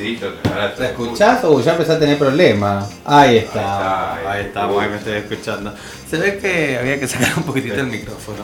[0.00, 2.86] Sí, yo ahora ¿Te escuchás o ya empezás a tener problemas?
[3.04, 3.60] Ahí está.
[3.60, 4.48] está, ahí Ahí está.
[4.48, 5.74] estamos, ahí me estoy escuchando.
[6.08, 8.38] Se ve que había que sacar un poquitito el micrófono.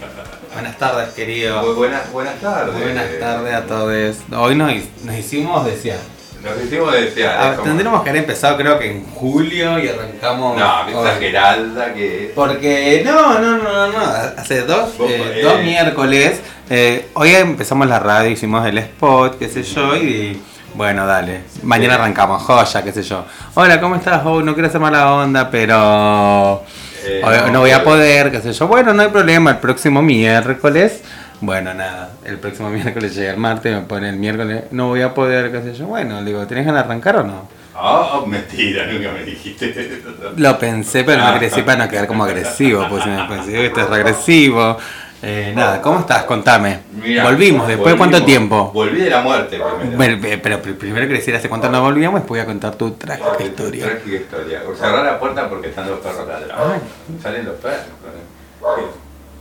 [0.54, 1.74] Buenas tardes, Muy querido.
[1.74, 2.74] buenas, buenas tardes.
[2.74, 4.16] Buenas tardes a todos.
[4.36, 4.72] Hoy nos,
[5.04, 5.98] nos hicimos desear.
[6.42, 7.50] Nos hicimos desear.
[7.52, 10.58] Es como- Tendríamos que haber empezado creo que en julio y arrancamos.
[10.58, 12.32] No, esa Geralda que.
[12.34, 14.00] Porque no, no, no, no, no.
[14.36, 15.40] Hace dos, eh, eh.
[15.42, 16.40] dos miércoles.
[16.70, 20.40] eh, hoy empezamos la radio, hicimos el spot, qué sé yo, y
[20.74, 21.42] bueno, dale.
[21.62, 23.24] Mañana arrancamos, joya, qué sé yo.
[23.54, 24.22] Hola, ¿cómo estás?
[24.24, 26.62] Oh, no quiero hacer mala onda, pero
[27.04, 27.96] Eh, no, no, voy a pues.
[27.96, 28.68] poder, qué sé yo.
[28.68, 31.02] Bueno, no hay problema, el próximo miércoles.
[31.40, 35.12] Bueno, nada, el próximo miércoles llega el martes, me pone el miércoles, no voy a
[35.12, 35.86] poder, qué sé yo.
[35.86, 37.48] Bueno, le digo, ¿tenés ganas de arrancar o no?
[37.74, 40.02] Oh, mentira, nunca me dijiste.
[40.36, 41.38] Lo pensé, pero no Ah.
[41.38, 44.76] crecí para no quedar como agresivo, pues si me pensé que esto es regresivo.
[45.24, 46.24] Eh, nada, ¿cómo estás?
[46.24, 46.80] Contame.
[47.22, 48.72] Volvimos, ¿después de cuánto tiempo?
[48.74, 50.20] Volví de la muerte primero.
[50.20, 52.90] Pe- pero pr- primero quiero decir hace cuánto no volvíamos, después voy a contar tu
[52.92, 53.84] trágica historia.
[53.86, 54.62] Trágica historia.
[54.68, 56.74] O cerrar la puerta porque están los perros ladrando.
[57.22, 57.78] Salen los perros.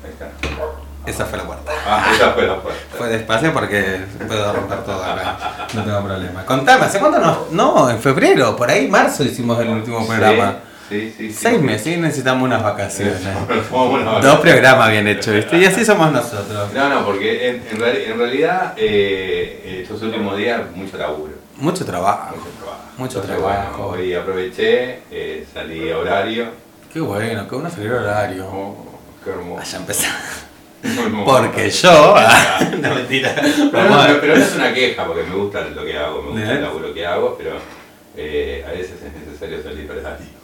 [0.04, 0.30] Ahí está.
[1.04, 1.72] Esa fue la puerta.
[1.88, 2.80] Ah, esa fue la puerta.
[2.96, 5.36] Fue despacio porque puedo romper todo acá.
[5.74, 6.46] No tengo problema.
[6.46, 7.46] Contame, ¿hace cuánto no?
[7.52, 10.52] No, en febrero, por ahí marzo hicimos el último programa.
[10.52, 10.58] Sí,
[10.92, 11.34] sí, sí.
[11.34, 13.20] Seis meses y necesitamos unas vacaciones.
[14.22, 15.58] Dos programas bien hechos, ¿viste?
[15.58, 16.74] Y así somos nosotros.
[16.74, 21.34] No, no, porque en, en en realidad eh, estos últimos días mucho laburo.
[21.58, 22.36] Mucho trabajo.
[22.36, 22.82] Mucho trabajo.
[22.98, 23.88] Mucho Entonces, trabajo.
[23.90, 26.46] Bueno, hoy aproveché, eh, salí a horario.
[26.92, 28.46] Qué bueno, qué bueno salir horario.
[28.48, 28.86] Oh,
[29.24, 29.62] qué hermoso.
[29.62, 30.22] Allá empezamos.
[31.26, 32.16] Porque yo.
[32.82, 33.36] no, mentira.
[33.72, 36.32] Pero, a- no, pero no es una queja, porque me gusta lo que hago, me
[36.32, 36.56] gusta ¿Eh?
[36.58, 37.52] el laburo que hago, pero
[38.18, 40.41] eh, a veces es necesario salir para salir.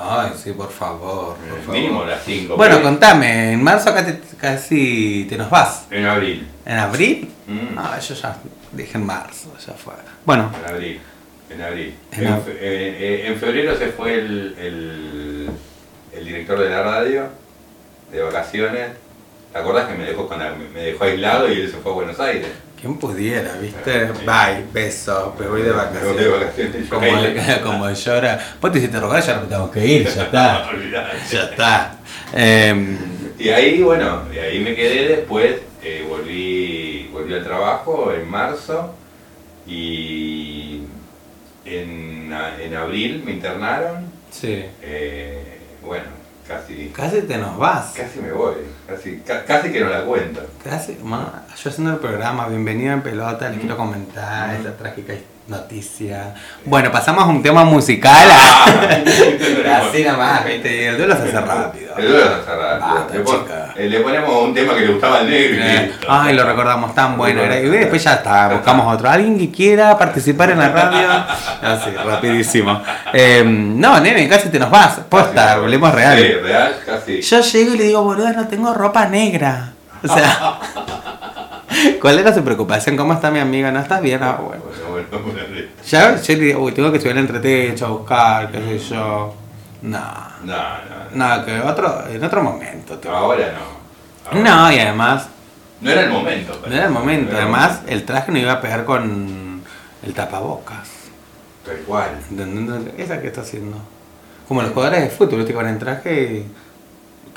[0.00, 1.36] Ay, sí, por favor.
[1.36, 1.74] Por favor.
[1.74, 2.56] Mínimo las 5.
[2.56, 5.86] Bueno, contame, en marzo acá te- casi te nos vas.
[5.90, 6.46] En abril.
[6.64, 7.30] ¿En abril?
[7.46, 7.74] Mm.
[7.74, 8.36] No, yo ya
[8.72, 9.94] dije en marzo, ya fue.
[10.24, 11.00] Bueno, En abril.
[11.50, 11.94] En abril.
[12.12, 15.50] En En, ab- fe- eh, eh, en febrero se fue el, el,
[16.18, 17.24] el director de la radio
[18.10, 18.90] de vacaciones.
[19.52, 21.94] ¿Te acordás que me dejó, con la- me dejó aislado y él se fue a
[21.94, 22.48] Buenos Aires?
[22.82, 24.06] ¿Quién pudiera, viste?
[24.26, 26.88] Bye, beso, me voy de Me voy de vacaciones.
[26.90, 27.06] Como,
[27.62, 28.56] como llora.
[28.60, 30.68] Vos te hiciste rogar, ya no tengo que ir, ya está.
[31.30, 31.96] Ya está.
[32.34, 32.98] Em,
[33.38, 38.94] Y ahí, bueno, de ahí me quedé después, eh, volví, volví al trabajo en marzo
[39.66, 40.80] y
[41.64, 44.06] en, en abril me internaron.
[44.30, 44.64] sí.
[44.82, 46.21] eh, bueno,
[46.52, 47.92] casi, Casi te nos vas.
[47.96, 48.54] casi me voy,
[48.86, 50.40] casi, ca- casi que no la cuento.
[50.62, 55.14] Casi, ma, yo haciendo el programa, bienvenido en pelota, les quiero comentar esta trágica
[55.48, 56.34] noticia.
[56.64, 58.28] Bueno, pasamos a un tema musical.
[58.30, 61.96] Así nomás, viste, el duelo se hace rápido.
[61.96, 62.80] El duelo está cerrado.
[62.80, 63.14] Basta,
[63.76, 65.64] le, eh, le ponemos un tema que le gustaba al negro.
[66.08, 67.40] Ay, lo recordamos tan bueno.
[67.42, 69.08] era- Y después ya está, buscamos otro.
[69.10, 71.08] Alguien que quiera participar en la radio.
[71.62, 72.82] Así, rapidísimo.
[73.12, 75.00] Eh, no, nene, casi te nos vas.
[75.08, 76.40] Posta, hablemos Sí, real.
[76.42, 77.20] real, casi.
[77.22, 79.72] Yo llego y le digo, boluda, no tengo ropa negra.
[80.02, 80.58] O sea,
[82.00, 82.96] ¿cuál era su preocupación?
[82.96, 83.70] ¿Cómo está mi amiga?
[83.70, 84.20] ¿No estás bien?
[84.22, 84.62] Ah, bueno.
[85.88, 89.34] Ya yo le digo, uy, tengo que subir al entretecho a buscar, qué sé yo.
[89.82, 89.98] No,
[90.44, 90.56] No,
[91.14, 91.44] no, no.
[91.44, 93.00] que otro, en otro momento.
[93.10, 94.30] Ahora no.
[94.38, 95.26] Ahora No, y además,
[95.80, 96.60] No era el momento.
[96.66, 97.36] no era el momento.
[97.36, 99.62] Además, el traje no iba a pegar con
[100.04, 100.88] el tapabocas.
[101.66, 102.10] Tal cual.
[102.96, 103.76] Esa que está haciendo.
[104.48, 106.44] Como los jugadores de fútbol, viste, con el traje.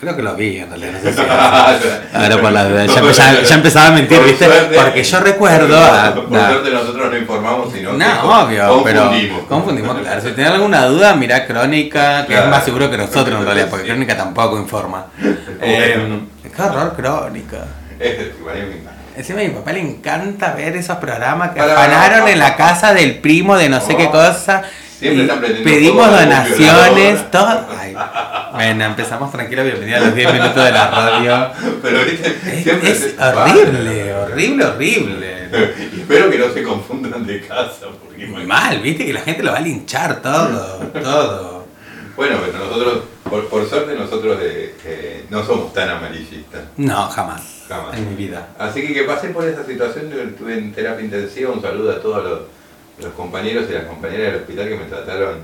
[0.05, 1.21] Creo que lo vi en realidad, no sé si.
[2.13, 4.45] Ahora por la duda, ya, empe- ya- ya empezaba a mentir, Por ¿viste?
[4.45, 5.83] suerte- Porque yo recuerdo.
[5.83, 9.11] a- Por suerte nosotros no informamos, sino que no, obvio, pero
[9.49, 9.97] confundimos.
[9.99, 10.21] claro.
[10.21, 12.45] Si tenés alguna duda, mirá Crónica, que Claro.
[12.45, 13.87] es más seguro que nosotros en realidad, porque.
[13.87, 15.07] Crónica tampoco informa.
[15.61, 16.19] Eh,
[16.55, 17.65] qué horror Crónica.
[17.99, 18.91] Es igual, me encanta.
[19.17, 23.19] Encima a mi papá le encanta ver esos programas que afanaron en la casa del
[23.19, 24.61] primo de no sé qué Oh, cosa.
[24.99, 27.65] Siempre y están prendiendo pedimos donaciones, todo.
[27.77, 27.95] Ay,
[28.53, 31.49] bueno, empezamos tranquilo, bienvenida a los 10 minutos de la radio.
[31.81, 32.27] Pero viste,
[32.57, 35.35] Es, siempre es se- horrible, horrible, horrible.
[35.95, 37.85] Y espero que no se confundan de casa.
[38.03, 41.65] Porque Muy mal, viste que la gente lo va a linchar todo, todo.
[42.15, 46.61] Bueno, pero nosotros, por, por suerte, nosotros eh, eh, no somos tan amarillistas.
[46.77, 47.41] No, jamás.
[47.67, 47.95] Jamás.
[47.97, 48.47] En mi vida.
[48.59, 52.01] Así que que pasé por esa situación, yo estuve en terapia intensiva, un saludo a
[52.01, 52.39] todos los,
[52.99, 55.39] los compañeros y las compañeras del hospital que me trataron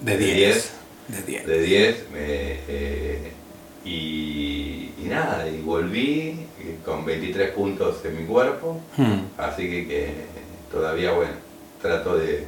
[0.00, 0.72] De De 10.
[1.08, 1.46] De 10.
[1.46, 3.32] de 10 eh,
[3.84, 9.26] y, y nada, y volví eh, con 23 puntos en mi cuerpo, Hmm.
[9.36, 10.14] así que, que
[10.72, 11.32] todavía, bueno,
[11.82, 12.46] trato de,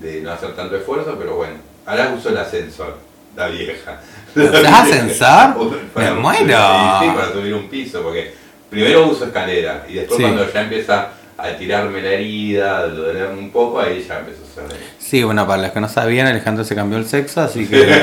[0.00, 1.54] de no hacer tanto esfuerzo, pero bueno,
[1.86, 2.96] ahora uso el ascensor,
[3.36, 4.00] la vieja.
[4.34, 5.90] ¿Usás ascensor?
[5.94, 6.44] Para- ¡Me muero!
[6.46, 8.32] Sí, sí, para subir un piso, porque
[8.68, 10.22] primero uso escalera y después Sí.
[10.24, 11.08] cuando ya empieza
[11.38, 14.78] a tirarme la herida, a dolerme un poco, ahí ya empiezo a hacer...
[14.98, 17.86] Sí, bueno, para los que no sabían, Alejandro se cambió el sexo, así que.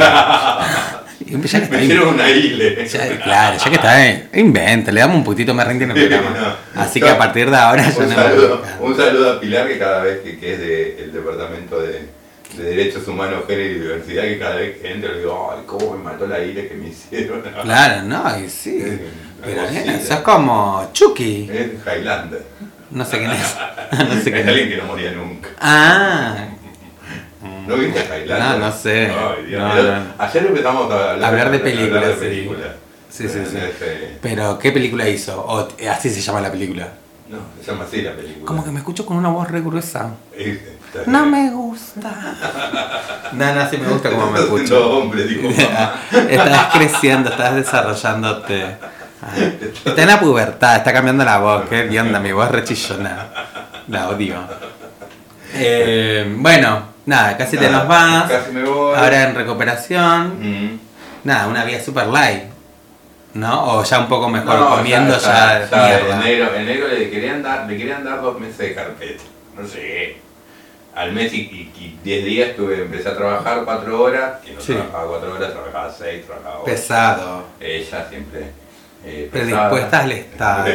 [1.26, 1.38] Ya
[1.70, 5.68] Me hicieron una ya- claro, ya que está ahí, inventa, le damos un putito más
[5.68, 6.56] rente en el programa.
[6.76, 8.16] Así que a partir de ahora ya un, no.
[8.16, 10.60] saludo, un saludo a Pilar que cada vez que, que es
[10.98, 12.06] del departamento de,
[12.58, 15.98] de Derechos Humanos, Género y Diversidad, que cada vez que entro le digo, ay, cómo
[15.98, 17.42] me mató la isla que me hicieron.
[17.64, 18.82] Claro, no, y sí.
[18.82, 19.00] Es
[19.44, 21.50] Pero nena, sos como Chucky.
[21.52, 22.44] Es Highlander.
[22.92, 23.58] No sé quién es.
[23.92, 24.76] No sé es quién alguien es.
[24.76, 25.50] que no moría nunca.
[25.60, 26.36] Ah.
[27.68, 28.40] ¿No viste Highlander?
[28.40, 29.12] No, no sé.
[29.12, 29.62] Ay, Dios.
[29.62, 30.04] No.
[30.24, 32.20] Ayer empezamos a hablar, Hablar de hablar películas, de sí.
[32.20, 32.68] películas.
[33.10, 33.58] Sí, sí, sí.
[33.58, 35.44] Este, Pero, ¿qué película hizo?
[35.48, 36.88] O t- así se llama la película.
[37.30, 38.46] No, se llama así la película.
[38.46, 40.12] Como que me escucho con una voz re gruesa.
[40.36, 42.12] Está- No me gusta.
[43.34, 44.66] No, no, sí me gusta como me Estás escucho.
[44.68, 45.94] siendo hombre, mamá.
[46.30, 48.66] estás creciendo, estás desarrollándote.
[49.22, 51.64] Ay, Está en la pubertad, está cambiando la voz.
[51.70, 52.20] ¿Qué onda?
[52.20, 53.28] Mi voz rechillona.
[53.90, 54.36] La odio.
[55.54, 58.30] Eh, bueno, nada, casi te nos vas.
[58.30, 58.96] Casi me voy.
[58.98, 60.40] Ahora en recuperación.
[60.74, 60.80] Mm.
[61.24, 62.44] Nada, una vida super light.
[63.34, 63.74] ¿No?
[63.76, 66.14] O ya un poco mejor No, comiendo ya, ya, mierda.
[66.16, 69.24] En negro, en negro le, querían dar, le querían dar dos meses de carpeta.
[69.56, 70.18] No sé.
[70.96, 74.60] Al mes y, y- y diez días tuve, empecé a trabajar cuatro horas, que no
[74.60, 74.74] Sí.
[74.74, 76.66] trabajaba cuatro horas, trabajaba seis, trabajaba ocho.
[76.66, 77.44] Pesado.
[77.60, 78.52] Ella siempre
[79.06, 80.66] eh, Predispuesta al Estado.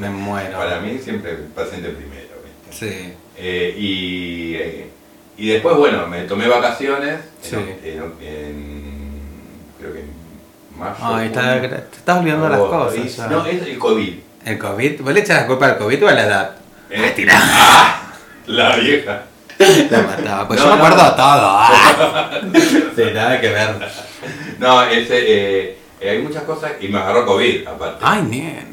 [0.00, 0.56] Me muero.
[0.58, 2.28] Para mí siempre el paciente primero.
[2.68, 2.86] ¿viste?
[3.02, 3.12] Sí.
[3.36, 4.86] Eh, y, eh,
[5.36, 7.56] y después, bueno, me tomé vacaciones, Sí.
[7.56, 9.20] en, en- en-
[9.80, 10.10] creo que en
[10.78, 13.28] Marzo, Ay, está- te estás olvidando las cosas.
[13.30, 14.14] No, es el COVID.
[14.44, 15.00] ¿El COVID?
[15.02, 16.50] ¿Vos le echas la culpa al COVID o a la edad?
[16.90, 18.12] Eh, ¡Ah!
[18.46, 19.22] La vieja.
[19.90, 20.48] La mataba.
[20.48, 20.84] Pues No, yo me no.
[20.86, 21.20] acuerdo de todo.
[21.22, 22.30] Ah.
[22.96, 23.68] Sí, nada que ver.
[24.58, 27.98] No, ese, eh, hay muchas cosas y me agarró COVID, aparte.
[28.02, 28.66] Ay, nene.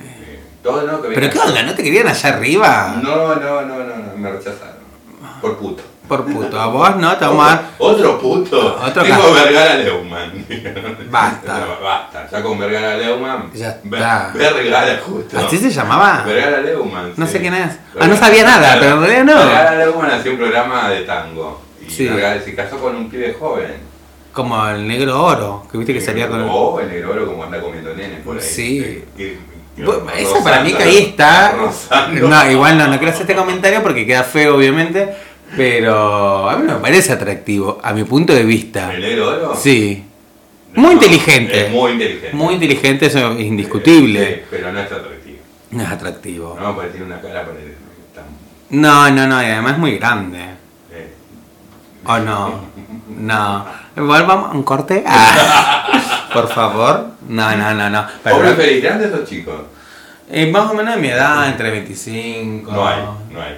[0.63, 1.63] Todo no, que ¿Pero qué onda?
[1.63, 3.00] ¿No te querían allá arriba?
[3.01, 4.79] No, no, no, no, no, me rechazaron.
[5.41, 5.83] Por puto.
[6.09, 6.59] Por puto.
[6.59, 8.79] A vos no dar- Otro puto.
[8.83, 9.31] Otro Tengo.
[9.31, 10.45] Vergara Leumann.
[11.12, 11.59] Basta.
[11.59, 12.27] No, basta.
[12.31, 13.51] Ya con Vergara Leumann.
[13.53, 14.31] Ya está.
[14.33, 15.38] Vergara justo.
[15.38, 16.24] ¿Así se llamaba?
[16.25, 17.13] Vergara Leumann.
[17.15, 17.33] No sí.
[17.33, 17.77] sé quién es.
[18.00, 19.38] Ah, no sabía nada, pero en realidad no.
[19.38, 21.62] Vergara Leumann hacía un programa de tango.
[21.88, 22.07] Y Sí.
[22.07, 23.88] Vergara se casó con un pibe joven.
[24.33, 26.45] Como el negro oro, que viste que salía con...
[26.50, 28.43] O el negro oro como anda comiendo nenes por ahí.
[28.43, 29.03] Sí.
[30.17, 31.55] Eso para mí que ahí está.
[32.12, 35.13] No, igual no, no quiero hacer este comentario porque queda feo, obviamente.
[35.57, 38.93] Pero a mí me parece atractivo, a mi punto de vista.
[38.93, 39.55] ¿El negro oro?
[39.55, 40.03] Sí.
[40.74, 41.65] No, Muy inteligente.
[41.65, 42.29] es muy inteligente.
[42.33, 44.36] Muy inteligente, eso es indiscutible.
[44.36, 45.38] Sí, pero no es atractivo.
[45.71, 46.57] No es atractivo.
[46.62, 47.57] No, porque tiene una cara para
[48.13, 48.25] tan.
[48.69, 50.38] No, no, no, y además es muy grande.
[50.91, 51.07] eh,
[52.05, 52.65] ¿O no?
[53.17, 53.65] No.
[53.98, 55.03] Igual vamos a un corte.
[55.08, 55.88] Ah,
[56.34, 57.08] por favor.
[57.27, 58.05] No, no, no, no.
[58.24, 59.62] Pero- ¿Vos preferís grandes o chicos?
[60.31, 62.72] eh, más o menos de mi edad, entre 25.
[62.72, 62.98] No hay,
[63.31, 63.58] no hay.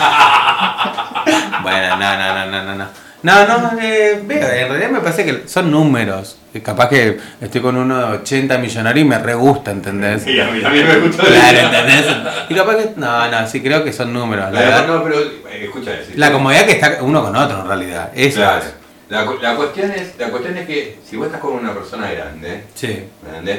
[1.62, 2.86] Bueno, no, no, no, no, no, no.
[3.22, 6.38] No, no, eh, en realidad me parece que son números.
[6.54, 10.22] Eh, Capaz que estoy con uno de 80 millonarios y me re gusta, ¿entendés?
[10.22, 11.24] Sí, a mí también me gusta.
[11.24, 12.06] Claro, ¿entendés?
[12.48, 12.92] Y capaz que.
[12.96, 14.46] No, no, sí creo que son números.
[14.46, 17.68] La, La, verdad- no, pero eh, escucha la comodidad que está uno con otro, en
[17.68, 18.10] realidad.
[18.14, 18.58] Eso Claro.
[18.60, 18.74] es.
[19.10, 22.64] La, la cuestión es, la cuestión es que si vos estás con una persona grande,
[22.74, 23.04] Sí.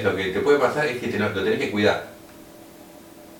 [0.03, 2.05] Lo que te puede pasar es que te lo, tenés que cuidar.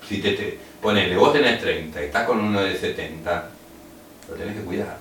[0.07, 3.43] Si te, te ponele, vos tenés 30 y estás con uno de 70,
[4.29, 4.97] lo tenés que cuidar.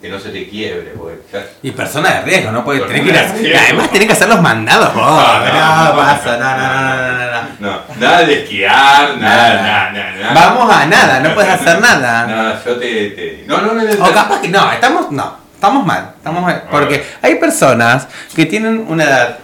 [0.00, 1.16] Que no se te quiebre, porque
[1.62, 2.64] Y persona de riesgo, ¿no?
[2.64, 3.62] Porque tenés que ir a-.
[3.64, 5.04] Además tenés que hacer los mandados vos.
[5.04, 10.12] No, No, no, pasa, no, no, no, no, no, nada de esquiar, nada, nada, nada.
[10.32, 10.34] nada.
[10.34, 12.26] Vamos a nada, no puedes hacer nada.
[12.26, 14.04] No, yo te, te- No, no, no, no.
[14.06, 16.64] O capaz que no, estamos, no, estamos mal, estamos mal.
[16.72, 19.38] Porque hay personas que tienen una edad,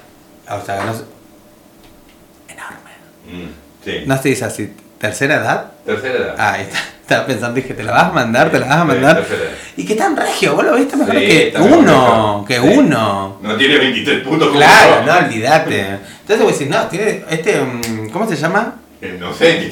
[0.50, 1.04] o sea, no sé,
[2.48, 3.44] enorme.
[3.46, 3.50] Mm,
[3.84, 4.02] sí.
[4.04, 5.66] No se dice así, tercera edad.
[5.87, 6.34] Tercera edad.
[6.37, 6.78] Ah, ahí está.
[7.08, 8.50] Estaba pensando, dije, ¿te la vas a mandar?
[8.50, 9.25] ¿Te la vas a mandar?
[9.78, 12.60] Y que tan regio, vos lo viste mejor Sí, que mejor uno, que.
[12.60, 12.66] Sí.
[12.66, 13.38] uno.
[13.40, 15.80] No tiene 23 puntos Claro, no, olvídate.
[16.20, 18.75] Entonces vos decís, no, tiene este, mm, ¿cómo se llama?
[19.21, 19.71] No sé.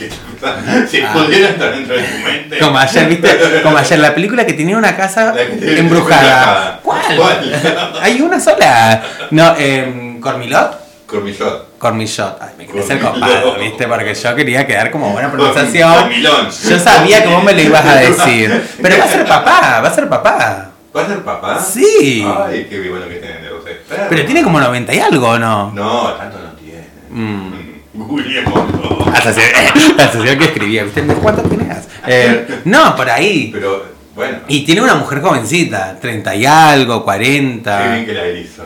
[0.89, 1.13] Si Ah.
[1.13, 2.59] pudiera estar dentro de tu mente.
[2.59, 3.61] Como ayer, ¿viste?
[3.63, 6.81] Como ayer, la película que tenía una casa embrujada.
[6.83, 7.17] ¿Cuál?
[7.17, 7.93] ¿Cuál?
[8.03, 9.03] Hay una sola.
[9.31, 10.87] No, eh, Cormilot.
[11.07, 11.79] Cormillot.
[11.79, 12.39] Cormillot.
[12.41, 13.15] Ay, me quería Cormilot.
[13.15, 13.87] copado, ¿viste?
[13.87, 15.93] Porque yo quería quedar como buena pronunciación.
[15.95, 16.49] Cormilón.
[16.69, 18.63] Yo sabía que vos me lo ibas a decir.
[18.83, 20.71] Pero va a ser papá, va a ser papá.
[20.97, 21.61] ¿Va a ser papá?
[21.61, 22.27] Sí.
[22.47, 24.07] Ay, qué bueno que tienen de expertos.
[24.09, 25.71] Pero tiene como 90 y algo, ¿o no?
[25.73, 26.87] No, tanto no tiene.
[27.11, 27.66] Mm.
[27.97, 29.07] Googleémoslo.
[29.07, 29.21] La
[29.97, 31.03] la sociedad que escribía, ¿viste?
[31.03, 31.87] ¿Cuántos tenías?
[32.07, 33.51] Eh, no, por ahí.
[33.53, 33.85] Pero,
[34.15, 34.39] bueno.
[34.49, 37.89] Y tiene una mujer jovencita, 30 y algo, Qué 40.
[37.93, 38.63] bien que la hizo.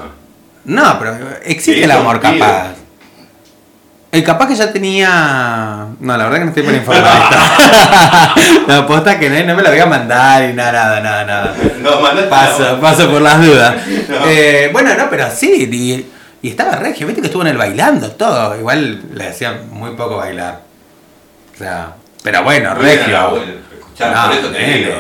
[0.65, 2.75] No, pero existe el amor capaz.
[4.13, 5.87] El capaz que ya tenía.
[6.01, 8.63] No, la verdad que no estoy por informar esto.
[8.69, 11.57] no, posta que no, no me lo voy a mandar y nada, nada, nada, nada.
[11.81, 13.77] No, Paso, la- paso por las dudas.
[14.09, 14.17] No.
[14.27, 16.07] Eh, bueno, no, pero sí.
[16.43, 18.59] Y, estaba regio, viste que estuvo en el bailando, todo.
[18.59, 20.63] Igual le hacía muy poco bailar.
[21.55, 23.13] O sea, pero bueno, Muy regio.
[23.13, 23.61] Raúl.
[23.79, 24.93] Escuchá, No, por eso te digo.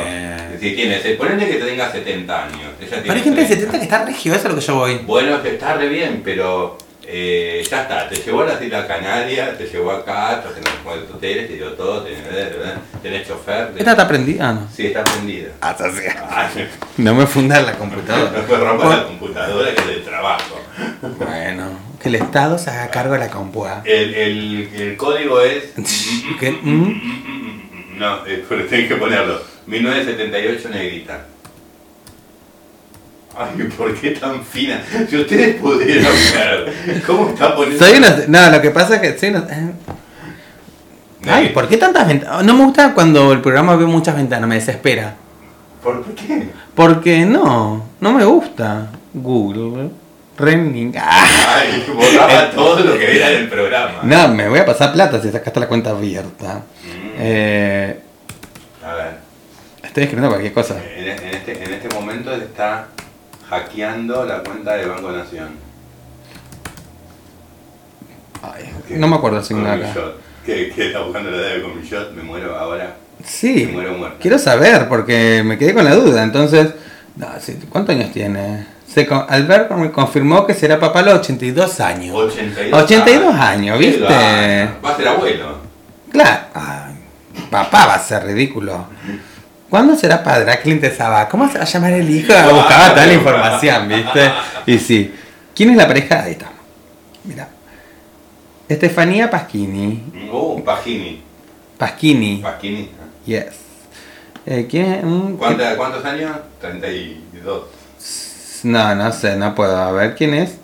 [0.61, 2.73] Tienes, ponele que tenga 70 años.
[2.80, 3.54] ella Pero hay gente de 30.
[3.54, 4.99] 70 que está regio, eso es lo que yo voy.
[5.06, 6.76] Bueno, que está re bien, pero
[7.12, 10.95] eh, ya está, te llevó a las Islas Canarias, te llevó acá, te tenés como
[11.17, 12.23] hoteles, te dio todo, tenés,
[13.02, 13.69] tenés chofer.
[13.69, 14.49] tenés- ¿Esta está prendida?
[14.49, 14.69] Ah, no.
[14.75, 15.50] Sí, está prendida.
[15.61, 18.31] Ay, No me funda la computadora.
[18.49, 20.61] no me rompa la computadora que es del trabajo.
[21.19, 23.83] Bueno, que el Estado se haga cargo de la compua.
[23.85, 25.73] El, el, el código es.
[26.40, 26.52] ¿Qué?
[26.52, 27.99] ¿Mm?
[27.99, 29.40] No, eh, pero tenés que ponerlo.
[29.67, 31.26] 1978 negrita.
[33.37, 34.82] Ay, ¿por qué tan fina?
[35.08, 37.84] Si ustedes pudieran ver cómo está poniendo.
[37.84, 38.00] Soy.
[38.28, 39.46] No, lo que pasa es que soy una...
[41.26, 42.44] Ay, ¿por qué tantas ventanas?
[42.44, 45.14] No me gusta cuando el programa ve muchas ventanas, me desespera.
[45.82, 46.49] ¿Por qué?
[46.75, 48.88] Porque no, no me gusta.
[49.12, 49.90] Google,
[50.38, 50.94] Renning.
[50.99, 51.26] Ah.
[51.58, 54.00] Ay, borraba todo lo que era del programa.
[54.02, 56.62] No, me voy a pasar plata si sacaste la cuenta abierta.
[56.84, 57.16] Mm.
[57.18, 58.00] Eh,
[58.84, 59.16] A ver,
[59.82, 60.76] estoy escribiendo cualquier cosa.
[60.96, 62.87] en, en este, en este momento está
[63.50, 65.49] hackeando la cuenta de Banco Nación.
[68.42, 69.76] Ay, no me acuerdo sin nada.
[69.92, 70.21] Comillot.
[70.47, 72.12] ¿Qué, ¿Qué está buscando la de Comillot?
[72.14, 72.97] Me muero ahora.
[73.25, 74.16] Sí, Me muero muerto.
[74.21, 76.23] quiero saber porque me quedé con la duda.
[76.23, 76.71] Entonces,
[77.16, 77.26] no,
[77.69, 78.66] ¿cuántos años tiene?
[78.88, 82.16] Se con- Albert me confirmó que será papá a los 82 años.
[82.16, 84.00] 82, 82 años, ¿viste?
[84.02, 84.75] gana.
[84.85, 85.59] Va a ser abuelo.
[86.11, 86.40] Claro.
[86.54, 86.95] Ay,
[87.50, 88.87] papá va a ser ridículo.
[89.71, 90.50] ¿Cuándo será padre?
[90.53, 91.29] ¿A quién te sabe?
[91.31, 92.33] ¿Cómo se va a llamar el hijo?
[92.53, 94.33] Buscaba toda la información, ¿viste?
[94.67, 95.15] Y sí.
[95.55, 96.23] ¿Quién es la pareja?
[96.25, 96.47] Ahí está.
[97.25, 97.49] Mira.
[98.69, 100.29] Estefanía Pasquini.
[100.33, 101.23] Uh, Pagini.
[101.79, 102.37] Pasquini.
[102.43, 102.91] Pagini.
[103.27, 103.47] Yes.
[104.47, 105.05] Eh, ¿Quién es?
[105.05, 106.37] Mm, ¿Cuánta- ¿Cuántos años?
[106.61, 107.62] 32.
[108.65, 109.77] No, no sé, no puedo.
[109.77, 110.57] A ver quién es.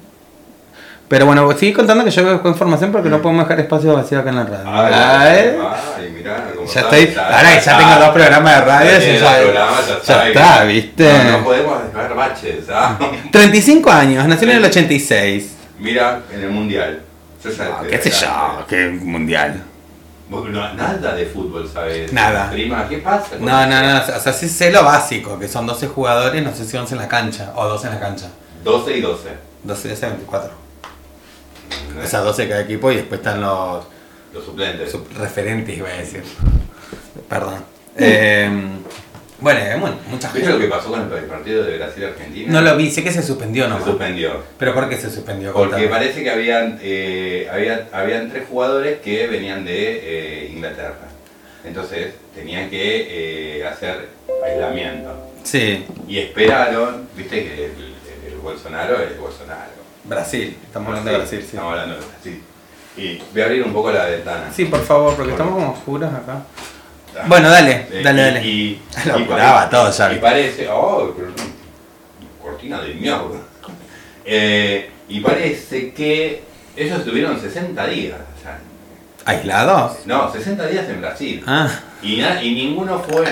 [1.08, 4.30] Pero bueno, sigue contando que yo busco información porque no podemos dejar espacio vacío acá
[4.30, 4.64] en la radio.
[4.66, 5.56] Ay, Ay,
[5.98, 7.22] ay, mirá, cómo ya sabe, estoy.
[7.24, 11.12] Ahora que ya tengo dos programas de radio, Ya ya, ya- ya está, ¿viste?
[11.24, 12.98] No, no podemos dejar baches, ¿ah?
[13.30, 15.52] 35 años, nació en el 86.
[15.78, 17.02] Mira, en el mundial.
[17.44, 18.64] Yo ya Ah, ¿Qué sé yo?
[18.68, 19.62] ¿Qué mundial?
[20.28, 22.12] Vos no- nada de fútbol, ¿sabes?
[22.12, 22.50] Nada.
[22.50, 23.36] Prima, ¿qué pasa?
[23.38, 23.98] No, no, no.
[24.16, 27.00] O sea, sí sé lo básico, que son 12 jugadores, no sé si 11 en
[27.00, 28.26] la cancha o 12 en la cancha.
[28.64, 29.28] 12 y 12.
[29.62, 30.65] 12 de 24.
[32.02, 33.84] O sea, 12 de cada equipo y después están los
[34.32, 34.90] Los suplentes.
[34.90, 36.22] sub- referentes, iba a decir.
[37.28, 37.64] Perdón.
[37.98, 38.50] Eh,
[39.40, 42.52] bueno, bueno, muchas ¿Viste lo que pasó con el partido de Brasil-Argentina?
[42.52, 43.84] No lo vi, sé que se suspendió Se nomás.
[43.86, 44.42] suspendió.
[44.58, 45.54] Pero ¿por qué se suspendió?
[45.54, 45.88] Porque Contame.
[45.88, 50.00] parece que habían, eh, había- habían tres jugadores que venían de
[50.44, 51.08] eh, Inglaterra.
[51.64, 54.08] Entonces tenían que eh, hacer
[54.44, 55.30] aislamiento.
[55.42, 57.94] Sí, Y esperaron, viste que el,
[58.30, 59.70] el Bolsonaro es Bolsonaro.
[60.08, 60.56] Brasil.
[60.64, 61.46] Estamos hablando de Brasil, sí.
[61.46, 62.42] Estamos hablando de Brasil.
[62.96, 64.50] Y voy a abrir un poco la ventana.
[64.54, 66.42] Sí, por favor, porque estamos como oscuros acá.
[67.26, 68.46] Bueno, dale, Eh, dale, y- dale.
[68.46, 71.28] Y, Lo y parece- todo ya, Y parece, oh, pero
[72.42, 73.22] cortina de mierda.
[74.24, 76.42] Eh, y parece que
[76.76, 78.18] ellos estuvieron 60 días.
[78.38, 78.58] o sea,
[79.24, 79.98] ¿Aislados?
[80.06, 81.42] no, 60 días en Brasil.
[81.46, 81.68] Ah,
[82.02, 83.26] Y, y ninguno fue.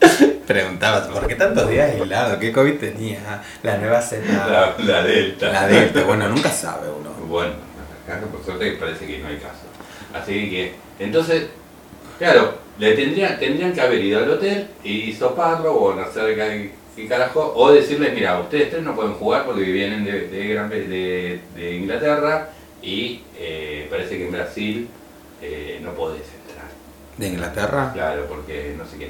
[0.46, 2.38] preguntabas, ¿por qué tantos días aislados?
[2.38, 3.42] ¿Qué COVID tenía?
[3.62, 4.46] La nueva cepa.
[4.46, 5.50] La, la Delta.
[5.52, 6.02] La Delta.
[6.04, 7.10] Bueno, nunca sabe uno.
[7.28, 7.52] Bueno,
[8.06, 9.64] acá por suerte parece que no hay caso.
[10.14, 11.46] Así que, entonces,
[12.18, 17.08] claro, le tendrían, tendrían que haber ido al hotel y soparlo o no sé qué,
[17.08, 21.40] carajo, o decirles, mira, ustedes tres no pueden jugar porque vienen de, de, Gran- de-
[21.54, 22.50] de Inglaterra
[22.82, 24.88] y eh, parece que en Brasil
[25.40, 26.66] eh, no podés entrar.
[27.16, 27.90] ¿De Inglaterra?
[27.94, 29.08] Claro, porque no sé qué.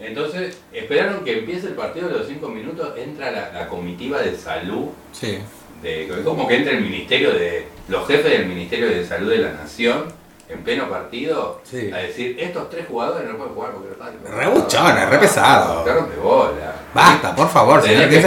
[0.00, 4.34] Entonces, esperaron que empiece el partido de los cinco minutos, entra la, la comitiva de
[4.36, 5.38] salud Sí.
[5.82, 9.52] de, como que entra el ministerio de los jefes del ministerio de salud de la
[9.52, 10.04] nación
[10.48, 11.90] en pleno partido Sí.
[11.92, 15.84] a decir estos tres jugadores no pueden jugar porque están Re buchones, re pesado.
[15.84, 18.20] Qué rompe bola Basta, por favor, señor, que.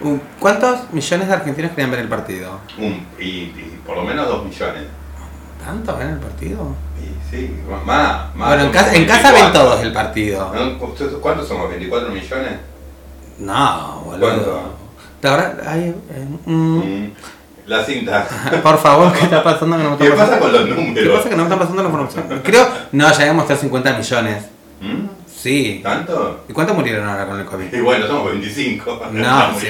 [0.00, 2.60] Uh, ¿Cuántos millones de argentinos querían ver el partido?
[2.78, 4.84] Un- y, y por lo menos dos millones
[5.64, 6.74] ¿Tanto ven el partido?
[7.30, 9.42] Sí más, más bueno, en casa, en casa 24.
[9.44, 10.52] ven todos el partido.
[10.54, 10.86] ¿No?
[10.86, 11.70] ¿Ustedes ¿cuántos somos?
[11.70, 12.52] ¿24 millones?
[13.38, 14.20] No, boludo.
[14.20, 14.74] ¿Cuánto?
[15.20, 17.10] ¿Te habrá- ay, eh, mm, Mm,
[17.66, 18.26] la cinta
[18.62, 19.76] Por favor, ¿qué está pasando?
[19.76, 20.30] Que no me está ¿qué pasando?
[20.30, 21.16] pasa con los ¿Qué números?
[21.16, 22.40] pasa que no me está pasando la información?
[22.44, 24.44] Creo, no, ya habíamos mostrado 50 millones.
[24.80, 25.06] ¿Mm?
[25.40, 25.80] Sí.
[25.84, 26.44] ¿tanto?
[26.48, 27.72] ¿Y cuántos murieron ahora con el COVID?
[27.72, 29.66] y bueno somos 25 No, sí,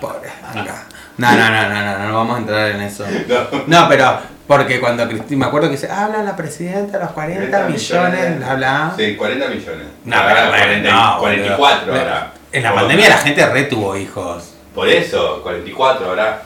[0.00, 0.84] pobre, venga.
[1.16, 3.04] No, no, no, no, no, no vamos a entrar en eso.
[3.66, 3.82] No.
[3.82, 7.68] No, pero porque cuando Cristina, me acuerdo que dice, habla la presidenta, los 40 40
[7.68, 8.94] millones, bla, bla.
[8.96, 9.86] Sí, 40 millones.
[10.06, 12.00] No, Ahora pero bueno, 40, no, 44 boludo.
[12.00, 12.32] ahora.
[12.50, 14.54] En la pandemia la gente retuvo hijos.
[14.74, 16.42] Por eso, 44 ahora.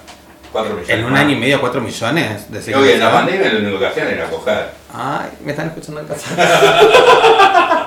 [0.51, 0.91] 4 millones.
[0.91, 3.87] En un año y medio, 4 millones de Oye, en la pandemia lo único que
[3.87, 4.71] hacían era coger.
[4.93, 6.27] Ay, me están escuchando en casa.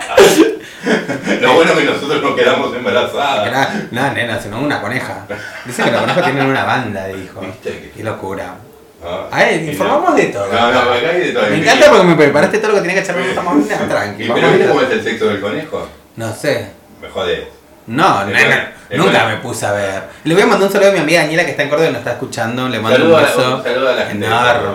[1.42, 3.92] Lo bueno es que nosotros nos quedamos embarazadas.
[3.92, 5.26] No, nena, sino una coneja.
[5.66, 7.44] Dicen que los conejos tienen una banda de hijos.
[7.64, 8.56] Qué locura.
[9.04, 10.48] Ah, y informamos no- de todo.
[10.52, 11.44] No, no, acá hay de todo.
[11.50, 13.96] Me encanta porque me preparaste todo lo que tenía que echar cuando estamos hablando.
[13.96, 14.24] Tranqui.
[14.24, 15.88] y- Pero ¿viste cómo es el sexo del conejo?
[16.16, 16.68] No sé.
[17.02, 17.42] Me jodés.
[17.88, 20.04] No, nunca me puse a ver.
[20.24, 21.92] Le voy a mandar un saludo a mi amiga Daniela que está en Córdoba y
[21.92, 22.68] nos está escuchando.
[22.68, 23.56] Le mando Saludo un a- beso.
[23.58, 24.70] un saludo a la gente enorme.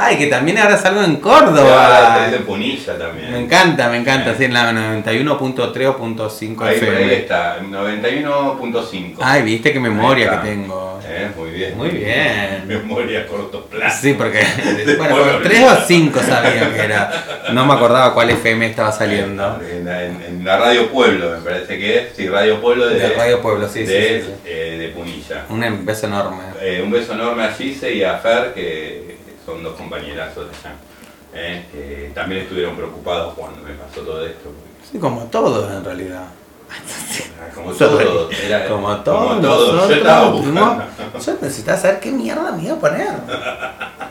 [0.00, 2.18] Ay, que también ahora salgo en Córdoba.
[2.20, 3.32] te dicen punilla también.
[3.32, 4.34] Me encanta, me encanta.
[4.36, 9.16] Sí, en la 91.3 o punto 5 Ahí, ahí está, 91.5.
[9.20, 11.00] Ay, viste qué memoria que tengo.
[11.10, 11.76] Eh, muy bien.
[11.76, 12.64] Muy bien.
[12.68, 13.98] Memoria a corto plazo.
[14.02, 14.40] Sí, porque.
[14.98, 17.10] Bueno, Bueno, como 3 o 5 sabía que era.
[17.52, 19.60] No me acordaba cuál FM estaba saliendo.
[19.70, 22.04] En, la- en- en la Radio Pueblo, me parece que es.
[22.16, 24.32] Sí, Radio Pueblo de, De Radio Pueblo, sí, sí, de, sí, sí.
[24.44, 25.44] eh, de Punilla.
[25.48, 26.42] Un beso enorme.
[26.60, 29.17] Eh, un beso enorme a Gise y a Fer, que
[29.48, 30.74] son dos compañerazos de allá.
[31.34, 34.50] eh, también estuvieron preocupados cuando me pasó todo esto.
[34.90, 36.24] Sí, como todos en realidad.
[37.54, 39.72] Como todo, era, como todos como todo.
[39.72, 40.84] nosotros Yo estaba buscando.
[41.24, 43.08] Yo necesitaba saber qué mierda me iba a poner.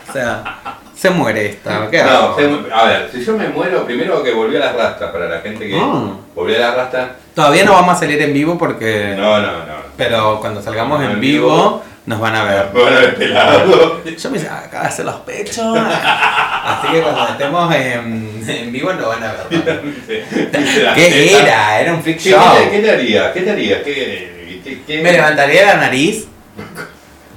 [0.08, 0.58] O sea,
[0.96, 1.88] se muere esta.
[1.88, 5.10] ¿Qué No, se- a ver, si yo me muero, primero que volví a las rastas
[5.12, 6.34] para la gente que Mm.
[6.34, 7.10] volví a las rastas.
[7.34, 9.14] Todavía no vamos a salir en vivo porque.
[9.16, 9.78] No, no, no.
[9.96, 11.82] Pero cuando salgamos en En vivo, vivo.
[12.08, 12.70] Nos van a ver.
[12.72, 14.02] Van a ver pelado.
[14.04, 15.78] Yo me acabo de hacer los pechos.
[16.64, 19.82] Así que cuando estemos en, en vivo nos van a ver.
[20.94, 21.80] ¿Qué era?
[21.80, 22.40] Era un freak ¿Qué, show.
[22.64, 23.32] qué, qué te harías?
[23.32, 23.82] ¿Qué te harías?
[23.82, 26.26] ¿Qué, qué, qué- Me levantaría la nariz.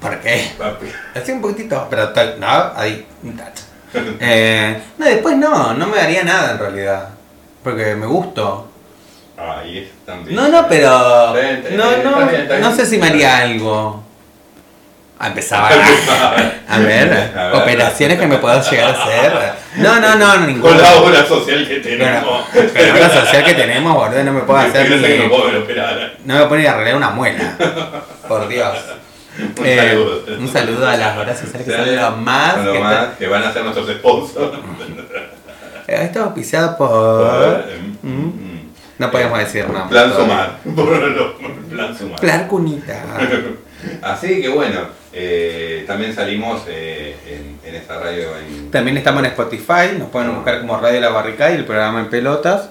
[0.01, 0.51] ¿Por qué?
[0.57, 0.88] Papi.
[1.15, 3.63] Así un poquitito, pero tal- no, ahí, un tacho.
[4.21, 7.10] Eh, no, después no, no me daría nada en realidad.
[7.63, 8.69] Porque me gusto.
[9.38, 10.36] Ahí es también.
[10.36, 10.88] No, no, pero.
[11.27, 14.03] Está bien, está bien, No, está no, bien, está no sé si me haría algo.
[15.23, 15.67] Empezaba.
[15.67, 17.55] A ver, A ver.
[17.55, 19.34] operaciones que me puedo llegar a hacer.
[19.75, 20.77] No, no, no, Con ninguna.
[20.77, 22.43] la obra social que Pero, tenemos.
[22.73, 25.29] pero la social que tenemos, boludo, no me puedo hacer sé que no ni.
[25.29, 26.13] puedo operar.
[26.25, 27.55] No me puedo ni arreglar una muela.
[28.27, 28.77] Por Dios.
[29.39, 30.23] Un Eh, saludo.
[30.39, 32.57] un saludo a las horas sociales que son lo más.
[32.65, 34.57] Lo que más que van a ser nuestros sponsors.
[35.88, 36.89] Eh, Esto es auspiciado por.
[36.89, 37.65] Por,
[38.03, 38.10] Mm.
[38.10, 38.62] mm,
[38.97, 39.88] No podemos decir nombres.
[39.89, 40.13] Plan.
[40.15, 40.57] Sumar.
[40.75, 42.19] Por Plan Sumar.
[42.19, 43.03] Plan Cunita.
[44.03, 44.81] Así que bueno,
[45.13, 48.71] eh, también salimos eh, en, en esta radio en.
[48.71, 52.10] También estamos en Spotify, nos pueden buscar como Radio La Barricada y el programa en
[52.10, 52.69] pelotas.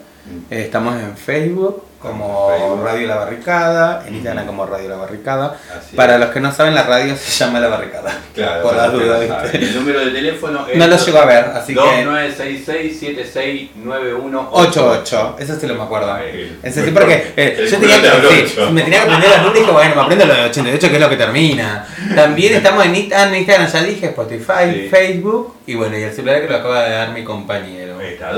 [0.50, 2.84] Eh, estamos en Facebook como Facebook.
[2.84, 5.56] Radio La Barricada, en Instagram como Radio La Barricada.
[5.78, 6.20] Así Para es.
[6.20, 8.16] los que no saben, la radio se llama La Barricada.
[8.34, 9.20] Claro, por las dudas.
[9.52, 10.78] El número de teléfono es.
[10.78, 11.80] No lo llego a ver, así que.
[11.80, 14.48] 2966-769188.
[14.52, 16.12] 88, eso sí lo me acuerdo.
[16.12, 19.56] Ay, Ese sí, porque eh, yo tenía que, sí, me tenía que aprender los números
[19.56, 21.86] y dije, bueno, me aprendo lo de 88, que es lo que termina.
[22.14, 24.88] También estamos en Insta- en Instagram, ya dije, Spotify, Sí.
[24.90, 27.98] Facebook y bueno, y el celular que lo acaba de dar mi compañero.
[27.98, 28.32] Ahí está,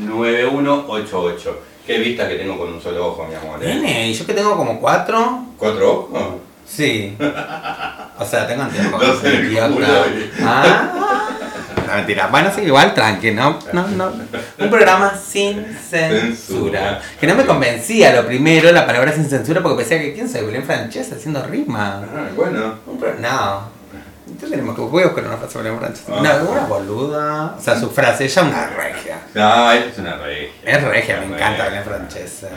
[0.00, 1.50] 2966-769188.
[1.86, 3.62] Qué vista que tengo con un solo ojo, mi amor.
[3.64, 3.74] ¿eh?
[3.74, 6.22] Nene, y yo que tengo como cuatro, ¿Cuatro ojos?
[6.66, 7.16] sí.
[8.18, 9.20] O sea, tengo anteojos.
[9.72, 9.86] Culo.
[10.44, 10.90] Ah,
[11.86, 12.26] no, mentira.
[12.26, 13.58] Bueno, sí, igual tranqui, ¿no?
[13.72, 14.12] No, no.
[14.58, 16.20] Un programa sin censura.
[16.20, 17.00] Censura.
[17.18, 20.42] Que no me convencía lo primero, la palabra sin censura, porque pensaba que quién soy,
[20.44, 22.02] Belén Francesa haciendo rima.
[22.04, 22.74] Ah, bueno.
[22.86, 23.77] Un pro- No.
[24.28, 26.12] Entonces tenemos que huevos con una frase de Belén Francesa.
[26.14, 26.20] Ah.
[26.42, 27.54] No, una boluda.
[27.58, 29.18] O sea, su frase, ella una regia.
[29.34, 30.48] No, ella es una regia.
[30.64, 31.64] Es regia, me Una encanta.
[31.64, 32.48] Belén Francesa.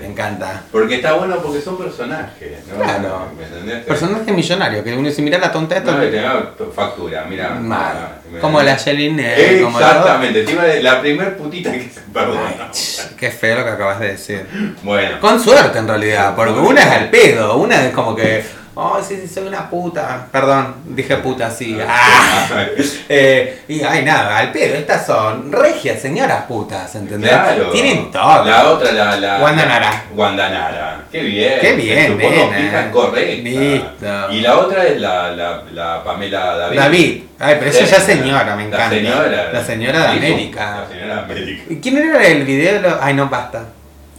[0.00, 0.62] ¿Me encanta.
[0.70, 2.82] Porque está bueno porque son personajes, ¿no?
[2.82, 3.26] Claro.
[3.38, 3.84] ¿Me entendés?
[3.84, 5.92] Personaje millonario, que uno si mira la tonta esta.
[5.92, 7.50] No, que factura, mira.
[7.50, 7.96] Mal.
[8.28, 8.72] mira, Como mira.
[8.72, 9.62] la Jeline.
[9.62, 9.78] como.
[9.80, 12.70] Exactamente, te iba a decir, la primer putita que se perdona.
[13.18, 14.46] qué feo lo que acabas de decir.
[14.82, 15.20] Bueno.
[15.20, 18.44] Con suerte en realidad, porque una es al pedo, una es como que,
[18.76, 20.26] oh, sí, sí, soy una puta.
[20.30, 21.76] Perdón, dije puta, sí.
[21.86, 22.64] Ah.
[23.08, 27.30] Eh, y ay, nada, al pedo, estas son regias, señoras putas, ¿entendés?
[27.30, 27.70] Claro.
[27.70, 28.44] Tienen todo.
[28.44, 29.16] La otra, la.
[29.16, 30.04] la Wanda Nara.
[30.14, 31.04] Wanda Nara.
[31.10, 31.58] Qué bien.
[31.60, 32.90] Qué bien, nena.
[32.90, 33.48] correcta.
[33.48, 34.32] Listo.
[34.32, 36.76] Y la otra es la, la, la Pamela David.
[36.78, 37.22] David.
[37.38, 37.90] Ay, pero ella Sí.
[37.90, 38.84] ya es señora, me encanta.
[38.88, 39.52] La señora.
[39.52, 40.80] La señora de América.
[40.80, 41.62] La señora de América.
[41.70, 42.98] ¿Y ¿Quién era el video?
[43.00, 43.64] Ay, no, basta.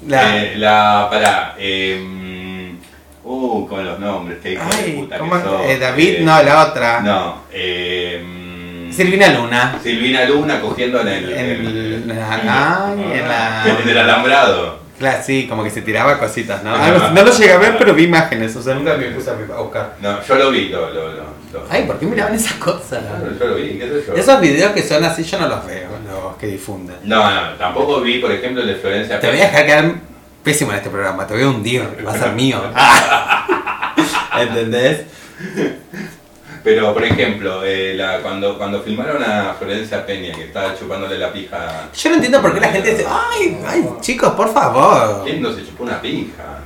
[0.08, 0.38] La...
[0.38, 1.08] Eh, la.
[1.12, 1.56] Pará.
[1.58, 2.17] Eh,
[3.28, 4.38] uh, con los nombres.
[4.42, 5.62] Qué hijo de Ay, puta que sos.
[5.66, 7.00] Eh, David, Eh, no, la otra.
[7.02, 7.42] No.
[7.52, 9.78] Eh, Silvina Luna.
[9.84, 11.32] Silvina Luna cogiendo en el.
[11.32, 12.18] En el- en
[13.28, 14.80] la- en el alambrado.
[14.98, 16.74] Claro, sí, como que se tiraba cositas, ¿no?
[16.74, 16.92] Así.
[17.14, 19.94] no lo llegué a ver, pero vi imágenes, o sea, nunca me puse a buscar.
[20.02, 23.04] No, yo lo vi, lo, lo, lo, lo- Ay, ¿por qué miraban esas cosas?
[23.40, 24.14] Yo lo vi, qué sé yo.
[24.16, 26.96] Esos videos que son así yo no los veo, los que difunden.
[27.04, 29.92] No, no, tampoco vi, por ejemplo, el de Florencia Te voy a dejar quedar
[30.48, 32.58] pésimo en este programa, te voy a hundir, va a ser mío.
[34.40, 35.02] ¿Entendés?
[36.64, 41.34] Pero, por ejemplo, eh, la, cuando, cuando filmaron a Florencia Peña, que estaba chupándole la
[41.34, 41.90] pija.
[41.94, 45.26] Yo no entiendo por qué la gente dice, ay, ay, chicos, por favor.
[45.26, 46.60] ¿Quién no se chupó una pija?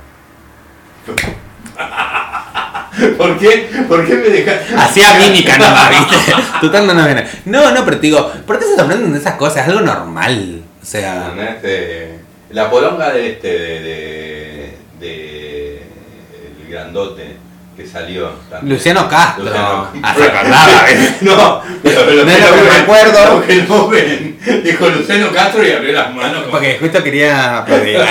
[3.18, 3.68] ¿Por qué?
[3.88, 4.76] ¿Por qué me dejaste?
[4.76, 6.34] Hacía mímica nomás, ¿viste?
[6.60, 7.26] Total no viene.
[7.46, 9.64] No, no, pero te digo, ¿por qué se sorprenden de esas cosas?
[9.64, 10.62] Es algo normal.
[10.80, 11.42] O sea, ¿no?
[12.52, 15.82] La poronga de este, de, de, de-
[16.64, 17.36] el grandote
[17.76, 18.30] que salió.
[18.50, 18.76] también.
[18.76, 19.44] Luciano Castro.
[19.44, 19.88] Luciano-.
[21.22, 23.34] No, pero, pero No es lo que me acuerdo.
[23.40, 24.38] Lo que no ven.
[24.64, 26.40] Dijo Luciano Castro y abrió las manos.
[26.40, 27.98] como- Porque justo quería aplaudir.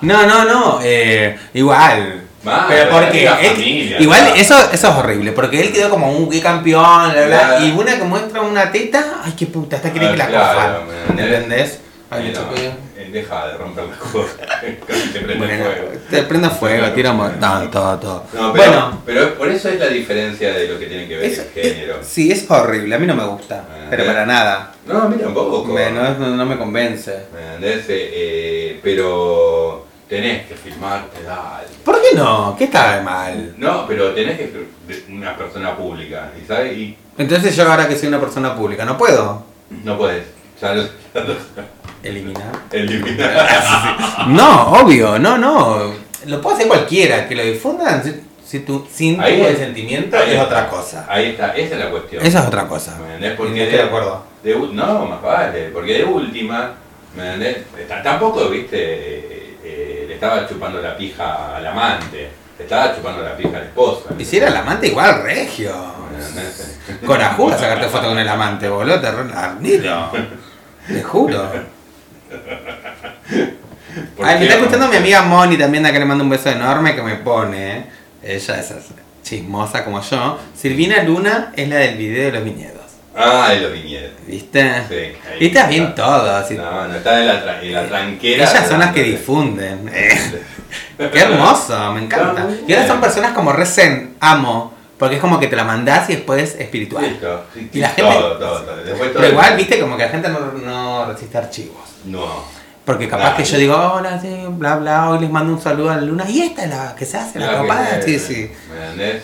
[0.00, 2.24] No, no, no, eh, igual.
[2.42, 6.12] Mal, pero porque la él- familia, igual eso, eso es horrible, porque él quedó como
[6.12, 7.64] un campeón, bla, bla, Claro.
[7.64, 10.54] y una que muestra una teta, ay qué puta, hasta quiere Ah, que la claro,
[10.84, 11.16] cojan.
[11.16, 11.80] ¿me ¿Me entendés?
[12.12, 14.36] Eh, deja de romper las cosas.
[14.60, 15.88] Te prende Bueno, fuego.
[16.10, 18.24] te prende fuego, tira montón, todo, todo.
[18.34, 21.24] No, pero, bueno, pero por eso es la diferencia de lo que tiene que ver
[21.30, 21.96] eso- el género.
[22.02, 24.06] sí, es horrible, a mí no me gusta, Ah, pero eh.
[24.06, 24.72] para nada.
[24.86, 25.64] No, a mí tampoco.
[25.64, 27.24] Me- no, no me convence.
[27.34, 27.84] ¿Me entendés?
[27.88, 31.66] Eh, eh, pero tenés que filmarte, dale.
[31.84, 32.54] ¿Por qué no?
[32.56, 33.54] ¿Qué está de mal?
[33.58, 34.66] No, pero tenés que ser
[35.10, 36.76] una persona pública, ¿y sabes?
[36.76, 39.42] Y Entonces yo ahora que soy una persona pública, ¿no puedo?
[39.82, 40.24] no puedes.
[42.02, 42.52] Eliminar.
[42.70, 43.48] Eliminar.
[44.28, 45.92] No, obvio, no, no.
[46.26, 48.14] Lo puede hacer cualquiera, que lo difundan si,
[48.46, 50.44] si tu, sin Ahí tu es- sentimiento ahí es está.
[50.44, 51.06] otra cosa.
[51.08, 52.24] Ahí está, esa es la cuestión.
[52.24, 52.96] Esa es otra cosa.
[52.98, 53.32] ¿Me entendés?
[53.36, 54.24] Porque no estoy de acuerdo.
[54.42, 56.72] de no, más vale, porque de última,
[57.16, 57.58] ¿me entendés?
[58.02, 63.36] Tampoco, viste, eh, eh, le estaba chupando la pija al amante, le estaba chupando la
[63.36, 64.10] pija a la esposa.
[64.18, 65.72] Y si era el amante igual, regio.
[67.06, 69.08] Corajuda sacarte foto con el amante, boludo, te
[70.86, 71.50] Te juro.
[74.16, 76.50] ¿Por Ay, me está escuchando mi amiga Moni también, de acá le mando un beso
[76.50, 77.86] enorme que me pone.
[78.22, 80.38] Ella es así, chismosa como yo.
[80.56, 82.82] Silvina Luna es la del video de los viñedos.
[83.16, 84.10] Ah, de los viñedos.
[84.26, 84.82] ¿Viste?
[84.88, 85.68] Sí, Viste está.
[85.68, 86.42] bien todo.
[86.50, 88.50] No, no está en la, en la tranquera.
[88.50, 89.88] Ellas son las que difunden.
[89.92, 90.18] Eh,
[91.12, 92.48] Qué hermoso, me encanta.
[92.66, 94.73] Y ahora son personas como recen, amo.
[95.04, 97.04] Porque es como que te la mandás y después es espiritual.
[97.08, 98.60] Listo, sí, Y la todo, gente- todo, todo.
[98.62, 98.74] Todo
[99.12, 101.76] Pero el- igual, viste, como que la gente no, no resiste archivos.
[102.06, 102.26] No.
[102.84, 105.96] Porque capaz que yo digo, hola, sí, bla, bla, hoy les mando un saludo a
[105.96, 106.24] la luna.
[106.28, 108.00] Y esta es la que se hace, la copada.
[108.02, 108.50] Sí, sí.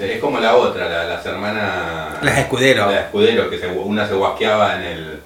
[0.00, 2.22] Es como la otra, la- las hermanas.
[2.22, 2.90] Las escudero.
[2.90, 5.20] Las escudero, que se, una se guasqueaba en el,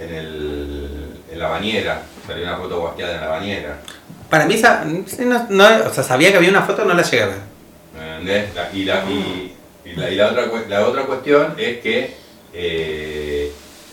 [0.00, 1.14] en el.
[1.32, 2.02] en la bañera.
[2.26, 3.76] Salió una foto guasqueada en la bañera.
[4.28, 7.22] Para mí, sí, no, no- o sea, sabía que había una foto, no la llegué
[7.24, 7.36] a ver.
[7.98, 8.54] ¿Me entendés?
[8.54, 9.49] La- y, la, y,
[9.92, 12.14] y la, y la otra, la otra cuestión es que
[12.52, 13.52] eh,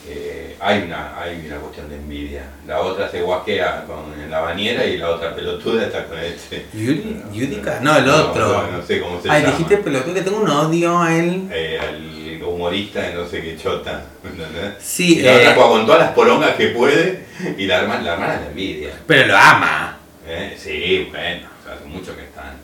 [0.09, 2.43] eh, hay, una, hay una cuestión de envidia.
[2.65, 6.65] La otra se guasquea con, en la bañera y la otra pelotuda está con este.
[6.73, 7.79] ¿Yudica?
[7.81, 8.47] No, el No, otro.
[8.47, 9.51] No, no sé cómo se Ay, llama.
[9.53, 11.47] dijiste pelotudo que tengo un odio a él.
[11.51, 14.05] eh, al humorista de no sé qué chota.
[14.79, 17.25] Sí, y la eh, otra juega con todas las porongas que puede
[17.57, 18.89] y la hermana, la hermana la envidia.
[19.05, 19.97] pero lo ama.
[20.27, 20.55] ¿eh?
[20.57, 22.55] Sí, bueno, hace mucho que están.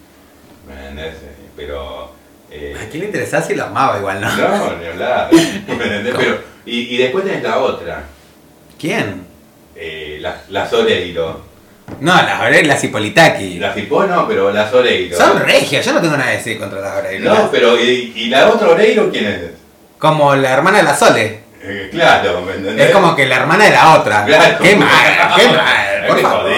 [0.98, 1.13] Eh,
[1.56, 2.23] Pero.
[2.54, 4.28] Eh, ¿A quién le interesaba si lo amaba igual, no?
[4.36, 5.30] no, ni hablar.
[5.32, 6.13] ¿me entendés?
[6.18, 8.04] Pero, y, y después tenés la otra,
[8.80, 9.24] ¿Quién?
[9.76, 11.52] eh, la, la Soleiro.
[12.00, 13.60] No, las Aurelas Hipolitaki.
[13.60, 15.18] La Cipó no, pero la Soleiro.
[15.18, 17.38] Son regias, yo no tengo nada que decir contra las Aurelas.
[17.39, 19.39] No, pero ¿y, y la otra Oreiro quién es?
[20.00, 21.39] Como la hermana de la Sole.
[21.62, 22.88] Eh, claro, ¿me entendés?
[22.88, 24.26] Es como que la hermana de la otra.
[24.26, 24.58] Claro.
[24.62, 26.04] Qué mal, qué mal.
[26.08, 26.52] Por favor.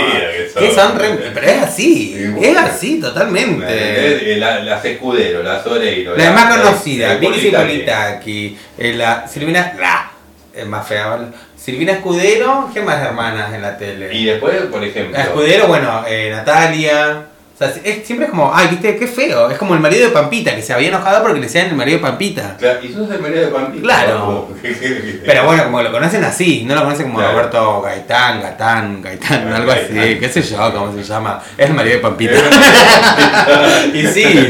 [0.59, 0.97] Que son.
[0.99, 2.15] Re- Pero es así.
[2.17, 4.35] Sí, Es así, ¿Me totalmente.
[4.37, 6.15] la- Las Escudero, las Oreiro.
[6.15, 7.39] La más conocida, la Vicky.
[7.41, 10.11] Sipolitaki, eh, la Silvina, la,
[10.53, 11.17] es más fea.
[11.57, 14.13] Silvina Escudero, ¿qué más hermanas en la tele?
[14.13, 15.17] Y después, por ejemplo.
[15.17, 17.25] La Escudero, bueno, eh, Natalia.
[17.55, 19.49] O sea, es, siempre es como, ay, viste, qué feo.
[19.49, 21.99] Es como el marido de Pampita, que se había enojado porque le decían el marido
[21.99, 22.57] de Pampita.
[22.59, 23.81] Claro, y sos el marido de Pampita.
[23.81, 24.49] Claro.
[25.25, 27.31] Pero bueno, como lo conocen así, no lo conocen como Claro.
[27.33, 31.41] Roberto Gaitán, Gatán, Gaitán, algo así, qué sé yo, cómo se llama.
[31.57, 32.33] Es el marido de Pampita.
[33.93, 34.49] Y sí,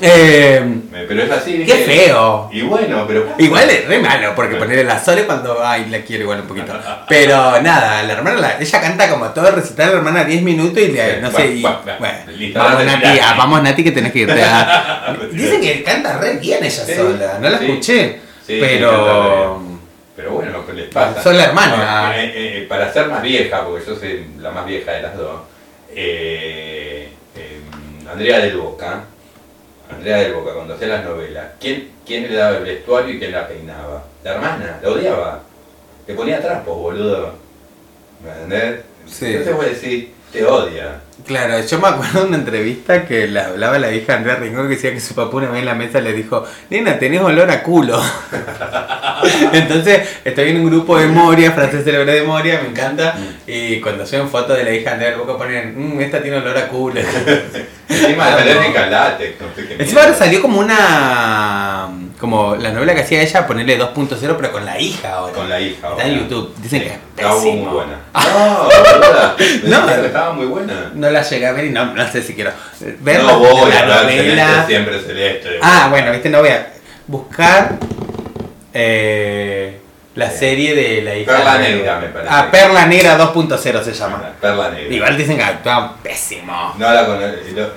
[0.00, 0.62] eh,
[1.08, 1.64] Pero es así.
[1.64, 2.48] qué feo.
[2.52, 3.28] Y bueno, pero.
[3.38, 5.64] Igual es re malo, porque ponerle la Sole cuando.
[5.64, 6.72] Ay, la quiero igual un poquito.
[7.08, 10.78] Pero nada, la hermana, la- ella canta como todo el recital, la hermana 10 minutos
[10.82, 11.20] y le.
[11.20, 11.62] No sé, y.
[11.62, 13.18] Bueno, bueno, Bueno, listo, vamos Nati, Nati.
[13.22, 15.16] ah, vamos Nati que tenés que irte a.
[15.30, 17.64] Dicen que canta re bien ella Sí, sola, no la sí.
[17.66, 18.20] escuché.
[18.46, 19.62] Sí, pero.
[20.16, 21.20] Pero bueno, ¿qué les pasa?
[21.22, 21.76] Soy la hermana.
[22.08, 25.16] No, eh, eh, para ser más vieja, porque yo soy la más vieja de las
[25.16, 25.40] dos,
[25.92, 27.08] eh,
[28.10, 29.04] Andrea del Boca,
[29.94, 33.32] Andrea del Boca, cuando hacía las novelas, ¿quién, ¿quién le daba el vestuario y quién
[33.32, 34.04] la peinaba?
[34.22, 35.42] La hermana, la odiaba.
[36.06, 37.34] Le ponía trapos, boludo.
[38.22, 38.80] ¿Me entendés?
[39.06, 39.26] Sí.
[39.26, 41.00] Entonces vos decís, te odia.
[41.26, 44.74] Claro, yo me acuerdo de una entrevista que le hablaba la hija Andrea Rincón que
[44.74, 47.62] decía que su papá una vez en la mesa le dijo, nena, tenés olor a
[47.62, 47.98] culo.
[49.52, 53.14] Entonces estoy en un grupo de Moria, francés célebre de Moria, me encanta.
[53.46, 56.68] Y cuando suben fotos de la hija de Boca ponen, "Mm, esta tiene olor a
[56.68, 57.00] culo.
[57.88, 58.36] Encima Ah, no.
[58.38, 61.88] alérgica al látex, no sé qué Encima ahora salió como una.
[62.18, 65.32] como la novela que hacía ella, ponerle 2.0, pero con la hija ahora.
[65.34, 65.88] Con la hija.
[65.90, 66.22] Está en ahora.
[66.22, 66.54] YouTube.
[66.62, 67.70] Dicen que es estaba muy pésimo.
[67.72, 67.98] buena.
[68.14, 68.68] No.
[69.62, 69.86] Me No.
[70.00, 70.90] que estaba muy buena.
[70.94, 72.52] No la llegué a ver y no, no sé si quiero
[73.00, 74.08] ver no voy la a novela.
[74.10, 75.48] celeste, siempre celeste.
[75.62, 76.66] Ah, bueno, viste, no voy a
[77.06, 77.76] buscar
[78.74, 79.78] eh,
[80.16, 81.32] la serie de la hija.
[81.36, 82.32] Perla de- Negra, me parece.
[82.34, 84.30] Ah, Perla Negra 2.0 se llama.
[84.40, 84.94] Perla negra.
[84.94, 86.74] Igual dicen que actuaban pésimo.
[86.78, 87.26] No la conozco.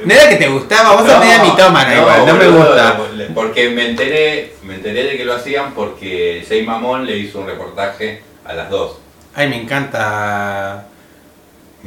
[0.06, 3.00] No era que te gustaba, vos sos media mitómana igual, no me gusta.
[3.34, 7.48] Porque me enteré, me enteré de que lo hacían porque Jay Mamón le hizo un
[7.48, 8.98] reportaje a las dos.
[9.34, 10.86] Ay, me encanta.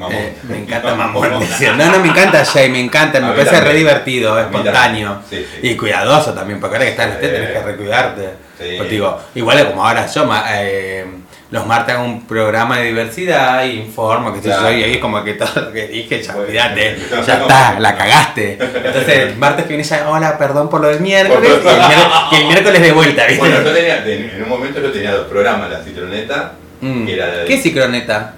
[0.01, 0.15] Mamón.
[0.17, 1.31] eh, me encanta Mamón.
[1.77, 5.13] No, no me encanta Jay, me encanta, me parece re divertido, espontáneo.
[5.25, 5.47] también.
[5.47, 5.69] Sí, sí.
[5.69, 8.29] Y cuidadoso también, porque ahora que estás en la tele tenés que recuidarte.
[8.77, 11.07] Pues digo, igual es como ahora yo, eh,
[11.51, 14.71] los martes hago un programa de diversidad y informo, que Claro.
[14.71, 17.97] yo, y ahí es como que todo lo que dije, ya olvídate, ya está, la
[17.97, 18.59] cagaste.
[18.61, 22.07] Entonces, el martes que viene ya, hola, perdón por lo del miércoles, y el, miércoles,
[22.31, 23.39] y el miércoles de vuelta, ¿viste?
[23.41, 27.05] Bueno, yo tenía, en un momento yo tenía dos programas, La Citroneta, Mm.
[27.07, 28.35] que era de ¿Qué es cicroneta?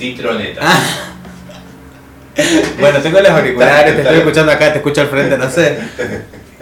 [0.00, 0.60] Citroneta.
[0.64, 0.82] Ah.
[2.78, 5.78] Bueno, tengo los auriculares, te estoy escuchando acá, te escucho al frente, no sé.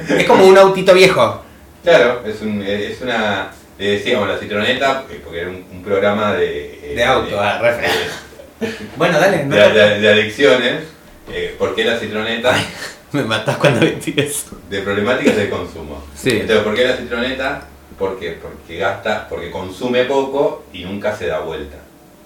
[0.09, 1.45] Es como un autito viejo.
[1.85, 3.51] Claro, es, un, es una.
[3.79, 6.81] Le decíamos la citroneta, eh, porque era un, un programa de.
[6.83, 7.61] eh, De auto, ah.
[8.97, 10.83] Bueno, dale, no de, te- de- adicciones.
[11.33, 12.57] Eh, ¿Por qué la citroneta?
[13.13, 14.59] Me matás cuando metí eso.
[14.69, 16.05] De problemáticas de consumo.
[16.17, 16.31] Sí.
[16.41, 17.63] Entonces, ¿por qué la citroneta?
[17.99, 18.33] ¿Por qué?
[18.43, 21.77] Porque gasta, porque consume poco y nunca se da vuelta.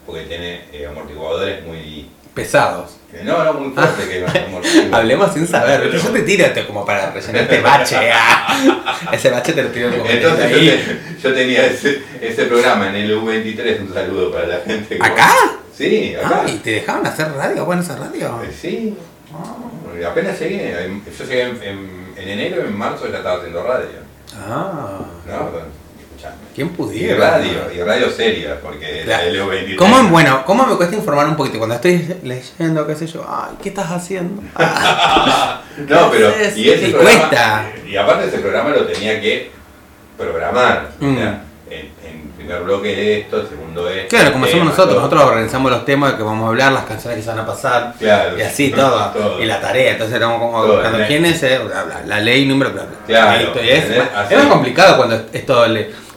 [0.06, 2.08] Porque tiene eh, amortiguadores muy.
[2.34, 2.96] Pesados.
[3.24, 4.92] No, no, muy fuertes que los amortiguadores.
[4.92, 5.90] Hablemos sin saber.
[5.92, 8.10] Yo te tiro este como para rellenar este bache.
[8.12, 9.08] ah.
[9.12, 12.94] Ese bache te lo tiro como Entonces yo, te- yo tenía ese, ese programa en
[12.96, 14.96] el U23, un saludo para la gente.
[14.96, 15.30] que- ¿Acá?
[15.76, 16.42] Sí, acá.
[16.46, 17.64] Ah, ¿y te dejaban hacer radio?
[17.66, 18.40] Bueno, esa radio.
[18.44, 18.96] Eh, Sí,
[20.06, 20.74] apenas llegué.
[21.18, 23.88] Yo llegué en, en- en enero, en marzo ya estaba haciendo radio.
[24.38, 25.00] Ah.
[25.26, 25.81] ¿No?
[26.54, 27.30] ¿Quién Y pudiera?
[27.32, 29.26] radio, y radio seria, porque Claro.
[29.28, 29.76] el U23.
[29.76, 31.58] ¿Cómo, bueno, ¿Cómo me cuesta informar un poquito?
[31.58, 34.42] Cuando estoy leyendo, qué sé yo, ay, ¿qué estás haciendo?
[34.56, 36.30] Ah, No, pero.
[36.56, 37.18] Y ese te programa.
[37.28, 37.64] cuesta.
[37.88, 39.50] Y aparte ese programa lo tenía que
[40.18, 40.90] programar.
[41.00, 41.16] o Mm.
[41.16, 44.08] sea, en, en primer bloque esto, en segundo esto.
[44.08, 45.00] claro, como hacemos nosotros, todo.
[45.00, 47.94] nosotros organizamos los temas que vamos a hablar, las canciones que se van a pasar,
[47.98, 48.38] Claro.
[48.38, 49.42] y así todo, Todo.
[49.42, 52.20] y la tarea, entonces estamos como Todo, buscando la- quién es, eh, bla, bla, la
[52.20, 52.98] ley, número, bla, bla.
[53.06, 53.84] Claro, y es,
[54.30, 55.64] es complicado cuando es todo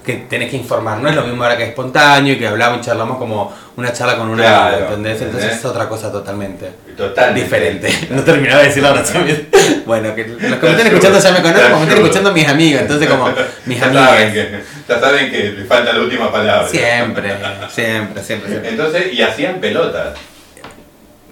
[0.06, 2.80] que tenés que informar, no es lo mismo ahora que es espontáneo y que hablamos
[2.80, 5.22] y charlamos como una charla con una Claro, ¿entendés?
[5.22, 6.72] Entonces es otra cosa totalmente.
[6.96, 7.34] Total.
[7.34, 7.90] diferente.
[8.12, 9.26] No terminaba de decir la oración.
[9.86, 12.48] Bueno, que los que me están escuchando ya me conocen, como me están escuchando mis
[12.48, 13.30] amigos, entonces como
[13.66, 14.48] mis ya saben, amigas.
[14.48, 16.68] que, ya saben que le falta la última palabra.
[16.68, 17.36] Siempre,
[17.70, 18.70] siempre, siempre, siempre.
[18.70, 20.18] Entonces, y hacían pelotas.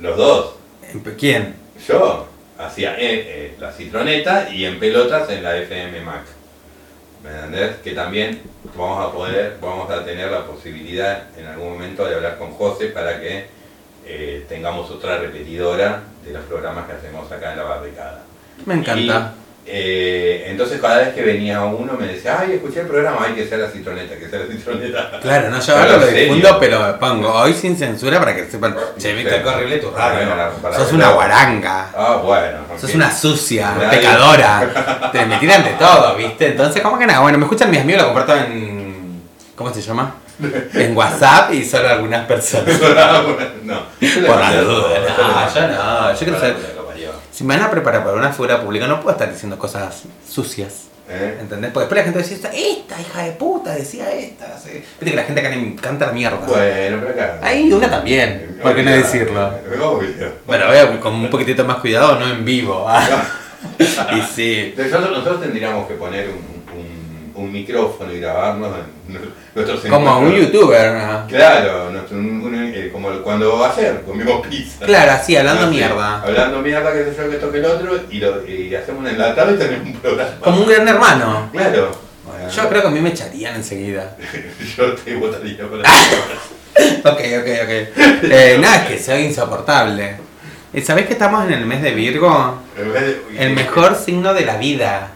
[0.02, 0.56] Los dos.
[1.18, 1.56] ¿Quién?
[1.88, 6.24] Yo hacía eh, eh, la citroneta y en pelotas en la FM Mac.
[7.24, 7.78] ¿Me entendés?
[7.78, 8.42] Que también
[8.78, 12.88] vamos a poder, vamos a tener la posibilidad en algún momento de hablar con José
[12.88, 13.46] para que
[14.06, 18.24] eh, tengamos otra repetidora de los programas que hacemos acá en la barricada.
[18.66, 19.36] Me encanta.
[19.66, 23.48] Eh, entonces cada vez que venía uno me decía, ay, escuché el programa, hay que
[23.48, 25.20] ser la citroneta, que sea la citroneta.
[25.22, 28.76] Claro, no, yo ahora lo difundo, pero pongo hoy sin censura para que sepan.
[28.98, 30.28] Che, viste qué horrible tu radio.
[30.76, 31.90] Sos una guaranga.
[31.96, 32.58] Ah, bueno.
[32.80, 35.10] Sos una sucia, pecadora.
[35.12, 36.48] Te me tiran de todo, ¿viste?
[36.48, 37.22] Entonces, ¿cómo que nada?
[37.22, 39.22] Bueno, me escuchan mis amigos, lo comparto en.
[39.56, 40.16] ¿Cómo se llama?
[40.74, 42.76] En WhatsApp y solo algunas personas.
[43.64, 43.84] no.
[44.00, 47.10] le Por la duda, no, yo no, yo quiero para ser- que lo parió.
[47.34, 50.84] Si me van a preparar para una figura pública, no puedo estar diciendo cosas sucias.
[51.10, 51.40] ¿Eh?
[51.42, 51.72] ¿Entendés?
[51.72, 54.56] Porque después la gente decía, esta hija de puta decía esta.
[54.56, 54.70] así.
[54.72, 56.38] Viste que la gente acá le encanta la mierda.
[56.38, 57.40] Bueno, pero acá.
[57.42, 59.48] Ahí una también, ¿por qué no decirlo?
[59.82, 60.32] Obvio.
[60.46, 62.88] Bueno, veo con un poquitito más cuidado, no en vivo.
[63.80, 64.74] y sí.
[64.78, 66.53] Nosotros, nosotros tendríamos que poner un,
[67.36, 68.72] un, micrófono y grabarnos
[69.10, 69.20] en
[69.56, 70.94] nuestros Como un youtuber.
[70.94, 71.28] ¿no?
[71.28, 74.86] Claro, nuestro- un- un- eh, como cuando ayer comimos pizza.
[74.86, 76.22] Claro, así, hablando mierda.
[76.22, 79.54] Hablando mierda, que sé yo, que toque el otro, y, lo, y hacemos un enlatado
[79.54, 80.32] y tenemos un programa.
[80.40, 81.50] Como un gran hermano.
[81.52, 81.92] Claro.
[82.56, 84.16] Yo creo que a mí me echarían enseguida.
[84.78, 85.90] Yo te votaría por la
[87.06, 88.00] Ok, ok, ok.
[88.24, 90.18] Eh, nada, es que soy insoportable.
[90.84, 92.60] ¿Sabés que estamos en el mes de Virgo?
[92.78, 95.12] En vez de- El mejor signo de la vida.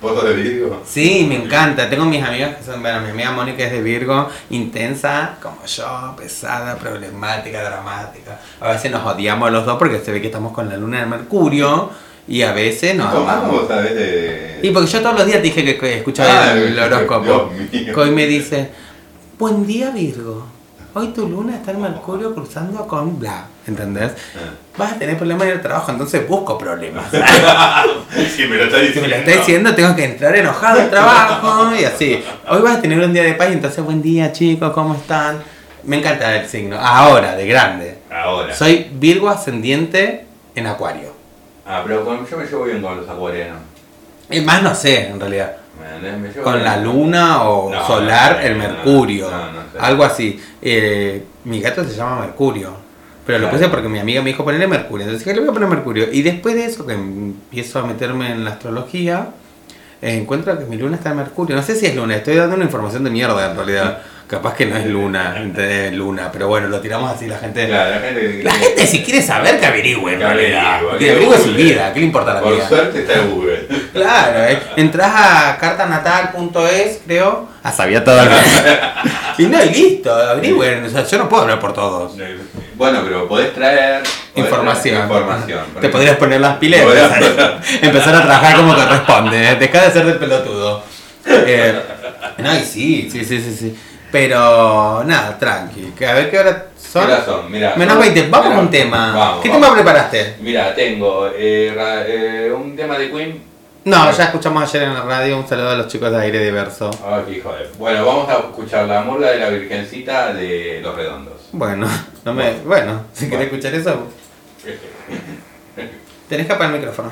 [0.00, 0.82] ¿Voto de Virgo?
[0.86, 1.90] Sí, me encanta.
[1.90, 6.14] Tengo mis amigas que son, bueno, mi amiga Mónica es de Virgo, intensa como yo,
[6.16, 8.38] pesada, problemática, dramática.
[8.60, 11.06] A veces nos odiamos los dos porque se ve que estamos con la luna de
[11.06, 11.90] Mercurio
[12.28, 13.66] y a veces nos ¿Cómo amamos.
[13.66, 14.60] sabes de.?
[14.62, 17.50] Y porque yo todos los días te dije que, escuchaba Ah, el horóscopo.
[17.96, 18.70] Hoy me dice,
[19.36, 20.46] buen día Virgo.
[20.94, 23.46] Hoy tu luna está en Mercurio cruzando con bla.
[23.68, 24.12] ¿Entendés?
[24.34, 24.50] Ah.
[24.78, 27.04] Vas a tener problemas en el trabajo, entonces busco problemas.
[28.34, 29.02] Sí, me lo está Si diciendo.
[29.02, 32.24] me lo está diciendo, tengo que entrar enojado al trabajo y así.
[32.48, 35.38] Hoy vas a tener un día de paz y entonces, buen día chicos, ¿cómo están?
[35.84, 36.78] Me encanta el signo.
[36.80, 37.98] Ahora, de grande.
[38.10, 38.54] Ahora.
[38.54, 41.12] Soy Virgo ascendiente en Acuario.
[41.66, 43.58] Ah, pero con- yo me llevo bien con los acuarianos.
[44.30, 45.56] Y más no sé, en realidad.
[46.02, 46.12] ¿Me?
[46.16, 46.64] Me llevo Con bien.
[46.64, 49.30] la luna o No, solar, no sé, el no, Mercurio.
[49.30, 49.60] no, no.
[49.80, 50.40] Algo así.
[50.62, 52.87] Eh, mi gato se llama Mercurio.
[53.28, 55.04] Pero lo puse porque mi amiga me dijo ponerle Mercurio.
[55.04, 56.06] Entonces dije, le voy a poner Mercurio.
[56.10, 59.28] Y después de eso, que empiezo a meterme en la astrología,
[60.00, 61.54] eh, encuentro que mi luna está en Mercurio.
[61.54, 63.98] No sé si es luna, estoy dando una información de mierda en realidad.
[64.26, 66.30] Capaz que no es luna, es luna.
[66.32, 67.66] Pero bueno, lo tiramos así, la gente.
[67.66, 68.42] Claro, la gente.
[68.42, 70.80] La gente si quiere saber que averigüe en realidad.
[70.98, 72.66] Que averigüe su vida, ¿qué le importa la Por vida?
[72.66, 73.68] suerte está en Google.
[73.92, 74.58] Claro, eh.
[74.76, 77.46] entras a cartanatal.es, creo.
[77.68, 78.18] Ah, sabía todo.
[79.38, 80.84] y no, y listo, averigüen.
[80.84, 82.12] O sea, yo no puedo hablar por todos.
[82.74, 84.02] Bueno, pero podés traer.
[84.34, 85.02] Información.
[85.02, 86.80] Información te podrías poner las pilas
[87.82, 89.50] empezar, a trabajar como corresponde.
[89.50, 89.56] ¿eh?
[89.56, 90.82] Deja de ser de pelotudo.
[91.26, 91.74] Eh,
[92.38, 93.54] no, y sí, sí, sí, sí.
[93.54, 93.78] sí.
[94.10, 95.92] Pero nada, tranqui.
[96.04, 97.06] A ver qué hora son.
[97.06, 97.50] ¿Qué son?
[97.50, 98.28] Mirá, Menos son, 20.
[98.30, 99.12] Vamos con un tema.
[99.14, 100.36] Vamos, ¿Qué tema preparaste?
[100.40, 103.47] Mira, tengo eh, eh, un tema de Queen
[103.88, 105.38] no, ya escuchamos ayer en la radio.
[105.38, 106.90] Un saludo a los chicos de Aire Diverso.
[107.06, 107.70] Ay, qué hijo de...
[107.78, 111.48] Bueno, vamos a escuchar la murga de la Virgencita de Los Redondos.
[111.52, 111.88] Bueno,
[112.22, 112.52] no me...
[112.66, 113.38] bueno, si bueno.
[113.38, 114.06] querés escuchar eso...
[116.28, 117.10] Tenés que apagar el micrófono.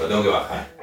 [0.00, 0.75] Lo tengo que bajar.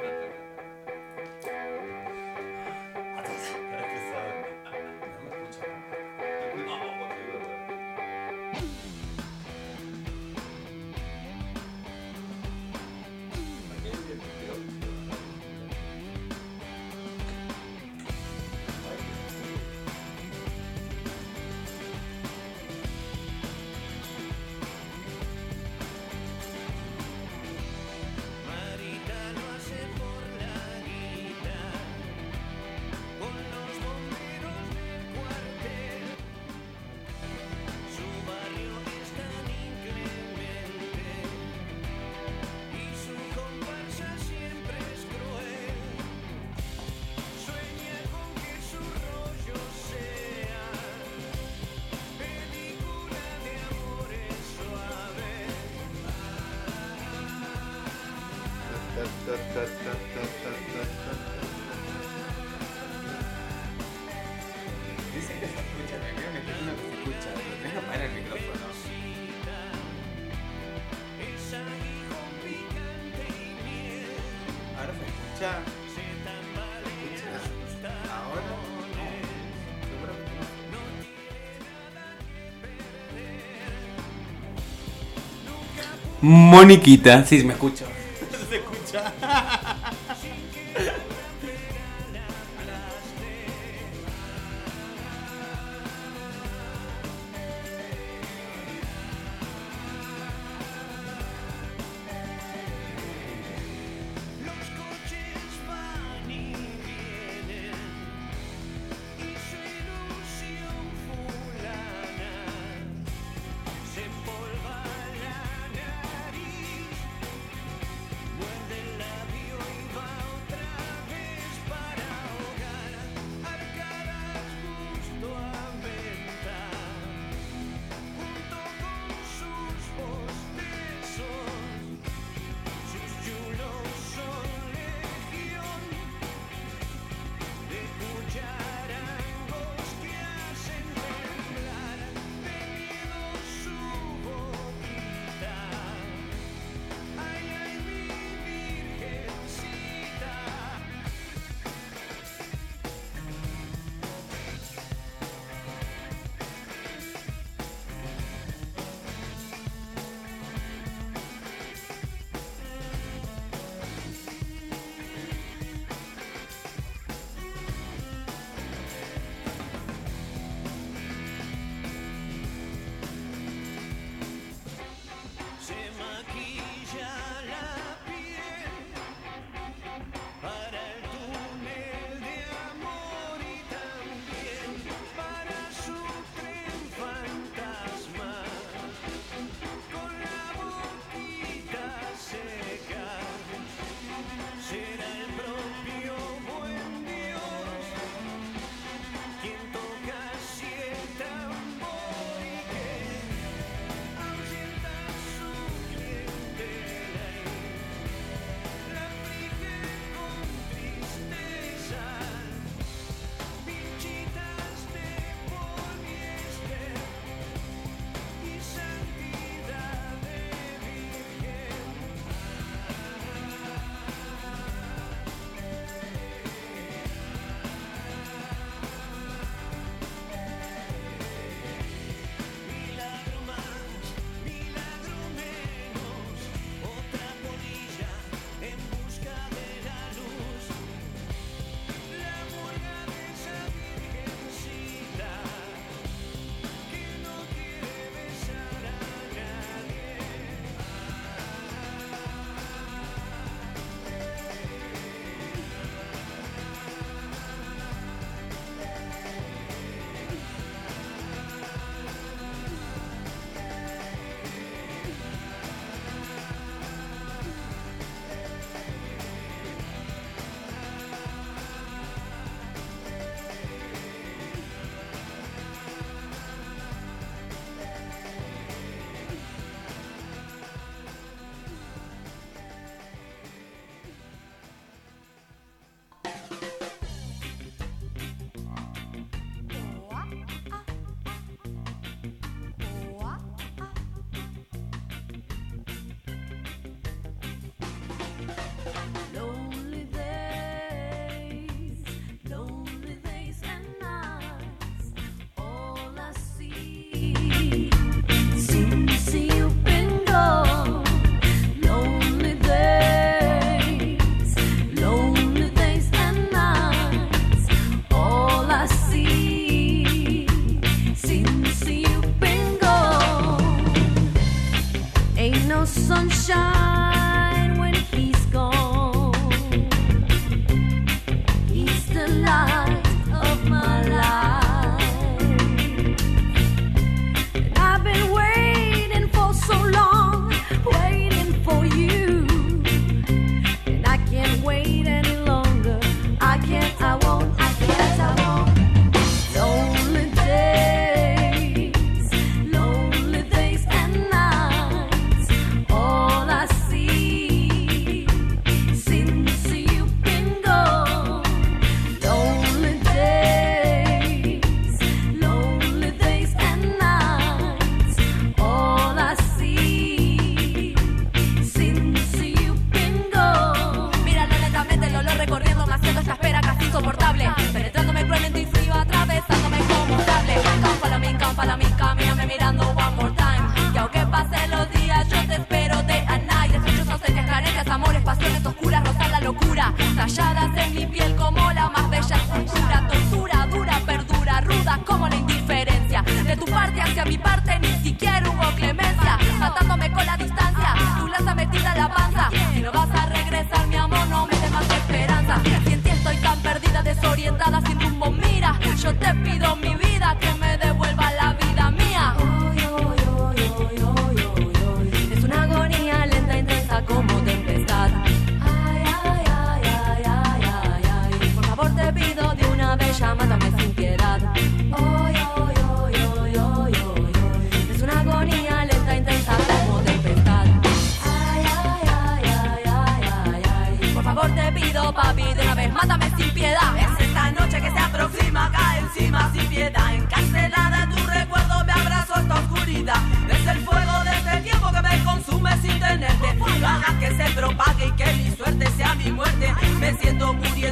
[86.54, 87.84] Moniquita, sí, me escucho.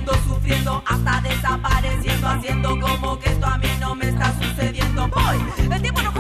[0.01, 5.09] sufriendo, hasta desapareciendo, haciendo como que esto a mí no me está sucediendo.
[5.09, 6.13] Voy, el tiempo no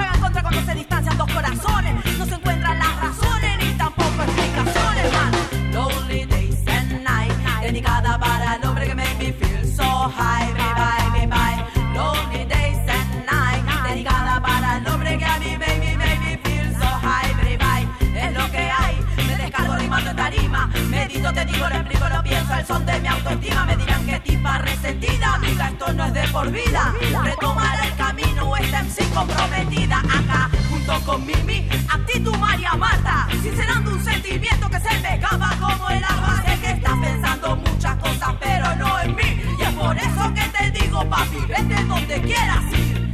[23.50, 25.34] me dirán que tipa resentida.
[25.34, 26.94] Amiga, esto no es de por vida.
[27.24, 29.98] Retomará el camino, esta MC comprometida.
[29.98, 33.28] Acá, junto con Mimi, actitud María Marta.
[33.42, 35.20] Sincerando un sentimiento que se me
[35.60, 36.42] como el agua.
[36.44, 39.42] Sé que estás pensando muchas cosas, pero no en mí.
[39.58, 43.11] Y es por eso que te digo, papi, vete donde quieras ir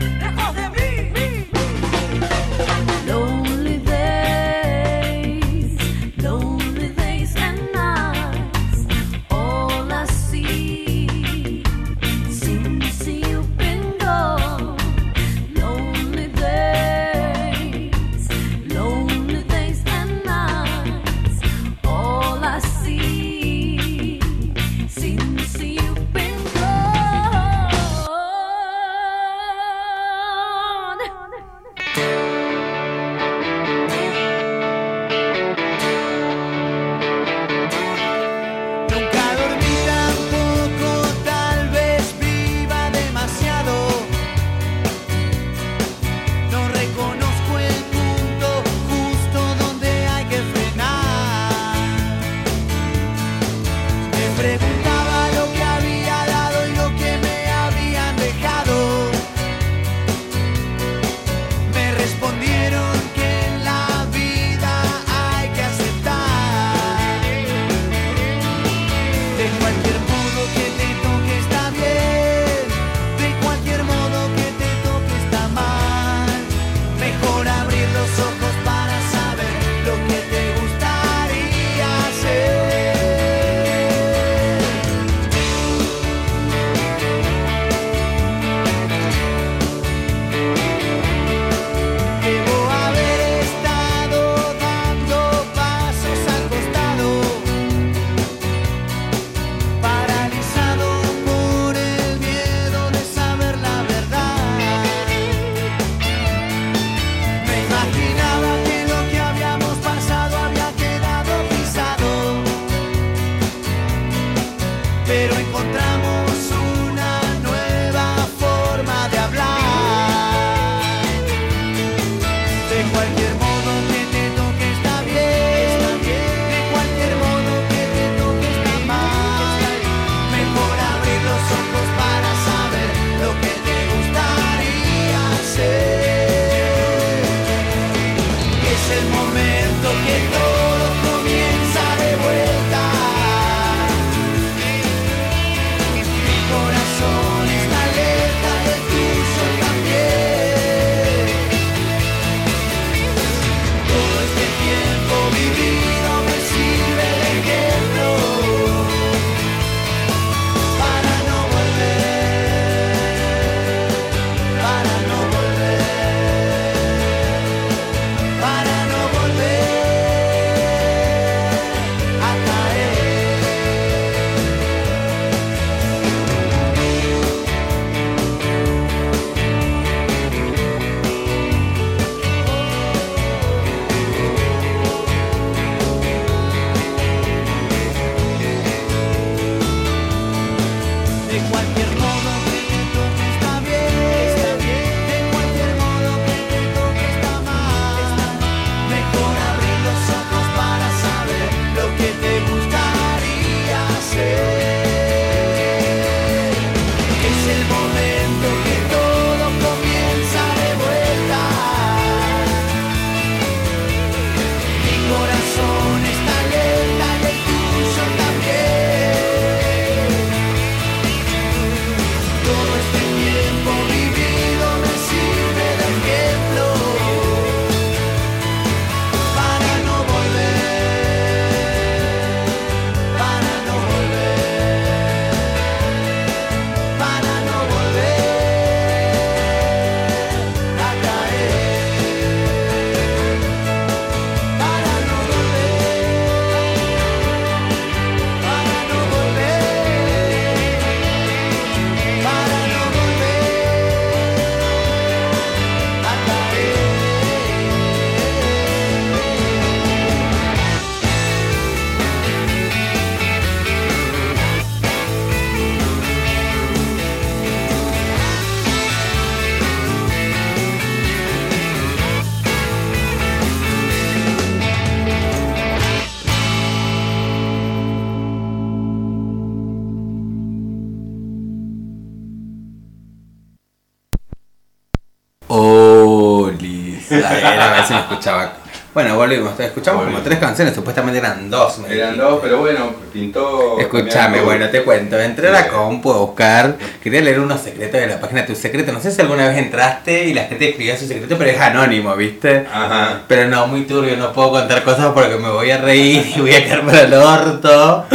[287.88, 288.52] Si me escuchaba.
[288.94, 289.58] Bueno, volvimos.
[289.60, 291.78] Escuchamos como tres canciones, supuestamente eran dos.
[291.78, 292.22] me Eran dijiste.
[292.30, 293.78] dos, pero bueno, pintó.
[293.78, 295.18] Escúchame, bueno, te cuento.
[295.20, 296.76] Entré a la compu a buscar.
[297.02, 298.90] Quería leer unos secretos de la página Tu Secreto.
[298.92, 302.16] No sé si alguna vez entraste y la gente escribía su secreto, pero es anónimo,
[302.16, 302.66] ¿viste?
[302.72, 303.20] Ajá.
[303.28, 306.54] Pero no, muy turbio, no puedo contar cosas porque me voy a reír y voy
[306.54, 308.06] a quedar para el orto.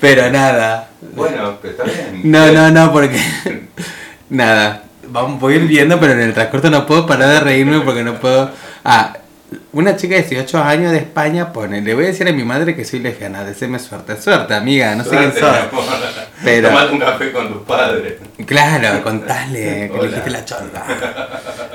[0.00, 0.88] Pero nada.
[1.14, 2.22] Bueno, pero está bien.
[2.24, 3.20] No, no, no, porque.
[4.30, 4.82] Nada.
[5.08, 8.50] Vamos, voy viendo, pero en el transcurso no puedo parar de reírme porque no puedo.
[8.82, 9.12] Ah,
[9.72, 12.74] una chica de 18 años de España pone: Le voy a decir a mi madre
[12.76, 13.44] que soy lesbiana.
[13.44, 14.20] Deseame suerte.
[14.20, 15.50] Suerte, amiga, no sé quién Suerte, sos.
[15.72, 15.84] mi amor.
[16.44, 18.14] Pero- Tomate un café con tus padres.
[18.46, 20.84] Claro, contale que le dijiste la chorba.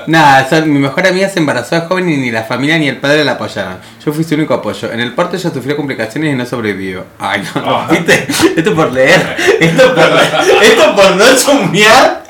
[0.06, 3.24] Nada, mi mejor amiga se embarazó de joven y ni la familia ni el padre
[3.24, 3.78] la apoyaron.
[4.04, 4.90] Yo fui su único apoyo.
[4.92, 7.04] En el parto ella sufrió complicaciones y no sobrevivió.
[7.18, 7.88] Ay, no, no, Ah.
[7.90, 8.26] ¿viste?
[8.56, 9.36] Esto por leer.
[9.60, 10.30] Esto por leer.
[10.62, 12.24] Esto por no chumbear.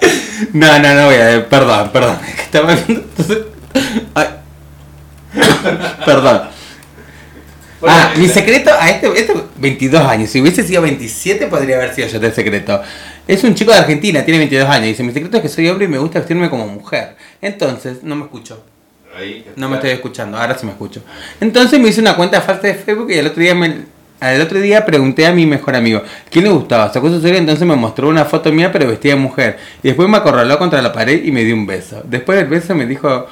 [0.52, 1.46] No, no, no voy a leer.
[1.48, 2.18] Perdón, perdón.
[2.28, 3.04] Es que estaba viendo.
[3.16, 3.38] entonces-
[4.14, 4.26] Ay.
[6.04, 6.42] Perdón.
[7.86, 10.30] Ah, mi secreto a este, este 22 años.
[10.30, 12.82] Si hubiese sido 27 podría haber sido yo este secreto.
[13.26, 14.86] Es un chico de Argentina, tiene 22 años.
[14.86, 17.16] Dice, mi secreto es que soy hombre y me gusta vestirme como mujer.
[17.40, 18.64] Entonces, no me escucho.
[19.16, 21.02] Ahí, No me estoy escuchando, ahora sí me escucho.
[21.40, 23.84] Entonces me hice una cuenta falsa de Facebook y el otro día me,
[24.20, 26.92] al otro día pregunté a mi mejor amigo, ¿quién le gustaba?
[26.92, 29.58] Sacó su celular entonces me mostró una foto mía pero vestida de mujer.
[29.82, 32.02] Y después me acorraló contra la pared y me dio un beso.
[32.04, 33.26] Después del beso me dijo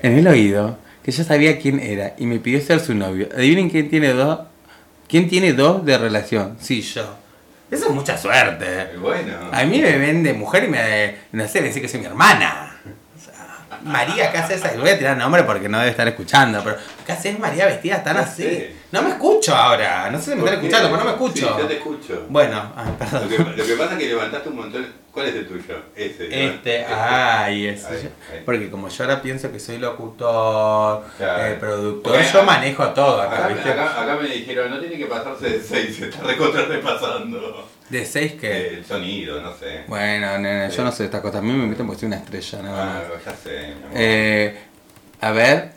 [0.00, 3.28] en el oído que ya sabía quién era y me pidió ser su novio.
[3.34, 4.40] Adivinen quién tiene dos.
[5.08, 6.56] ¿Quién tiene dos de relación?
[6.60, 7.16] Sí, yo.
[7.70, 8.96] Eso es mucha suerte.
[8.98, 9.32] Bueno.
[9.52, 12.06] A mí me ven de mujer y me, no sé, me dice que soy mi
[12.06, 12.76] hermana.
[13.16, 14.62] O sea, María, ¿qué haces?
[14.78, 16.76] Voy a tirar nombre porque no debe estar escuchando, pero
[17.06, 18.42] ¿qué haces María vestida tan No así?
[18.42, 18.76] sé.
[18.90, 21.46] No me escucho ahora, no sé si me ¿Por están escuchando, pero no me escucho.
[21.56, 22.26] Sí, yo te escucho.
[22.28, 23.28] Bueno, ah, Lo perdón.
[23.28, 24.86] que, lo que pasa es que levantaste un montón.
[25.12, 25.76] ¿Cuál es el tuyo?
[25.94, 26.28] Ese.
[26.28, 26.34] ¿no?
[26.34, 28.10] Este, ay, ese.
[28.46, 31.46] Porque como yo ahora pienso que soy locutor, Claro.
[31.46, 33.70] eh, productor, yo manejo todo acá, Acá, ¿viste?
[33.72, 37.68] acá- me dijeron, no tiene que pasarse de 6, se está recontra repasando.
[37.90, 38.68] De seis que...
[38.78, 39.82] El sonido, no sé.
[39.86, 40.78] Bueno, nene, Sí.
[40.78, 43.02] yo no sé estas cosas, a mí me invitan porque soy una estrella, nada más.
[43.04, 43.50] Ah, ya sé.
[43.66, 43.90] mi amor.
[43.94, 44.58] Eh,
[45.20, 45.72] a ver,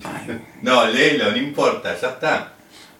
[0.62, 2.52] No, léelo, no importa, ya está.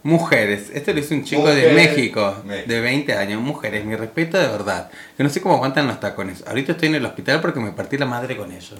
[0.02, 1.72] Mujeres, esto lo hizo un chico de.
[1.74, 2.68] México, México.
[2.68, 3.40] de 20 años.
[3.42, 4.90] Mujeres, mi respeto de verdad.
[5.16, 6.42] Que no sé cómo aguantan los tacones.
[6.46, 8.74] Ahorita estoy en el hospital porque me partí la madre con ellos.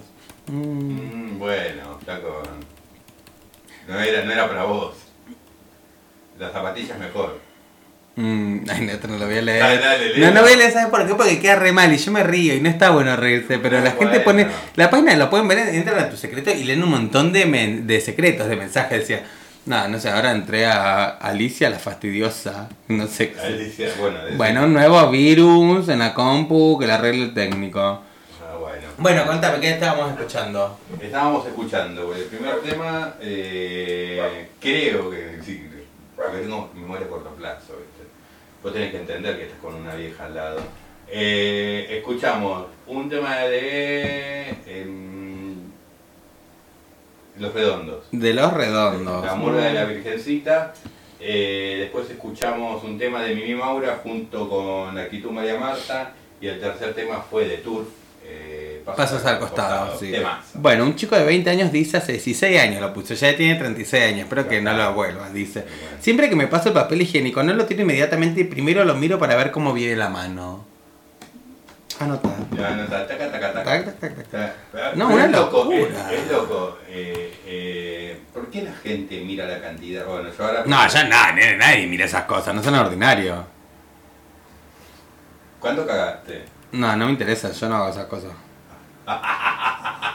[0.46, 2.42] Mm, Mm, bueno, flaco.
[3.86, 4.94] No era, no era para vos.
[6.38, 7.38] Las zapatillas mejor.
[8.16, 9.60] Mm, ay, no, esto no lo voy a leer.
[9.60, 11.14] Dale, dale, no, no voy a leer, ¿sabes por qué?
[11.14, 13.92] Porque queda re mal y yo me río y no está bueno reírse, pero la
[13.92, 14.46] gente pone.
[14.76, 17.86] La página lo pueden ver, entran a tu secreto y leen un montón de, men-
[17.86, 19.00] de secretos, de mensajes.
[19.00, 19.22] Decía,
[19.70, 22.68] no, no sé, ahora entré a Alicia la fastidiosa.
[22.88, 23.34] No sé.
[23.40, 27.34] Ahí decía, bueno, de- Bueno, un nuevo virus en la compu que la arregle el
[27.34, 27.80] técnico.
[27.80, 28.86] Ah, bueno.
[28.98, 30.78] Bueno, contame, ¿qué estábamos escuchando?
[31.00, 35.68] Estábamos escuchando el primer tema, eh, creo que sí,
[36.16, 38.10] porque tengo memoria a corto plazo, ¿viste?
[38.62, 40.60] Vos tenés que entender que estás con una vieja al lado.
[41.08, 45.19] Eh, escuchamos un tema de em,
[47.40, 49.24] Los Redondos, De los redondos.
[49.24, 50.74] La murga de la Virgencita.
[51.18, 56.12] Eh, después escuchamos un tema de Mimi Maura junto con Actitud María Marta.
[56.40, 57.86] Y el tercer tema fue de Turf.
[58.24, 60.10] eh, Pasos al costado, sí.
[60.10, 60.58] Temazo.
[60.58, 64.04] Bueno, un chico de 20 años dice hace 16 años lo puso, ya tiene 36
[64.04, 65.64] años, espero que no lo vuelva, dice.
[66.00, 69.18] Siempre que me paso el papel higiénico, no lo tiro inmediatamente y primero lo miro
[69.18, 70.64] para ver cómo viene la mano.
[72.00, 72.30] Anota.
[72.56, 73.64] Ya, no, taca, taca, taca, taca.
[73.64, 74.54] Tac, tac, tac, tac.
[74.72, 76.10] Pero No, una es loco, locura.
[76.12, 76.78] Es, es loco.
[76.88, 80.06] Eh, eh, ¿Por qué la gente mira la cantidad?
[80.06, 80.62] Bueno, yo ahora.
[80.64, 83.44] No, ya nadie, nadie mira esas cosas, no son ordinarios.
[85.60, 86.46] ¿Cuánto cagaste?
[86.72, 88.30] No, no me interesa, yo no hago esas cosas.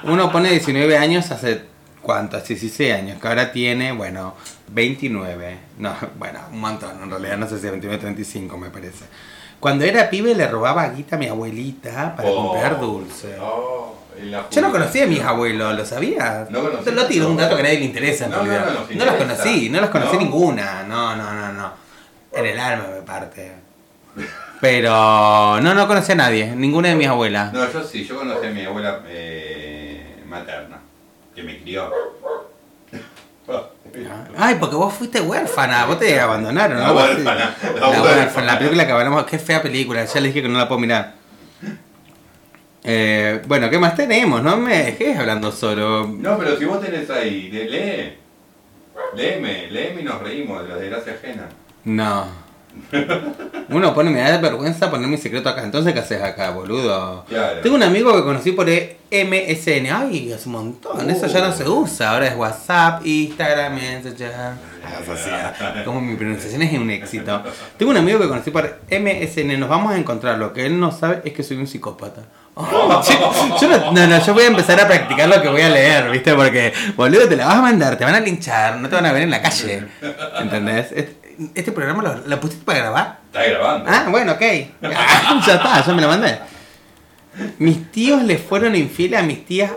[0.04, 1.66] Uno pone 19 años hace
[2.02, 4.36] cuántos, 16 años, que ahora tiene, bueno,
[4.70, 5.58] 29.
[5.78, 9.06] No, bueno, un montón, en realidad no sé si 29, 35 me parece.
[9.66, 13.36] Cuando era pibe le robaba guita a mi abuelita para Oh, comprar dulce.
[13.42, 13.96] oh,
[14.52, 16.52] Yo no conocía a mis abuelos, ¿lo sabías?
[16.52, 16.92] No conocí.
[16.92, 18.74] Lo tiro, un dato que a nadie le interesa en No, no, realidad.
[18.92, 20.22] no, No, los conocí, no los conocí ¿No?
[20.22, 20.84] ninguna.
[20.84, 21.72] No, no, no, no.
[22.32, 23.54] En el alma me parte.
[24.62, 24.92] Pero
[25.60, 27.52] no, no conocí a nadie, ninguna de mis abuelas.
[27.52, 30.78] No, yo sí, yo conocí a mi abuela eh, materna,
[31.34, 31.90] que me crió.
[34.38, 36.92] Ay, porque vos fuiste huérfana, vos te abandonaron, La ¿no?
[36.92, 36.98] Sí.
[36.98, 38.48] huérfana, la La huérfana.
[38.54, 41.14] la película que hablamos, qué fea película, ya les dije que no la puedo mirar.
[42.84, 44.44] Eh, bueno, ¿qué más tenemos?
[44.44, 46.08] No me dejes hablando solo.
[46.08, 48.14] No, pero si vos tenés ahí, le- lee.
[49.16, 51.48] Léeme, léeme y nos reímos de la desgracia ajena.
[51.86, 52.45] No.
[53.70, 55.64] Uno pone, me da vergüenza poner mi secreto acá.
[55.64, 57.26] Entonces, ¿qué haces acá, boludo?
[57.28, 57.62] Claro.
[57.62, 59.88] Tengo un amigo que conocí por E MSN.
[59.92, 61.10] Ay, es un montón.
[61.10, 62.12] Eso ya no se usa.
[62.12, 64.34] Ahora es WhatsApp, Instagram, Messenger.
[65.84, 67.42] Como mi pronunciación es un éxito.
[67.78, 69.60] Tengo un amigo que conocí por MSN.
[69.60, 70.38] Nos vamos a encontrar.
[70.38, 72.22] Lo que él no sabe es que soy un psicópata.
[72.56, 75.70] yo, yo no, no, no, yo voy a empezar a practicar lo que voy a
[75.70, 76.34] leer, ¿viste?
[76.34, 79.12] Porque, boludo, te la vas a mandar, te van a linchar, no te van a
[79.12, 79.84] ver en la calle.
[80.40, 80.88] ¿Entendés?
[81.54, 83.20] Este programa lo, lo pusiste para grabar.
[83.28, 83.90] Está grabando.
[83.92, 84.42] Ah, bueno, ok.
[84.84, 86.40] Ah, ya está, ya me lo mandé.
[87.60, 89.72] Mis tíos le fueron infieles a mis tías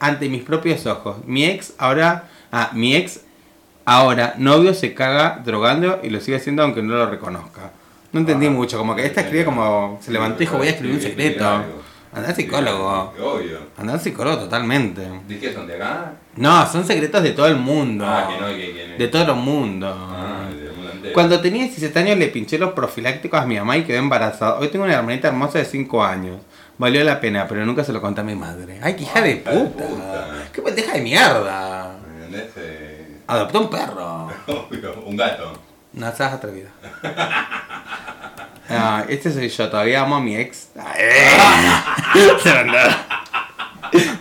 [0.00, 1.16] ante mis propios ojos.
[1.26, 2.24] Mi ex ahora.
[2.50, 3.20] Ah, mi ex
[3.84, 7.72] ahora novio se caga drogando y lo sigue haciendo aunque no lo reconozca.
[8.12, 9.98] No entendí Ah, mucho, como que esta escribe como.
[10.00, 11.62] Se levantó y dijo voy a escribir un secreto.
[12.12, 13.12] Andá al psicólogo.
[13.20, 13.58] Obvio.
[13.76, 15.02] Andá al psicólogo totalmente.
[15.26, 15.66] ¿De qué son?
[15.66, 16.12] ¿De acá?
[16.36, 18.06] No, son secretos de todo el mundo.
[18.06, 19.92] Ah, que no, que, que De todo el mundo.
[19.92, 20.48] Ah.
[21.14, 24.58] Cuando tenía 17 años le pinché los profilácticos a mi mamá y quedé embarazada.
[24.58, 26.40] Hoy tengo una hermanita hermosa de 5 años.
[26.76, 28.80] Valió la pena, pero nunca se lo conté a mi madre.
[28.82, 29.84] Ay, qué hija de hija de puta.
[29.86, 30.28] puta.
[30.52, 31.96] Qué pendeja de mierda.
[32.56, 34.28] Eh, Adoptó un perro.
[35.06, 35.52] un gato.
[35.92, 36.70] No seas atrevida.
[38.66, 40.68] Ah, este soy yo, todavía amo a mi ex.
[42.42, 42.78] Se mandó.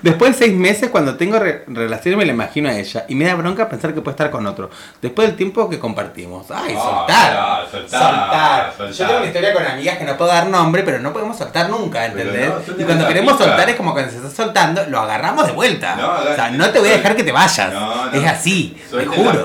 [0.01, 3.05] Después de seis meses, cuando tengo re- relaciones, me la imagino a ella.
[3.07, 4.69] Y me da bronca pensar que puede estar con otro.
[5.01, 6.49] Después del tiempo que compartimos.
[6.51, 7.67] ¡Ay, soltar!
[7.71, 8.91] soltar, soltar.
[8.91, 11.69] Yo tengo una historia con amigas que no puedo dar nombre, pero no podemos soltar
[11.69, 12.49] nunca, ¿entendés?
[12.49, 15.95] no, y cuando queremos soltar es como cuando se está soltando, lo agarramos de vuelta.
[15.95, 17.71] No, o sea, no te voy a dejar que te vayas.
[18.13, 19.43] Es así, te juro.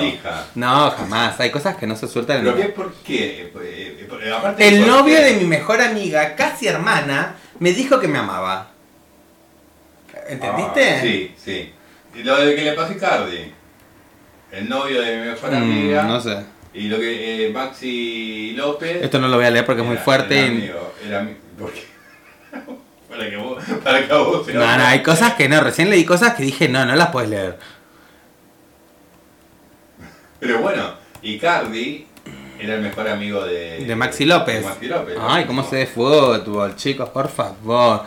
[0.55, 1.39] No, jamás.
[1.41, 2.65] Hay cosas que no se sueltan en ¿Pero qué?
[2.65, 3.43] ¿Por qué?
[3.43, 5.25] Eh, eh, eh, aparte el ¿por novio qué?
[5.25, 8.69] de mi mejor amiga, casi hermana, me dijo que me amaba.
[10.29, 10.91] ¿Entendiste?
[10.91, 11.73] Ah, sí, sí.
[12.15, 13.53] Y lo de que le pasó a Icardi.
[14.53, 16.03] El novio de mi mejor amiga.
[16.05, 16.37] Mm, no sé.
[16.75, 19.03] Y lo que eh, Maxi López.
[19.03, 20.39] Esto no lo voy a leer porque es muy fuerte.
[20.39, 21.85] Era y- amigo, era ami- ¿Por qué?
[23.09, 25.61] para que vos, para que vos No, no, hay cosas que no.
[25.61, 27.59] Recién leí cosas que dije, no, no las puedes leer.
[30.41, 32.07] Pero bueno, Icardi
[32.61, 34.61] era el mejor amigo de, De Maxi López.
[34.63, 35.17] de Maxi López.
[35.21, 38.03] Ay, cómo se ve fútbol, chicos, por favor.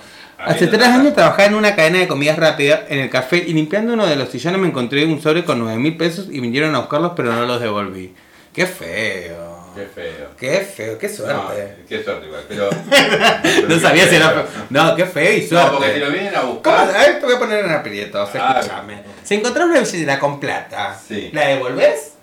[0.45, 3.93] Hace tres años trabajaba en una cadena de comidas rápidas en el café y limpiando
[3.93, 6.79] uno de los sillones me encontré un sobre con nueve mil pesos y vinieron a
[6.79, 8.13] buscarlos pero no los devolví.
[8.53, 9.61] Qué feo.
[9.73, 10.27] Qué feo.
[10.37, 11.75] Qué feo, qué No, suerte.
[11.87, 12.69] qué suerte igual, pero...
[13.69, 14.45] No, sabía si era.
[14.69, 15.99] No, qué feo y No, porque si suerte.
[15.99, 16.53] lo vienen a ¿Cómo?
[16.55, 16.89] buscar...
[16.93, 19.01] A ver, te voy a poner en aprietos, Ah, escúchame.
[19.23, 21.29] Si encontrás una billetera con plata, Sí.
[21.31, 22.13] ¿la devolvés?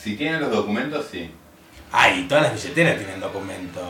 [0.00, 1.30] Si tienen los documentos, sí.
[1.90, 3.80] Ay, todas las billeteras tienen documento.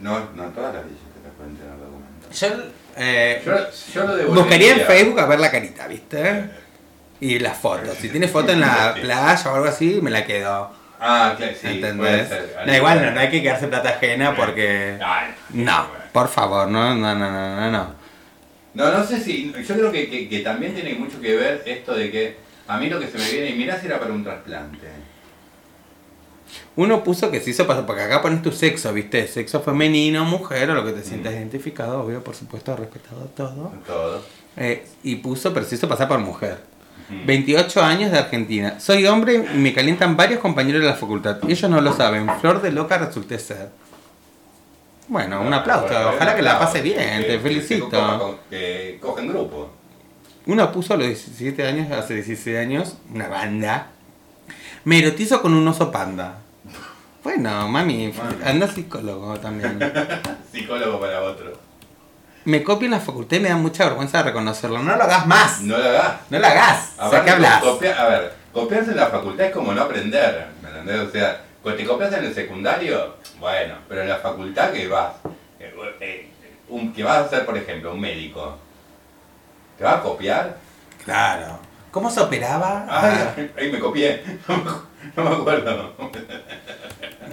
[0.00, 1.09] No, no todas las billeteras
[1.40, 2.40] pueden tener documentos.
[2.40, 2.48] Yo,
[2.96, 3.52] eh, Yo,
[3.94, 4.42] yo lo devolvería.
[4.42, 6.44] buscaría en Facebook a ver la carita, ¿viste?
[7.20, 7.96] Y las fotos.
[7.98, 10.70] Si tiene foto en la playa o algo así, me la quedo.
[10.98, 11.60] Ah, claro, sí.
[11.62, 12.28] puede ¿Entendés?
[12.28, 12.56] ser.
[12.66, 14.98] No, igual no, no hay que quedarse plata ajena porque.
[15.50, 17.94] No, por favor, no, no, no, no, no, no.
[18.74, 19.52] No, no sé si.
[19.66, 22.36] Yo creo que, que- que también tiene mucho que ver esto de que
[22.68, 24.86] a mí lo que se me viene, y mirá si era para un trasplante.
[26.76, 29.26] Uno puso que se hizo pasar, porque acá pones tu sexo, ¿viste?
[29.26, 33.72] Sexo femenino, mujer, o lo que te sientas identificado, obvio, por supuesto, respetado todo.
[33.86, 34.22] Todo.
[34.56, 36.58] Eh, y puso, pero se hizo pasar por mujer.
[37.08, 37.26] Ujú.
[37.26, 38.78] 28 años de Argentina.
[38.80, 41.38] Soy hombre y me calientan varios compañeros de la facultad.
[41.48, 42.28] Ellos no lo saben.
[42.40, 43.68] Flor de loca resulté ser.
[45.08, 45.92] Bueno, un aplauso.
[46.14, 47.22] Ojalá que la pase bien.
[47.26, 48.38] Te felicito.
[49.00, 49.70] Cogen grupo.
[50.46, 53.90] Uno puso a los 17 años, hace 16 años, una banda.
[54.84, 56.38] Me erotizo con un oso panda.
[57.22, 58.12] Bueno, mami,
[58.44, 59.78] anda psicólogo también.
[60.52, 61.52] Psicólogo para otro.
[62.46, 64.78] Me copio en la facultad y me da mucha vergüenza reconocerlo.
[64.82, 65.60] No lo hagas más.
[65.60, 66.14] No lo hagas.
[66.30, 66.92] No lo hagas.
[66.98, 67.62] A O sea, ¿qué hablas?
[67.62, 71.00] copia- a ver, copiarse en la facultad es como no aprender, ¿me entendés?
[71.08, 75.12] O sea, cuando te copias en el secundario, bueno, pero en la facultad que vas,
[75.60, 76.30] eh, eh,
[76.70, 78.56] un- que vas a ser, por ejemplo, un médico,
[79.76, 80.56] ¿te vas a copiar?
[81.04, 81.58] Claro.
[81.90, 82.86] ¿Cómo se operaba?
[82.88, 84.22] Ay, ahí me copié,
[85.16, 85.94] no me, acuerdo.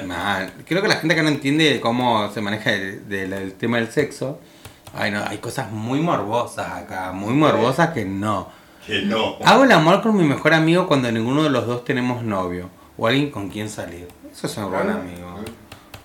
[0.06, 0.52] Mal.
[0.68, 3.92] Creo que la gente que no entiende cómo se maneja el, del- el tema del
[3.92, 4.40] sexo,
[4.96, 8.50] ay no, hay cosas muy morbosas acá, muy morbosas que no.
[8.86, 9.38] Que no.
[9.44, 13.08] Hago el amor con mi mejor amigo cuando ninguno de los dos tenemos novio o
[13.08, 14.08] alguien con quien salir.
[14.32, 15.37] Eso es un buen amigo.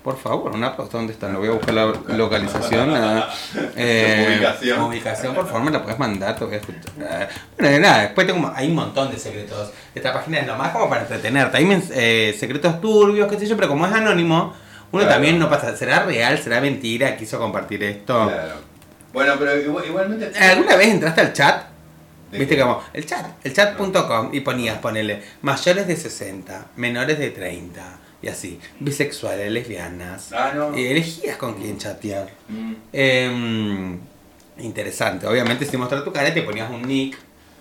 [0.03, 0.97] Por favor, un aplauso.
[0.97, 1.29] ¿Dónde está?
[1.29, 2.91] No voy a buscar la localización.
[2.93, 3.33] nada.
[3.77, 4.81] Eh, Ubicación.
[4.81, 6.91] Ubicación, por favor, me la puedes mandar, te voy a escuchar.
[6.99, 7.27] Eh,
[7.57, 9.71] Bueno, nada, después tengo, hay un montón de secretos.
[9.95, 11.57] Esta página es nomás como para entretenerte.
[11.57, 14.53] Hay eh, secretos turbios, qué sé yo, pero como es anónimo,
[14.91, 15.09] uno Claro.
[15.15, 15.75] también no pasa.
[15.77, 16.37] ¿Será real?
[16.37, 17.15] ¿Será mentira?
[17.15, 18.27] ¿Quiso compartir esto?
[18.27, 18.55] Claro.
[19.13, 20.37] Bueno, pero igual- igualmente...
[20.37, 21.63] ¿Alguna vez entraste al chat?
[22.29, 27.29] ¿De Viste como, el chat, el chat.com y ponías, ponele, mayores de 60, menores de
[27.29, 30.31] 30 y así, bisexuales, lesbianas.
[30.31, 30.77] Ah, no.
[30.77, 32.29] Y elegías con quién chatear.
[32.47, 32.73] Mm.
[32.93, 33.99] Em,
[34.59, 37.17] interesante, obviamente si mostrar tu cara te ponías un nick,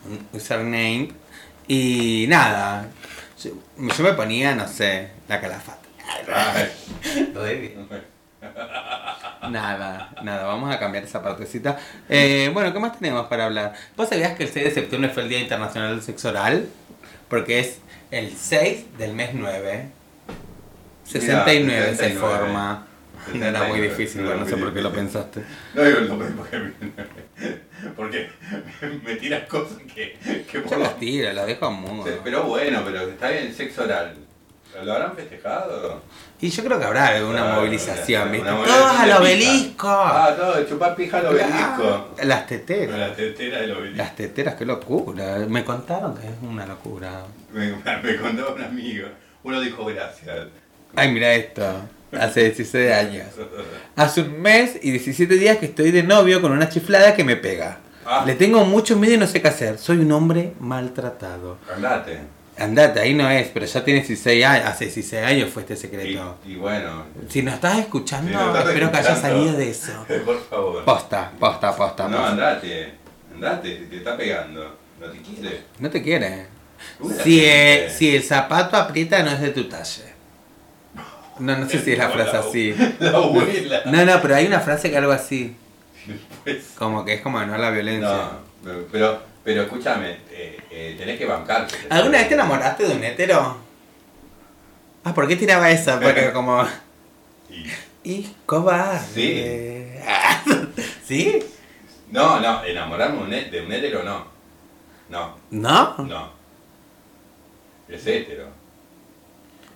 [0.09, 1.09] un username
[1.67, 2.89] y nada.
[3.43, 5.81] Yo, yo me ponía, no sé, la calafata.
[9.51, 11.77] Nada, nada, vamos a cambiar esa partecita.
[12.09, 13.75] Eh, bueno, ¿qué más tenemos para hablar?
[13.97, 16.69] ¿Vos sabías que el 6 de septiembre fue el Día Internacional del Sexo Oral?
[17.29, 17.81] Porque es
[18.13, 20.02] el 6 del mes 9.
[21.13, 22.21] 69 se 69.
[22.21, 22.87] forma.
[23.35, 25.43] No era muy 69, difícil, no no sé por qué lo pensaste.
[25.75, 26.73] No digo el nombre porque,
[27.95, 28.31] porque
[29.05, 30.17] me tiras cosas que,
[30.51, 32.05] que Yo por las tiro, las dejo mudo.
[32.05, 34.17] Sí, Pero bueno, pero está bien, sexo oral.
[34.85, 36.01] ¿Lo habrán festejado?
[36.41, 38.51] Y yo creo que habrá una Claro, movilización, una ¿viste?
[38.51, 39.89] movilización ¡Todos al obelisco!
[39.91, 42.15] Ah, todo, chupar pija al obelisco.
[42.25, 42.99] Las teteras.
[42.99, 43.99] La tetera del obelisco.
[43.99, 45.37] Las teteras, qué locura.
[45.47, 47.23] Me contaron que es una locura.
[47.53, 47.69] Me,
[48.03, 49.09] me contó un amigo.
[49.45, 50.47] Uno dijo gracias.
[50.95, 51.63] Ay, mira esto.
[52.13, 53.27] Hace 16 años.
[53.97, 57.37] Hace un mes y 17 días que estoy de novio con una chiflada que me
[57.37, 57.79] pega.
[58.05, 58.25] Ah.
[58.27, 59.79] Le tengo mucho miedo y no sé qué hacer.
[59.79, 61.59] Soy un hombre maltratado.
[61.75, 62.19] Andate.
[62.59, 64.67] Andate, ahí no es, pero ya tiene 16 años.
[64.67, 66.39] Hace 16 años fue este secreto.
[66.47, 67.07] y bueno.
[67.29, 70.07] Si nos estás escuchando, si no estás espero que hayas escuchando, salido de eso.
[70.27, 70.85] Por favor.
[70.85, 72.09] Posta, posta, posta.
[72.09, 72.31] No, posta.
[72.31, 72.93] andate.
[73.35, 74.77] Andate, te, te está pegando.
[75.01, 75.63] No te quiere.
[75.79, 76.47] No te quiere.
[77.23, 80.12] Si, eh, si el zapato aprieta, no es de tu talle.
[81.43, 82.75] No, no sé si es la frase así.
[83.01, 83.83] La abuela.
[83.87, 85.57] No, no, pero hay una frase que algo así.
[86.45, 88.09] Pues, Como que es como no la violencia.
[88.63, 91.75] no, pero, pero escúchame, eh, eh, tenés que bancarte.
[91.91, 93.57] ¿Alguna vez te enamoraste de un hétero?
[95.05, 95.99] Ah, ¿por qué tiraba esa?
[96.01, 96.65] Porque como...
[97.51, 97.71] Y-
[98.05, 100.03] Y cobarde.
[101.07, 101.39] ¿Sí?
[102.13, 104.27] No, no, enamorarme de un hétero no.
[105.09, 105.97] No, ¿No?
[105.99, 106.31] no.
[107.89, 108.49] Es hétero.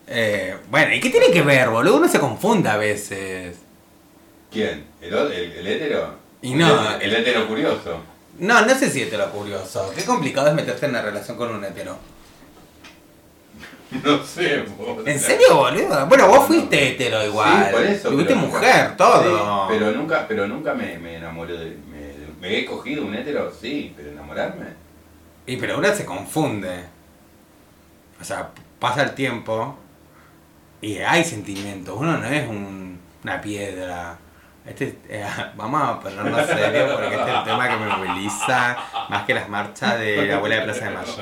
[0.09, 1.97] Eh, bueno, ¿y qué tiene que ver, boludo?
[1.97, 3.57] Uno se confunde a veces.
[4.51, 4.85] ¿Quién?
[5.01, 6.15] ¿El, el, el hétero?
[6.43, 8.01] Y no, El, el hétero curioso.
[8.39, 9.93] No, no sé si hétero curioso.
[9.97, 11.97] Qué complicado es meterte en una relación con un hétero.
[14.05, 15.07] No sé, vos.
[15.07, 16.07] ¿En serio, boludo?
[16.07, 17.67] Bueno, vos fuiste hétero igual.
[17.67, 18.13] Sí, por eso.
[18.13, 19.69] Fuiste nunca- mujer, todo.
[19.69, 21.77] Sí, pero nunca, pero nunca me, me enamoré de.
[21.89, 24.67] Me, me he cogido un hétero, sí, pero enamorarme.
[25.47, 26.85] Y pero uno se confunde.
[28.21, 28.51] O sea,
[28.81, 29.79] pasa el tiempo
[30.81, 34.19] Y hay sentimientos, uno no es un- una piedra.
[34.67, 35.25] Este, eh,
[35.57, 38.77] vamos a ponernos serio porque este es el tema que me moviliza
[39.09, 41.13] más que las marchas de la abuela de Plaza de Mayo.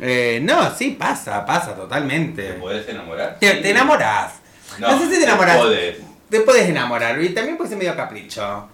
[0.00, 2.52] Eh, no, sí, pasa, pasa ¿Te totalmente.
[2.54, 3.36] podés enamorar?
[3.38, 4.34] Te, te enamorás.
[4.78, 5.56] No, sé si te enamorás.
[5.58, 5.96] podés.
[6.30, 8.68] Te puedes enamorar y también puede ser medio capricho.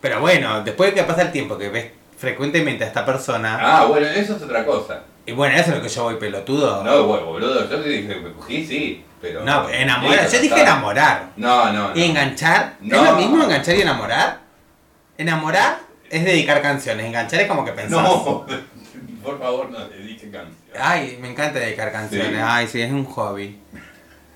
[0.00, 3.58] Pero bueno, después de que pasa el tiempo que ves frecuentemente a esta persona.
[3.60, 5.02] Ah, bueno, eso es otra cosa.
[5.26, 6.82] Y bueno, eso es lo que yo voy pelotudo.
[6.82, 9.44] No, bueno, boludo, yo te dije me cogí, sí, pero...
[9.44, 10.22] No, enamorar.
[10.22, 11.30] Listo, Yo dije enamorar.
[11.36, 11.96] No, no, no.
[11.96, 12.76] ¿Y enganchar?
[12.82, 13.04] ¿Es No.
[13.04, 14.38] lo mismo enganchar y enamorar?
[15.16, 15.78] Enamorar
[16.10, 17.90] es dedicar canciones, enganchar es como que pensás.
[18.02, 18.46] No,
[19.22, 20.54] por favor, no dedique canción.
[20.80, 22.30] Ay, me encanta dedicar canciones.
[22.30, 22.36] Sí.
[22.42, 23.58] Ay, sí, es un hobby.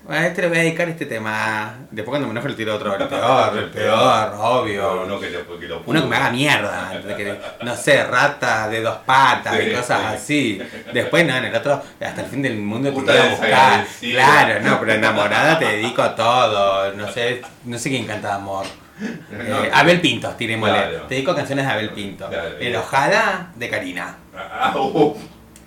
[0.05, 1.77] A este le voy a dedicar este tema.
[1.89, 2.93] Después cuando me enojo le tiro otro.
[2.93, 4.95] El peor, el peor, obvio.
[4.95, 8.03] No, no que, lo, que lo Uno que me haga mierda, de que, no sé,
[8.03, 10.61] rata de dos patas y cosas sí.
[10.61, 10.91] así.
[10.91, 13.85] Después, no, en el otro, hasta el fin del mundo te voy a buscar.
[14.01, 16.93] Claro, no, pero enamorada te dedico a todo.
[16.93, 18.65] No sé, no sé quién canta amor.
[19.03, 19.63] No.
[19.65, 20.75] Eh, Abel Pinto, tirémosle.
[20.75, 21.01] Claro.
[21.07, 22.29] Te dedico canciones de Abel Pinto.
[22.29, 22.57] Claro.
[22.59, 24.17] Enojada de Karina.
[24.35, 25.17] Ah, uh.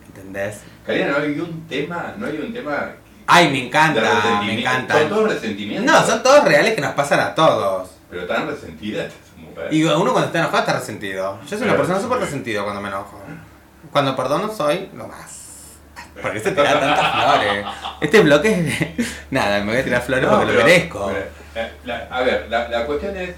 [0.06, 0.60] ¿Entendés?
[0.86, 2.92] Karina, no hay un tema, no hay un tema
[3.26, 4.70] Ay, me encanta, me resentimiento.
[4.70, 5.08] Son encanta.
[5.08, 5.92] todos resentimientos.
[5.94, 7.90] No, son todos reales que nos pasan a todos.
[8.10, 9.68] Pero tan resentidas mujer.
[9.74, 11.38] Y uno cuando está enojado está resentido.
[11.48, 13.20] Yo soy una persona súper resentido cuando me enojo.
[13.90, 15.42] Cuando perdono soy lo más.
[16.20, 17.66] ¿Por qué se tiran tantas flores?
[18.00, 19.06] Este bloque es...
[19.30, 21.06] Nada, me voy a tirar flores No, porque pero- lo merezco.
[21.08, 23.34] pero, eh, la- a ver, la, la cuestión es,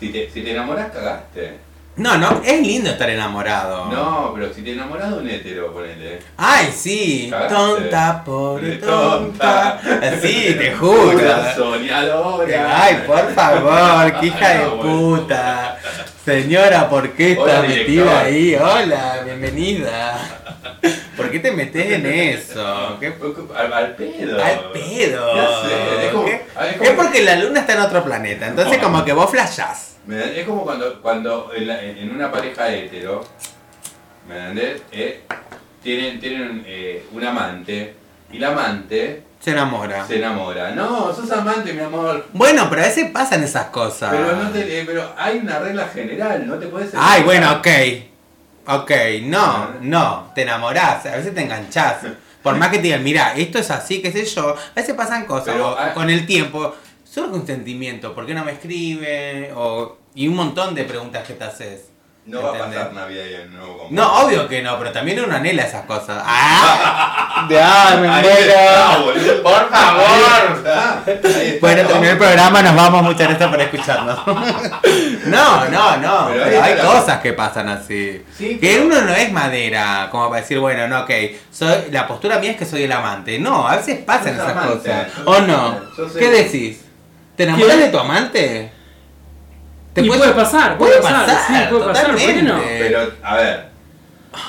[0.00, 1.58] si te, si te enamoras, cagaste.
[1.98, 3.86] No, no, es lindo estar enamorado.
[3.86, 6.20] No, pero si te enamoras de un hetero, ponele.
[6.36, 7.28] Ay, sí.
[7.48, 9.80] Tonta, pobre tonta.
[10.22, 11.12] Sí, te juro.
[11.18, 12.84] Pura soñadora.
[12.84, 15.76] Ay, por favor, qué hija de No, puta.
[16.24, 18.54] Señora, ¿por qué estás metida ahí?
[18.54, 20.18] Hola, bienvenida.
[21.16, 22.96] ¿Por qué te metes en eso?
[23.00, 23.12] ¿Qué
[23.56, 24.44] Al, al pedo.
[24.44, 25.34] Al pedo.
[25.34, 26.40] Ya sé, es como- es
[26.76, 28.84] como- Es porque la luna está en otro planeta, entonces No.
[28.84, 29.96] como que vos flashás.
[30.10, 33.24] Es como cuando, cuando en, la- en una pareja hetero,
[34.28, 34.82] ¿me entendés?
[34.90, 35.22] Eh,
[35.82, 37.94] tienen tienen eh, un amante
[38.32, 40.06] y la amante Se enamora.
[40.06, 40.70] se enamora.
[40.70, 42.26] No, sos amante, mi amor.
[42.32, 44.10] Bueno, pero a veces pasan esas cosas.
[44.10, 47.24] Pero, no te, eh, pero hay una regla general, no te puedes Ay, enamorar.
[47.24, 48.80] bueno, ok.
[48.80, 48.90] Ok,
[49.22, 51.98] no, no, te enamorás, a veces te enganchás.
[52.42, 55.24] Por más que te digan, mira, esto es así, qué sé yo, a veces pasan
[55.24, 56.74] cosas, Pero, o con el tiempo,
[57.18, 59.52] surge un sentimiento, ¿por qué no me escribe?
[59.56, 61.84] O, y un montón de preguntas que te haces.
[62.26, 64.24] No va a pasar Navidad y Año Nuevo con No, vos.
[64.24, 66.22] obvio que no, pero también uno anhela esas cosas.
[66.26, 67.46] ¡Ah!
[67.50, 69.42] ¡Ya, me muero!
[69.42, 70.64] ¡Por favor!
[71.58, 74.18] Bueno, terminé el programa, nos vamos, muchas gracias por escucharnos.
[75.26, 78.22] No, no, no, Pero hay la- cosas que pasan así.
[78.36, 81.10] Sí, Que pero- uno no es madera, como para decir, bueno, no, ok,
[81.50, 83.38] soy, la postura mía es que soy el amante.
[83.38, 85.06] No, a veces pasan esas amante, cosas.
[85.26, 85.80] ¿O no?
[86.18, 86.84] ¿Qué el- decís?
[87.38, 87.82] ¿Te enamoras ¿Qué?
[87.84, 88.72] de tu amante?
[89.94, 92.54] Y puede pasar, puede pasar, sí, puede pasar, ¿por qué no?
[92.54, 92.78] totalmente.
[92.80, 93.68] Pero, a ver,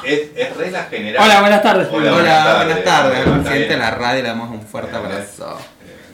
[0.04, 1.24] es, es regla general.
[1.24, 1.88] Hola, buenas tardes.
[1.92, 3.18] Hola, Hola, buenas tardes.
[3.20, 3.92] Al ¿Cómo presidente de estás?
[3.92, 5.60] la radio le damos un fuerte Bien, abrazo.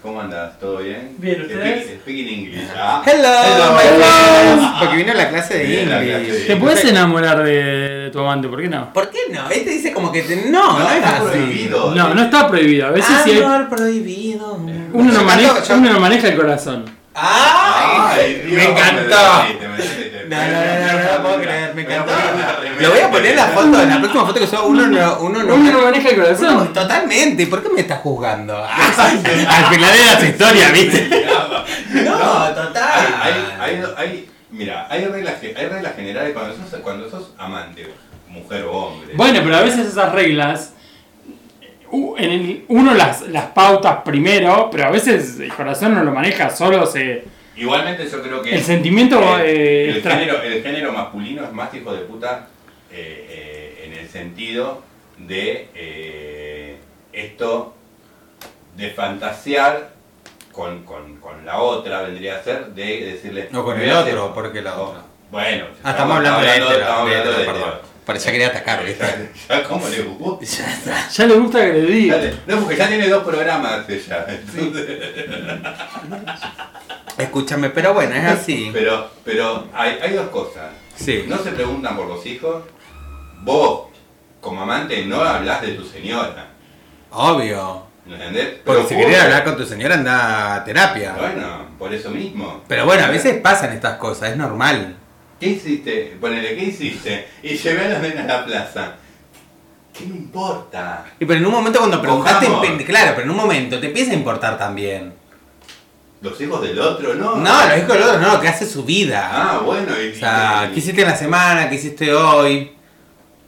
[0.06, 0.60] ¿Cómo andas?
[0.60, 1.16] ¿Todo bien?
[1.18, 1.84] Bien, ¿ustedes?
[1.86, 2.68] Speak, speak in English.
[2.78, 3.02] Ah.
[3.04, 3.74] Hello, Hello.
[3.74, 4.72] my friends.
[4.80, 8.48] Porque vino a la clase de clase de- ¿Te puedes enamorar de, de tu amante?
[8.48, 8.94] ¿Por qué no?
[8.94, 9.50] ¿Por qué no?
[9.50, 10.36] Este dice como que te...
[10.52, 11.26] no, no, es está así.
[11.28, 11.96] prohibido.
[11.96, 12.86] No, no está prohibido.
[12.88, 14.54] A veces sí hay- Amor prohibido.
[14.94, 16.86] uno, no maneja, uno no maneja el corazón.
[17.16, 18.44] ¡Ay!
[18.46, 19.44] Dios, me encantó.
[19.44, 20.05] metiste, metiste.
[20.30, 22.14] No, no, no, no, puedo creer, me Voy a encantó.
[22.82, 25.18] Lo voy a poner en la foto, en la próxima foto que suba, uno no,
[25.20, 26.74] uno no, Uno no maneja el corazón.
[26.74, 28.58] totalmente, ¿por qué me estás juzgando?
[28.66, 31.26] Al final de las historias, ¿viste?
[32.04, 33.16] No, total.
[33.60, 37.88] Hay, hay, mira, hay reglas, hay reglas generales cuando sos, cuando sos amante,
[38.30, 39.14] mujer o hombre.
[39.16, 40.74] Bueno, pero a veces esas reglas,
[41.92, 46.12] u- en el- uno las, las pautas primero, pero a veces el corazón no lo
[46.12, 47.24] maneja, solo se...
[47.58, 51.74] Igualmente yo creo que El sentimiento, eh, el, tra- género, el género masculino es más
[51.74, 52.48] hijo de puta
[52.92, 54.82] eh, eh, en el sentido
[55.18, 56.78] de eh,
[57.14, 57.74] esto
[58.76, 59.92] de fantasear
[60.52, 63.98] con, con, con la otra vendría a ser de decirle No, con "Me el voy
[63.98, 64.18] a hacer-".
[64.18, 65.02] otro, porque la otra.
[65.32, 67.46] bueno Ah, estamos hablando de hétero, estamos de hablando de
[68.32, 69.06] quería atacar, ¿viste?
[69.50, 70.46] ya, ya como le gusta
[71.16, 72.18] Ya le gusta que le diga.
[72.48, 75.00] No porque ya tiene dos programas ella entonces-
[77.18, 78.70] Escúchame, pero bueno, es así.
[78.74, 81.26] pero pero hay, hay dos cosas Sí.
[81.28, 82.64] no se preguntan por los hijos
[83.42, 83.88] vos
[84.42, 86.48] como amante no hablas de tu señora
[87.12, 87.84] Obvio.
[88.06, 88.56] ¿me entendés?
[88.66, 91.16] Porque si querés hablar con tu señora, anda a terapia.
[91.18, 94.96] bueno por eso mismo Pero bueno, a veces pasan estas cosas, es normal.
[95.40, 96.18] ¿qué hiciste?
[96.20, 97.28] ponele ¿qué hiciste?
[97.44, 98.96] y llevé a los nenes a la plaza
[99.98, 101.06] ¿Qué me importa?
[101.20, 102.48] Y pero en un momento cuando preguntaste,
[102.86, 105.14] claro, pero en un momento te empieza a importar también.
[106.26, 107.36] Los hijos del otro, ¿no?
[107.38, 109.30] No, lo dijo el otro, no, que hace su vida.
[109.32, 109.92] Ah, bueno.
[110.02, 111.70] Y, O sea, y- ¿qué hiciste en la semana?
[111.70, 112.72] ¿Qué hiciste hoy?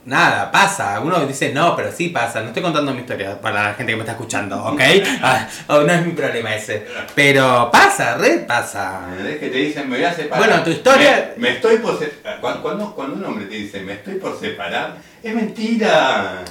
[0.08, 1.00] Nada, pasa.
[1.02, 2.40] Uno dice, no, pero sí pasa.
[2.40, 4.80] No estoy contando mi historia para la gente que me está escuchando, ¿ok?
[5.22, 6.88] Ah, oh, no es mi problema ese.
[7.14, 9.02] Pero pasa, re pasa.
[9.20, 10.48] Es que te dicen, me voy a separar.
[10.48, 12.40] Bueno, tu historia- Me, me estoy por separar.
[12.40, 16.42] Cuando, cuando, cuando un hombre te dice, me estoy por separar, es mentira.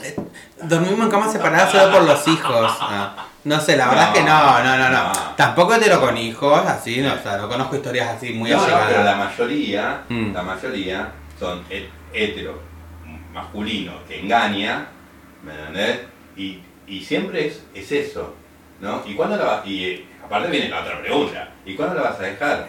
[0.63, 2.73] Dormimos en cama separada solo por los hijos.
[2.81, 5.13] Ah, No sé, la verdad No, es que no, no, no, no.
[5.37, 8.77] Tampoco hetero con hijos, así, no, o sea, no conozco historias así muy no, no,
[8.89, 10.35] pero la mayoría, Mm.
[10.35, 12.59] la mayoría son he- hetero,
[13.37, 14.87] masculino, que engaña,
[15.45, 16.01] ¿me entendés?
[16.39, 18.35] Y, y siempre es, es eso,
[18.81, 19.03] ¿no?
[19.07, 19.67] ¿Y cuándo la vas?
[19.67, 22.69] Y eh, aparte viene la otra pregunta, ¿y cuándo la vas a dejar?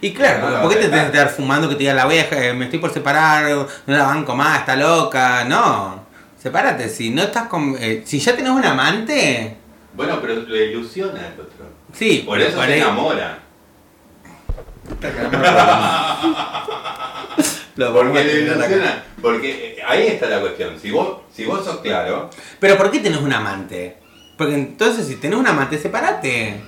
[0.00, 2.18] Y claro, No, ¿por qué te tenés que estar fumando que te diga la voy
[2.18, 5.44] a dejar, me estoy por separar, no la banco más, está loca?
[5.44, 6.04] No,
[6.40, 7.74] sepárate, si no estás con...
[7.78, 9.56] eh, si ya tenés un amante,
[9.94, 11.66] Bueno, pero le ilusiona al otro.
[11.92, 13.40] sí, Por eso se enamora.
[17.78, 18.66] Lo Porque vamos a le tener acá.
[18.66, 19.04] ilusiona.
[19.22, 20.78] Porque eh, ahí está la cuestión.
[20.80, 23.96] Si vos, si vos sos claro, Pero ¿por qué tenés un amante?
[24.36, 26.60] Porque entonces si tenés un amante, sepárate.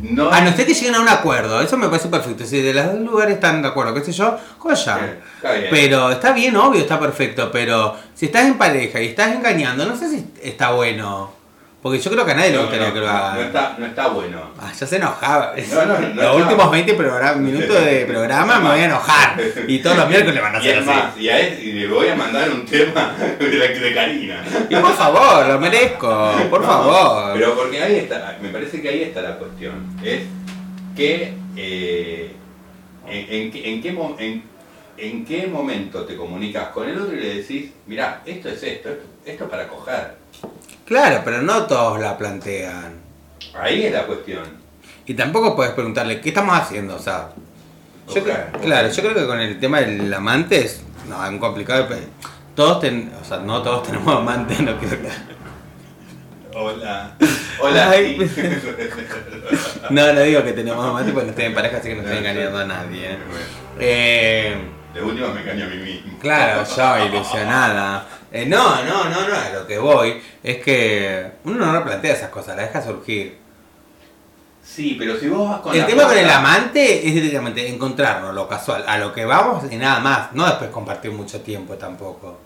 [0.00, 0.30] no.
[0.30, 2.44] A no ser que lleguen a un acuerdo, eso me parece perfecto.
[2.44, 4.96] Si de los dos lugares están de acuerdo, qué sé yo, joya.
[4.96, 5.68] Bien, está bien.
[5.70, 7.50] Pero está bien, obvio, está perfecto.
[7.50, 11.32] Pero si estás en pareja y estás engañando, no sé si está bueno.
[11.84, 13.34] Porque yo creo que a nadie le gustaría que lo no, hagan.
[13.36, 14.50] no está, no está bueno.
[14.58, 15.52] Ah, ya se enojaba.
[15.70, 19.36] No, no, no los últimos 20 programa- minutos de programa me voy a enojar.
[19.68, 20.88] Y todos los miércoles van a Y ser es así.
[20.88, 24.42] más, y, a él, y le voy a mandar un tema de, la, de Karina.
[24.70, 26.32] Y por favor, lo merezco.
[26.48, 27.34] Por favor.
[27.34, 29.74] Pero porque ahí está, me parece que ahí está la cuestión.
[30.02, 30.22] Es
[30.96, 32.32] que eh,
[33.06, 34.54] en, en qué- en en-
[34.96, 38.88] en qué momento te comunicas con el otro y le decís, mirá, esto es esto,
[38.88, 40.23] esto, esto es para coger.
[40.86, 42.94] Claro, pero no todos la plantean.
[43.54, 44.42] Ahí es la cuestión.
[45.06, 46.96] Y tampoco puedes preguntarle, ¿qué estamos haciendo?
[46.96, 47.30] O sea,
[48.14, 51.38] yo creo- claro, yo creo que con el tema del amante es, no, es un
[51.38, 51.86] complicado.
[51.88, 52.00] pero
[52.54, 55.08] Todos ten, o sea, no todos tenemos amante, no quiero que...
[56.56, 57.16] Hola.
[57.60, 57.90] Hola.
[57.90, 58.42] Ay, sí.
[59.90, 62.18] No, no digo que tenemos amante porque no estoy en pareja, así que no estoy
[62.18, 63.12] engañando a nadie.
[63.12, 63.18] ¿eh?
[63.80, 64.56] Eh,
[64.94, 66.18] De última me engaño a mí mismo.
[66.20, 68.06] claro, yo ilusionada.
[68.32, 72.30] Eh, no, no, no, no, a lo que voy es que uno no replantea esas
[72.30, 73.38] cosas, la deja surgir.
[74.62, 78.34] Sí, pero si vos vas con el la tema con el amante es directamente encontrarnos,
[78.34, 82.38] lo casual, a lo que vamos y nada más, no después compartir mucho tiempo tampoco.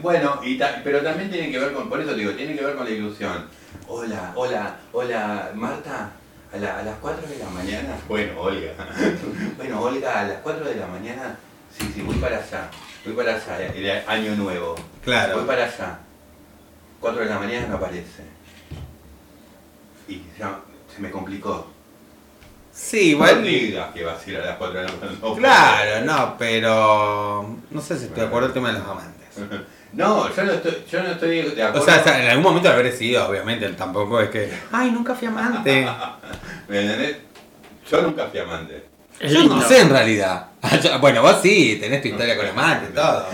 [0.00, 2.74] Bueno, y ta- pero también tiene que ver con, por eso digo, tiene que ver
[2.76, 3.46] con la ilusión.
[3.88, 6.10] Hola, hola, hola, Marta,
[6.52, 7.96] a, la- a las 4 de la mañana.
[8.08, 8.72] Bueno, Olga.
[9.56, 11.36] bueno, Olga, a las 4 de la mañana,
[11.78, 12.70] sí, sí, voy para allá.
[13.04, 14.74] Voy para allá, el año nuevo.
[15.02, 15.36] Claro.
[15.38, 15.98] Voy para allá.
[17.00, 18.24] 4 de la mañana no aparece.
[20.08, 20.58] Y ya
[20.94, 21.66] se me complicó.
[22.72, 23.42] Sí, No igual.
[23.44, 25.18] digas que vas a ir a las 4 de la mañana.
[25.22, 29.28] no, Claro, no, pero no sé si estoy de acuerdo el tema de los amantes.
[29.92, 31.82] No, yo no estoy, yo no estoy de acuerdo.
[31.82, 34.92] O sea, o sea, en algún momento lo habré sido, obviamente, tampoco es que, ay,
[34.92, 35.84] nunca fui amante.
[36.68, 37.16] ¿Me entendés?
[37.90, 38.84] Yo nunca fui amante.
[39.20, 39.68] Es Yo no lindo.
[39.68, 40.46] sé en realidad.
[41.00, 43.26] Bueno, vos sí, tenés tu historia con amante y todo.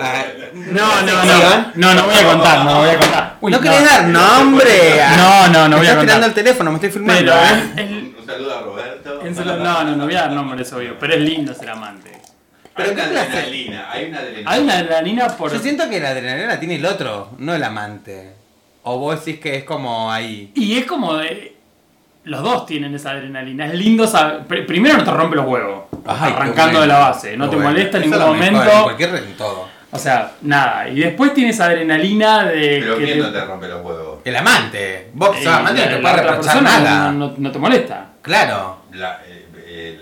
[0.00, 1.72] Ah, No, no, no.
[1.74, 3.36] No, no voy a contar, no voy a contar.
[3.40, 5.00] Uy, no querés dar nombre.
[5.16, 6.34] No, no, no voy a estás tirando el contar.
[6.34, 7.20] teléfono, me estoy filmando.
[7.20, 7.72] Pero ¿eh?
[7.76, 9.22] es- es- Un saludo a Roberto.
[9.24, 10.96] no, no, no voy a dar nombres, obvio.
[10.98, 12.10] Pero es lindo ser amante.
[12.12, 12.20] Hay
[12.76, 14.50] Pero una qué clase- adrenalina, hay una adrenalina.
[14.52, 15.52] Hay una adrenalina por.
[15.52, 18.34] Yo siento que la adrenalina la tiene el otro, no el amante.
[18.84, 20.52] O vos decís que es como ahí.
[20.54, 21.56] Y es como de.
[22.30, 23.66] Los dos tienen esa adrenalina.
[23.66, 24.42] Es lindo saber.
[24.46, 25.86] pr- Primero no te rompe los huevos.
[26.06, 27.36] Ay, arrancando bueno, de la base.
[27.36, 27.70] No te bueno.
[27.72, 28.72] molesta en ningún mejor, momento.
[28.76, 29.68] En cualquier en todo.
[29.90, 30.88] O sea, nada.
[30.88, 32.78] Y después tienes adrenalina de.
[32.82, 34.18] Pero que ¿quién te- no te rompe los huevos?
[34.24, 35.08] El amante.
[35.12, 37.12] Vos que eh, sos amante no la- te la puedes otra reprochar persona nada.
[37.12, 38.06] No, no- no te molesta.
[38.22, 38.76] Claro.
[38.92, 40.00] La, eh, eh,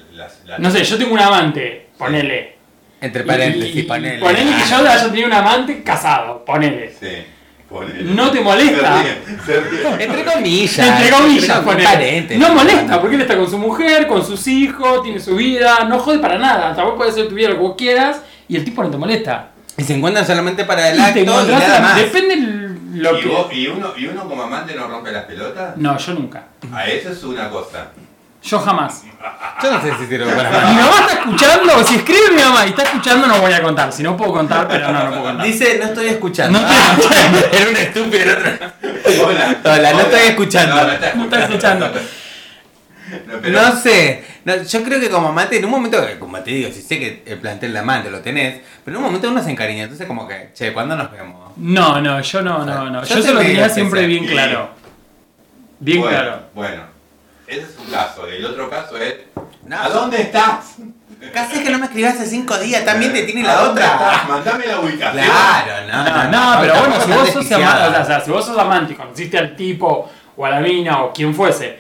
[0.59, 1.89] No sé, yo tengo un amante.
[1.97, 2.57] Ponele.
[3.01, 4.19] Entre paréntesis, y- y- ponele.
[4.21, 6.45] Ponele que yo haya tenido un amante casado.
[6.45, 6.93] Ponele.
[6.93, 7.25] Sí,
[7.69, 8.03] ponele.
[8.15, 9.03] No te molesta.
[9.03, 9.61] Se ríe, se
[9.93, 10.05] ríe.
[10.05, 10.79] Entre comillas.
[10.89, 12.37] Entre comillas, ponele.
[12.39, 15.99] No molesta, porque él está con su mujer, con sus hijos, tiene su vida, no
[15.99, 16.73] jode para nada.
[16.73, 19.51] Vez puede hacer tu vida lo que vos quieras y el tipo no te molesta.
[19.77, 21.97] Y se encuentran solamente para el Y acto te y nada más.
[21.97, 22.37] Depende
[22.95, 23.29] lo ¿Y, que.
[23.29, 25.77] vos- y uno, ¿Y uno como amante no rompe las pelotas?
[25.77, 26.47] No, yo nunca.
[26.73, 27.89] A eso es una cosa.
[28.43, 29.03] Yo jamás.
[29.63, 30.73] Yo no sé si sirve para Mi nada.
[30.73, 33.93] mamá está escuchando, si escribe mi mamá y está escuchando, no voy a contar.
[33.93, 35.47] Si no puedo contar, pero no, no puedo contar.
[35.47, 36.61] Dice, no estoy escuchando.
[36.61, 37.39] No estoy escuchando.
[37.53, 38.69] Era un estúpido el otro.
[39.27, 39.57] Hola.
[39.65, 40.77] Hola, no estoy escuchando.
[40.77, 41.89] No, no está No está escuchando.
[41.89, 46.39] No, pero- No sé, No, yo creo que como amante, en un momento, que, como
[46.41, 49.29] te digo, si sé que el plantel de amante lo tenés, pero en un momento
[49.31, 51.53] uno se encariña, entonces como que, che, ¿cuándo nos vemos?
[51.57, 53.03] No, no, yo no, no, no.
[53.05, 54.71] Yo Yo, te se lo tenía siempre bien claro.
[55.81, 56.43] Bien bueno, claro.
[56.55, 56.83] Bueno,
[57.49, 58.27] ese es un caso.
[58.27, 59.15] El otro caso es.
[59.65, 60.77] No, ¿A dónde estás?
[61.33, 64.25] Casi que no me escribí hace cinco días, también te tiene ¿A la otra.
[64.29, 65.25] Mandame la ubicación.
[65.25, 68.57] Claro, no, No, no, pero bueno, si vos sos amante, o sea, si vos sos
[68.57, 71.79] amante y conociste al tipo o a la mina o quien fuese,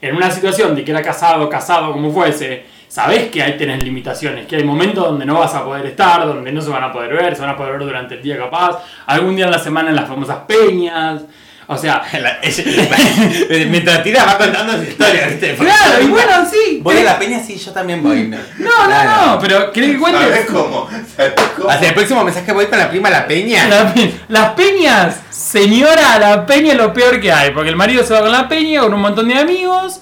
[0.00, 4.46] en una situación de que era casado, casado, como fuese, sabés que ahí tenés limitaciones,
[4.46, 7.12] que hay momentos donde no vas a poder estar, donde no se van a poder
[7.12, 9.90] ver, se van a poder ver durante el día capaz, algún día en la semana
[9.90, 11.22] en las famosas peñas,
[11.68, 12.38] o sea, La-
[13.68, 15.54] Mientras tira va contando su historia, ¿viste?
[15.58, 16.80] claro, y bueno, sí.
[16.82, 18.24] Voy a la peña, sí, yo también voy.
[18.28, 20.88] No, No, no, no, pero ¿querés que cómo?
[21.16, 21.70] ¿Sabes cómo?
[21.70, 23.68] Hacia el próximo mensaje voy con la prima la peña.
[23.68, 28.02] La pe- las peñas, señora, la peña es lo peor que hay, porque el marido
[28.04, 30.00] se va con la peña, con un montón de amigos,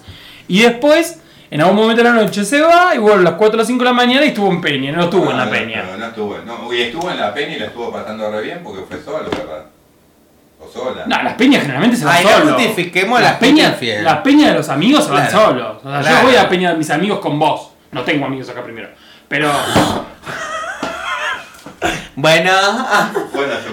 [0.48, 1.18] y después,
[1.51, 3.66] en algún momento de la noche se va, y vuelve a las 4 o las
[3.66, 5.82] 5 de la mañana y estuvo en peña, no estuvo en la No, peña.
[5.82, 6.38] No, no estuvo.
[6.47, 9.28] No, y estuvo en la peña y la estuvo pasando re bien porque fue solo,
[9.30, 9.64] ¿verdad?
[10.77, 11.05] Sola.
[11.07, 12.55] No, las peñas generalmente se van Ay, no solos.
[12.55, 14.03] justifiquemos las las peñas peñas, infieles.
[14.05, 15.47] las peñas de los amigos se van Claro.
[15.47, 15.77] solos.
[15.78, 16.16] O sea, Claro.
[16.19, 17.70] yo voy a la peña de mis amigos con vos.
[17.93, 18.89] No tengo amigos acá primero.
[19.28, 19.51] Pero.
[22.18, 22.51] Bueno,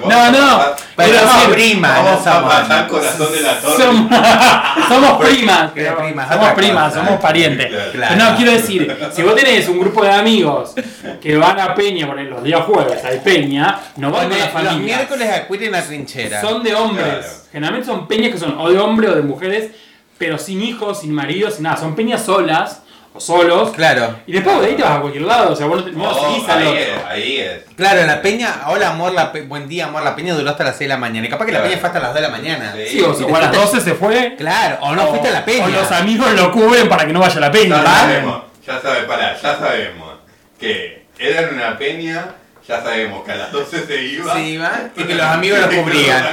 [0.06, 0.62] No, no,
[0.98, 2.54] pero somos primas, no Vamos a somos.
[2.54, 3.84] pasar corazón de la torre.
[3.84, 5.98] Somos, somos primas, pero-
[6.30, 7.68] somos primas, somos parientes.
[7.68, 7.90] Claro.
[7.94, 10.74] Pero no, quiero decir, si vos tenés un grupo de amigos
[11.22, 14.54] que van a Peña, por los días jueves hay Peña, no van con la los
[14.54, 14.98] familia.
[14.98, 16.42] miércoles acudir en la trinchera.
[16.42, 17.06] Son de hombres.
[17.08, 17.28] Claro.
[17.54, 19.72] Generalmente son peñas que son o de hombre o de mujeres,
[20.18, 21.78] pero sin hijos, sin maridos, sin nada.
[21.78, 22.82] Son peñas solas
[23.14, 23.72] o solos.
[23.72, 24.16] Claro.
[24.26, 26.18] Y después de ahí te vas a cualquier lado, o sea, vos no, te, vos
[26.20, 26.80] Oh, seguís al ahí otro.
[26.82, 27.64] es, ahí es.
[27.76, 30.78] Claro, la peña, hola amor, la pe- buen día amor, la peña duró hasta las
[30.78, 31.28] 6 de la mañana.
[31.28, 31.70] Y capaz que la Claro.
[31.70, 32.74] peña fue hasta las 2 de la mañana.
[32.76, 32.86] Sí.
[32.88, 34.36] Sí, o, sea, o a las 12 se fue.
[34.38, 35.66] Claro, o no fuiste a la peña.
[35.66, 37.84] O los amigos lo cubren para que no vaya a la peña.
[37.84, 40.14] Ya sabemos, ya sabemos, pará, ya sabemos
[40.60, 42.26] que era en una peña,
[42.68, 44.34] ya sabemos que a las 12 se iba.
[44.36, 46.26] Sí, iba, y que los amigos lo cubrían.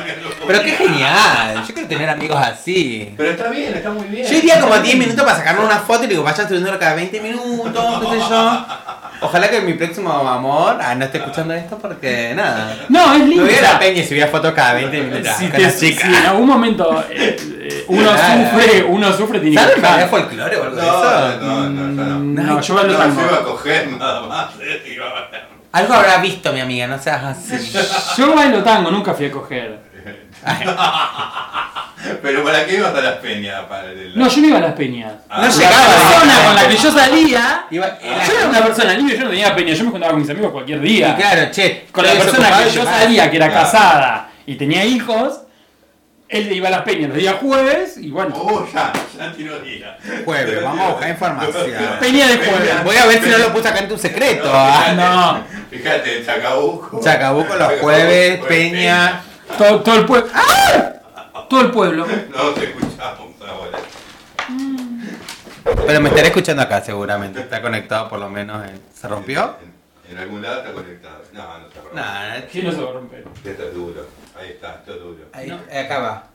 [0.47, 3.13] Pero qué genial, yo quiero tener amigos así.
[3.17, 4.27] Pero está bien, está muy bien.
[4.27, 7.21] Yo iría como 10 minutos para sacarme una foto y digo, vayan subiéndolo cada 20
[7.21, 8.67] minutos, qué sé yo.
[9.23, 12.75] Ojalá que mi próximo amor ah, no esté escuchando esto porque nada.
[12.89, 13.45] No, es lindo.
[13.45, 15.71] voy o a sea, la peña y subía fotos cada 20 minutos si, con te-
[15.71, 18.51] si en algún momento eh, eh, uno Claro.
[18.51, 20.09] sufre, uno sufre, tiene ¿Sabes que dejar.
[20.09, 21.39] folclore o algo de No, eso?
[21.43, 22.19] no, no, no.
[22.19, 25.20] No, yo No, se a coger nada más, eh, se iba a bailar.
[25.73, 27.73] Algo habrá visto mi amiga, no seas así.
[28.19, 29.79] Yo bailo tango, nunca fui a coger.
[32.23, 33.61] Pero ¿para qué ibas a las peñas?
[33.69, 35.13] Para el- No, yo no iba a las peñas.
[35.29, 35.87] Ah, No La llegaba.
[35.87, 37.65] persona con la que yo salía.
[37.71, 40.31] Iba- Yo era una persona libre, yo no tenía peña, yo me juntaba con mis
[40.31, 41.15] amigos cualquier Y día.
[41.17, 43.65] claro, che, Con la persona que y yo salía, que era Claro.
[43.65, 45.41] casada y tenía hijos,
[46.31, 48.33] él iba a las peñas los días jueves y bueno.
[48.37, 49.99] Oh, ya, ya tiró día.
[50.25, 51.71] Jueves, vamos a buscar información.
[52.01, 52.85] Peña de jueves.
[52.85, 54.45] Voy a ver si no lo puse acá en tu secreto.
[54.45, 54.85] No, ah.
[54.85, 55.45] fíjate, no.
[55.71, 57.01] Fíjate, Chacabuco.
[57.03, 59.23] Chacabuco los jueves, Peña.
[59.59, 60.31] Todo, todo el pueblo.
[61.49, 62.07] Todo el pueblo.
[62.07, 63.79] No te escuchamos ahora.
[65.87, 67.41] Pero me estaré escuchando acá seguramente.
[67.41, 68.65] Está conectado por lo menos.
[68.69, 69.57] en- ¿Se rompió?
[70.09, 71.23] En, en algún lado está conectado.
[71.33, 72.01] No, no se rompió.
[72.01, 73.25] Nah, Sí, no se va a romper.
[73.45, 74.20] Esto es duro.
[74.41, 75.25] Ahí está, esto es duro.
[75.33, 75.61] ahí, No.
[75.71, 76.27] eh, acá va.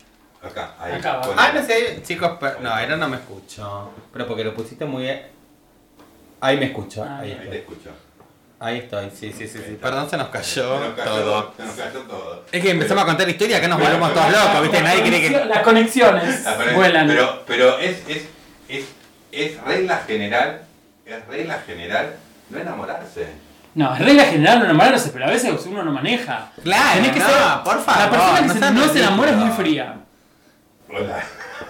[0.47, 0.93] Acá, ahí.
[0.93, 1.33] Acá va.
[1.37, 3.91] Ah, no sé, chicos, pero- no, ahora no me escucho.
[4.13, 5.09] Pero porque lo pusiste muy...
[6.41, 7.89] Ahí me escucho, Ah, ahí Ahí te escucho.
[8.59, 9.59] Ahí estoy, sí, sí, sí.
[9.65, 9.77] Sí.
[9.81, 11.53] Perdón, se nos cayó Se nos cayó todo.
[11.57, 12.45] Se nos cayó todo.
[12.51, 14.81] Es que empezamos a contar historia, acá nos volvemos todos locos, ¿viste?
[14.81, 15.45] Nadie quiere que...
[15.45, 17.07] Las conexiones pero- vuelan.
[17.07, 18.25] Pero, pero es, es,
[18.69, 18.85] es,
[19.31, 20.61] es regla general,
[21.05, 22.15] es regla general
[22.49, 23.27] no enamorarse.
[23.75, 26.47] No, es regla general no enamorarse, pero a veces uno no maneja.
[26.63, 27.35] Claro, Tenés que no, ser.
[27.63, 29.95] por favor, La persona que no se- no, se enamora es muy fría.
[30.89, 31.23] Hola.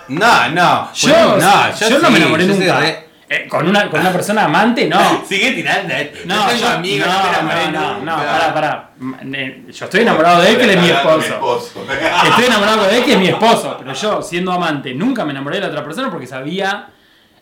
[0.10, 0.94] No, no.
[0.94, 2.80] Yo, bueno, no, yo, no sí, me enamoré nunca.
[2.80, 5.26] re- Eh, con, una, con una persona amante, no.
[5.28, 6.20] Sigue tirando esto.
[6.26, 8.90] No, yo, amigos, no, no, me enamoré no, no, pará, pará.
[9.34, 11.86] Eh, Yo estoy enamorado de él, que él es mi esposo.
[12.30, 13.78] Estoy enamorado de él, que es mi esposo.
[13.80, 16.90] Pero yo, siendo amante, nunca me enamoré de la otra persona porque sabía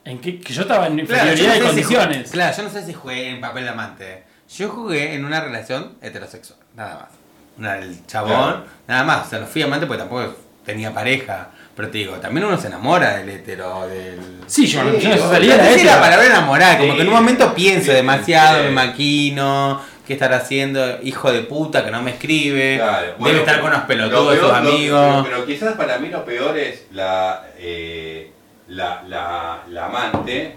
[0.06, 2.32] en qué, que yo estaba en Claro, inferioridad no de sé condiciones.
[2.32, 4.24] claro, yo no sé si jugué en papel de amante.
[4.50, 7.10] Yo jugué en una relación heterosexual, nada más.
[7.58, 8.64] Una del chabón, Claro.
[8.88, 9.28] nada más.
[9.28, 11.50] O sea, no fui amante porque tampoco tenía pareja.
[11.76, 14.42] Pero te digo, también uno se enamora del hetero, del...
[14.46, 17.52] Sí, yo, Sí, yo no sé si la palabra enamorar, como que en un momento
[17.56, 22.76] pienso sí, demasiado, me maquino, qué estar haciendo, hijo de puta que no me escribe,
[22.78, 25.28] Claro, debe estar con unos lo pelotudos, peor- sus lo- amigos.
[25.28, 28.32] pero quizás para mí lo peor es la, eh,
[28.68, 30.56] la, la, la amante.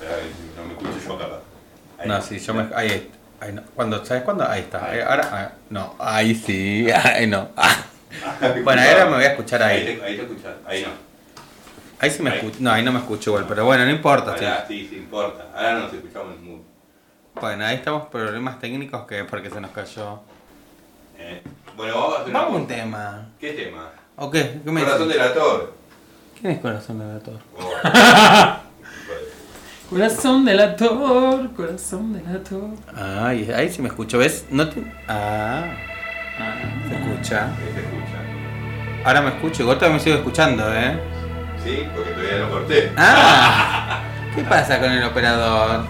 [0.00, 0.16] Espera,
[0.56, 1.40] no me escucho yo capaz.
[1.98, 2.08] Ahí.
[2.08, 2.66] No, sí, yo me.
[2.74, 3.10] Ahí,
[3.40, 3.62] ahí no.
[3.74, 4.48] Cuando, ¿Sabes cuándo?
[4.48, 4.84] Ahí está.
[4.90, 7.50] Ahí, ahora, ah, no, ahí sí, ahí no.
[7.56, 7.76] Ah.
[8.64, 9.96] Bueno, ahora me voy a escuchar Ahí ahí.
[9.96, 10.88] te, ahí te escuchas, ahí no.
[11.98, 12.56] Ahí sí me escucho.
[12.60, 14.34] No, ahí no me escucho igual, pero bueno, no importa.
[14.34, 14.80] Pará, sí.
[14.82, 15.46] sí, sí importa.
[15.54, 16.62] Ahora nos escuchamos mucho.
[17.40, 20.20] Bueno, ahí estamos problemas técnicos que porque se nos cayó.
[21.18, 21.42] Eh.
[21.76, 23.28] Bueno, vamos a hacer una Vamos a un tema.
[23.38, 23.90] ¿Qué tema?
[24.16, 24.60] ¿O qué?
[24.64, 25.22] ¿Qué me Corazón decís?
[25.22, 25.74] del actor.
[26.40, 27.38] ¿Quién es Corazón del Actor?
[27.58, 27.70] Oh.
[29.90, 32.70] Corazón del actor, corazón del actor.
[32.94, 34.44] Ay, ahí sí me escucho, ¿ves?
[34.50, 34.82] No te...
[35.08, 35.64] Ah,
[36.38, 36.54] Ah.
[36.88, 37.48] se escucha.
[37.58, 39.04] ¿Qué se escucha?
[39.04, 40.98] Ahora me escucho, igual todavía me sigo escuchando, ¿eh?
[41.64, 42.92] Sí, porque todavía no corté.
[42.96, 44.02] Ah,
[44.34, 45.84] ¿qué pasa con el operador?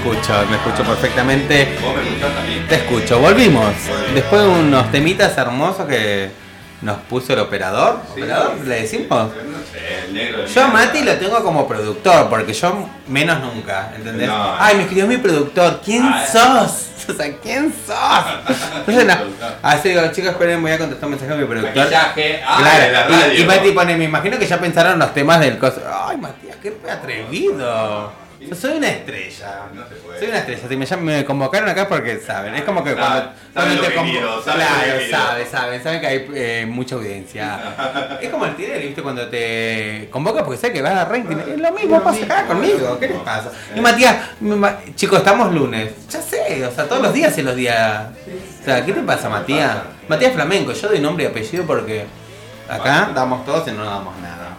[0.00, 1.76] escucho, me escucho perfectamente.
[1.82, 2.66] ¿Vos me escuchás también?
[2.66, 3.72] Te escucho, volvimos.
[4.14, 6.30] Después de unos temitas hermosos que
[6.80, 8.00] nos puso el operador.
[8.10, 8.56] ¿Operador?
[8.64, 9.30] ¿Le decimos?
[10.54, 14.30] Yo Mati lo tengo como productor, porque yo menos nunca, ¿entendés?
[14.58, 16.86] Ay, me escribió mi productor, ¿quién sos?
[17.08, 18.56] O sea, ¿quién sos?
[18.86, 19.08] Entonces,
[19.62, 21.74] así ah, digo, chicos, esperen, voy a contestar un mensaje a mi productor.
[21.74, 23.34] Mensaje, ah, claro.
[23.34, 25.80] Y, Mati pone, me imagino que ya pensaron los temas del coso.
[25.92, 28.12] Ay, Matías, qué atrevido.
[28.58, 29.66] Soy una estrella.
[29.74, 30.18] No se puede.
[30.18, 30.60] Soy una estrella.
[30.68, 32.54] Si me, llam- me convocaron acá porque saben.
[32.54, 35.82] Es como que Saben, cuando, saben cuando lo convo- saben lo que Claro, saben, saben.
[35.82, 38.18] Saben que hay eh, mucha audiencia.
[38.20, 39.02] es como el Tirel, ¿viste?
[39.02, 41.36] Cuando te convoca porque sé que vas a rating.
[41.36, 42.98] Es lo mismo pasa acá conmigo.
[42.98, 43.50] ¿Qué les pasa?
[43.76, 43.80] Y.
[43.80, 45.90] Matías, mi ma- chicos, estamos lunes.
[46.10, 48.06] Ya sé, o sea, todos los días es los días.
[48.60, 49.76] O sea, ¿qué te pasa, Matías?
[50.08, 52.04] Matías Flamenco, yo doy nombre y apellido porque
[52.68, 54.56] acá damos todos y no damos nada.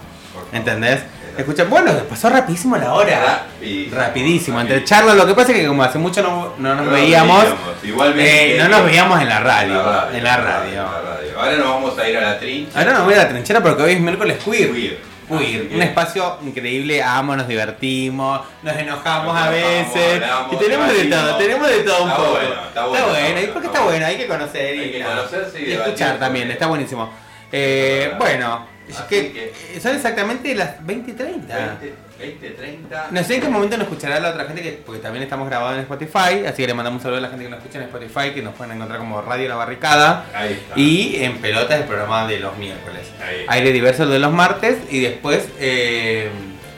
[0.53, 1.01] ¿Entendés?
[1.37, 3.45] Escucha, bueno, pasó rapidísimo la hora.
[3.53, 3.95] Rapidísimo.
[3.97, 4.61] Rapidísimo.
[4.61, 7.45] Entre charlas, lo que pasa es que como hace mucho no, no nos No veíamos,
[7.83, 8.55] Igualmente.
[8.55, 9.81] eh, no nos veíamos en la radio.
[10.09, 10.69] En En la radio.
[10.69, 11.39] en la radio.
[11.39, 12.77] Ahora nos vamos a ir a la trincha.
[12.79, 14.71] Ahora nos voy a la trinchera porque hoy es miércoles queer.
[14.71, 15.11] Queer.
[15.31, 20.87] Que- un espacio increíble, amo, nos divertimos, nos enojamos Nos a veces hablamos, y tenemos
[20.93, 22.31] de todo, tenemos de todo un Está poco.
[22.31, 24.05] bueno, está bueno, está bueno, y porque está bueno.
[24.07, 27.09] hay que conocer y, y y escuchar también, está buenísimo.
[27.49, 28.67] Eh, bueno,
[29.09, 29.31] Que,
[29.73, 31.57] que- son exactamente las 20 y 30.
[31.57, 33.07] 20, 20, 30.
[33.11, 35.75] No sé en qué momento nos escuchará la otra gente, que, porque también estamos grabados
[35.75, 37.85] en Spotify, así que le mandamos un saludo a la gente que nos escucha en
[37.85, 40.25] Spotify, que nos pueden encontrar como Radio La Barricada.
[40.33, 40.79] Ahí está.
[40.79, 43.07] Y en Pelotas el programa de los miércoles.
[43.25, 43.45] Ahí.
[43.47, 46.29] Aire diverso el de los martes y después eh,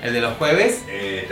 [0.03, 0.83] el de los jueves.
[0.89, 1.25] Eh,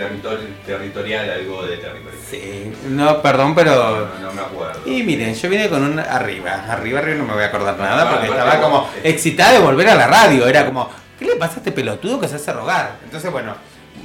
[0.65, 2.19] territorial, algo de territorio.
[2.29, 4.07] Sí, no, perdón, pero...
[4.07, 4.81] no, no me acuerdo.
[4.85, 8.09] Y miren, yo vine con un arriba, arriba, arriba no me voy a acordar nada
[8.09, 10.47] porque estaba como excitada de volver a la radio.
[10.47, 10.89] Era como,
[11.19, 12.95] ¿qué le pasa a este pelotudo que se hace rogar?
[13.03, 13.55] Entonces, bueno,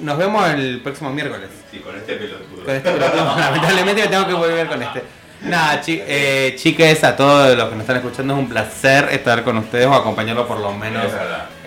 [0.02, 1.48] nos vemos el próximo miércoles.
[1.70, 2.64] Sí, con este pelotudo.
[2.64, 5.02] Con este pelotudo, lamentablemente me tengo que volver con este.
[5.47, 9.44] Nada, chi eh, chiques, a todos los que nos están escuchando, es un placer estar
[9.44, 11.12] con ustedes o acompañarlos por lo menos Es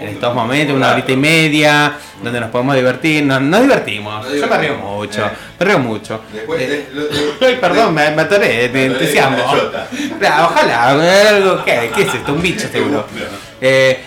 [0.01, 4.25] en estos momentos, una horita y media, donde nos podemos divertir, nos, nos divertimos.
[4.25, 5.29] Nos Yo me río mucho, eh.
[5.59, 6.21] me río mucho.
[6.33, 9.37] Después Eh, de, lo- de- perdón, me, me atoré Me entusiasmo.
[9.43, 10.89] Ojalá,
[11.29, 12.33] algo, ¿qué, ¿qué es esto?
[12.33, 13.05] Un bicho seguro.
[13.61, 13.99] Eh,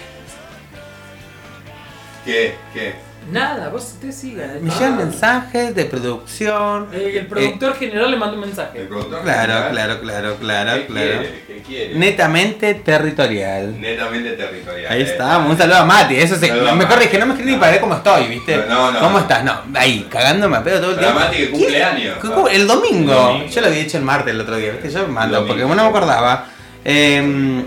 [2.25, 2.55] ¿Qué?
[2.73, 2.95] ¿Qué?
[3.33, 4.61] Nada, vos te sigas.
[4.61, 6.89] me llegan mensajes de producción.
[6.93, 8.83] Eh, el productor general le mandó un mensaje.
[8.83, 9.23] ¿El productor?
[9.23, 9.71] Claro, general?
[9.73, 11.09] claro, claro, claro, ¿Qué claro.
[11.21, 11.45] quiere?
[11.47, 11.95] ¿Qué quiere?
[11.97, 13.81] Netamente territorial.
[13.81, 14.93] Netamente territorial.
[14.93, 15.05] Ahí eh.
[15.05, 16.95] estamos, un saludo a Mati, eso sí, Saludo a me Mati.
[16.95, 18.57] corrige, no me escribí para ver cómo estoy, ¿viste?
[18.69, 19.19] No, no, ¿Cómo no.
[19.21, 19.45] estás?
[19.45, 21.19] No, ahí, cagándome a pedo todo el tiempo.
[21.19, 21.61] Mati que ¿Quién?
[21.61, 22.19] cumple años.
[22.21, 23.13] ¿Qué cum- El domingo.
[23.13, 23.47] El domingo.
[23.51, 24.91] Yo lo había hecho el martes el otro día, ¿viste?
[24.91, 25.55] Yo mando, Domingo.
[25.57, 26.47] porque no me acordaba.
[26.85, 27.65] Eh,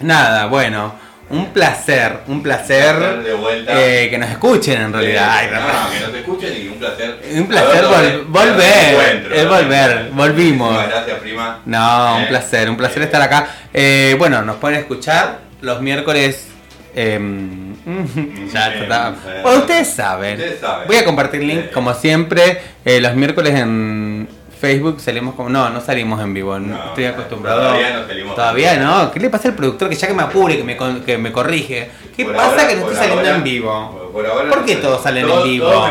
[0.00, 0.94] nada, bueno,
[1.32, 3.72] un placer, un placer, placer de vuelta.
[3.74, 5.28] eh, que nos escuchen en realidad.
[5.30, 7.18] Ay, Eh, no, no, que nos escuchen y un placer.
[7.34, 10.72] Un placer vol- volver, es volver, volvimos.
[10.74, 11.60] Muchas gracias, prima.
[11.64, 13.48] No, un Eh, placer, un placer eh, estar acá.
[13.74, 16.48] Eh, bueno, nos pueden escuchar los miércoles.
[16.94, 17.74] em,
[18.52, 19.14] ya está.
[19.26, 20.34] eh, Bueno, ustedes saben.
[20.38, 20.86] ustedes saben.
[20.86, 21.70] Voy a compartir link Eh.
[21.72, 22.60] como siempre.
[22.84, 24.28] eh, los miércoles en
[24.62, 25.48] Facebook salimos como.
[25.48, 26.56] No, no salimos en vivo.
[26.60, 27.62] no No, estoy acostumbrado.
[27.62, 28.34] todavía no salimos.
[28.36, 29.10] Todavía no.
[29.10, 31.90] ¿Qué le pasa al productor que ya que me apure, que me, que me corrige?
[32.16, 34.10] ¿Qué Por pasa ahora- que no estoy saliendo ahora- en vivo?
[34.12, 35.66] Por, ahora ¿Por no qué todos salen en vivo?
[35.66, 35.90] Todos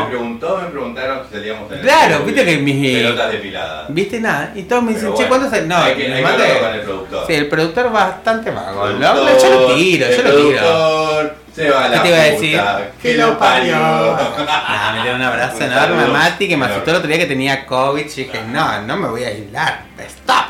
[0.63, 3.85] me, preguntaron si salíamos en Claro, viste que mis- Pelotas depiladas.
[3.89, 4.53] ¿Viste nada?
[4.55, 5.67] Y todos me dicen, che, ¿cuándo sale?
[5.67, 7.27] No, hay que, hay que el productor.
[7.27, 8.87] Sí, el productor bastante vago.
[8.89, 11.41] Yo lo tiro, yo lo tiro.
[11.55, 12.61] Se va a la ¿Qué te iba a decir?
[13.01, 13.75] Que lo parió.
[14.47, 16.07] Ah, me dio un abrazo enorme a.
[16.07, 19.07] Mati que me asustó el otro día que tenía COVID y dije, no, no me
[19.09, 19.83] voy a aislar.
[19.99, 20.45] Stop.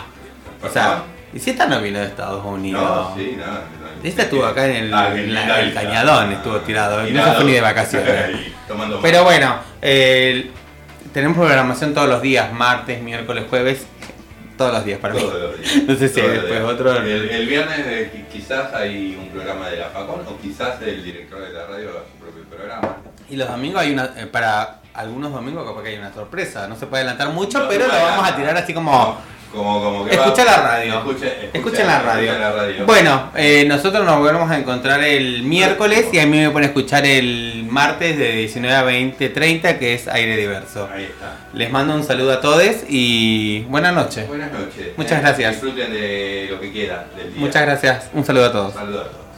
[0.63, 1.03] O sea.
[1.33, 2.83] ¿y si esta no vino de Estados Unidos?
[2.83, 3.45] No, sí, no.
[3.45, 3.81] no.
[4.03, 5.81] Esta estuvo acá en el, Ah, en la- Isla, el Isla.
[5.81, 6.99] cañadón, estuvo tirado.
[7.01, 7.35] No se Tirado.
[7.35, 8.31] fue ni de vacaciones.
[9.01, 10.49] Pero bueno, eh,
[11.13, 13.85] tenemos programación todos los días, martes, miércoles, jueves,
[14.61, 15.19] todos los días para mí.
[15.21, 15.83] Todos los días.
[15.87, 16.95] No sé si hay después otro.
[16.95, 21.03] El, el viernes eh, qui- quizás hay un programa de la Facón o quizás el
[21.03, 22.97] director de la radio haga su propio programa.
[23.29, 26.75] Y los domingos hay una, eh, para algunos domingos capaz que hay una sorpresa, no
[26.75, 29.17] se puede adelantar mucho, No, pero no, lo no, vamos a tirar así como...
[29.51, 30.93] Como, como que Escucha va- la radio.
[31.53, 32.39] Escucha, la radio.
[32.39, 32.85] la radio.
[32.85, 36.69] Bueno, eh, nosotros nos volvemos a encontrar el miércoles y a mí me pone a
[36.69, 40.87] escuchar el martes de 19 a 20, 30, que es aire diverso.
[40.93, 41.35] Ahí está.
[41.53, 44.25] Les mando un saludo a todos y buenas noches.
[44.27, 44.93] Buenas noches.
[44.95, 45.51] Muchas Eh, gracias.
[45.51, 47.39] Disfruten de lo que queda del día.
[47.41, 48.09] Muchas gracias.
[48.13, 48.73] Un saludo a todos.
[48.73, 49.30] Saludos a todos.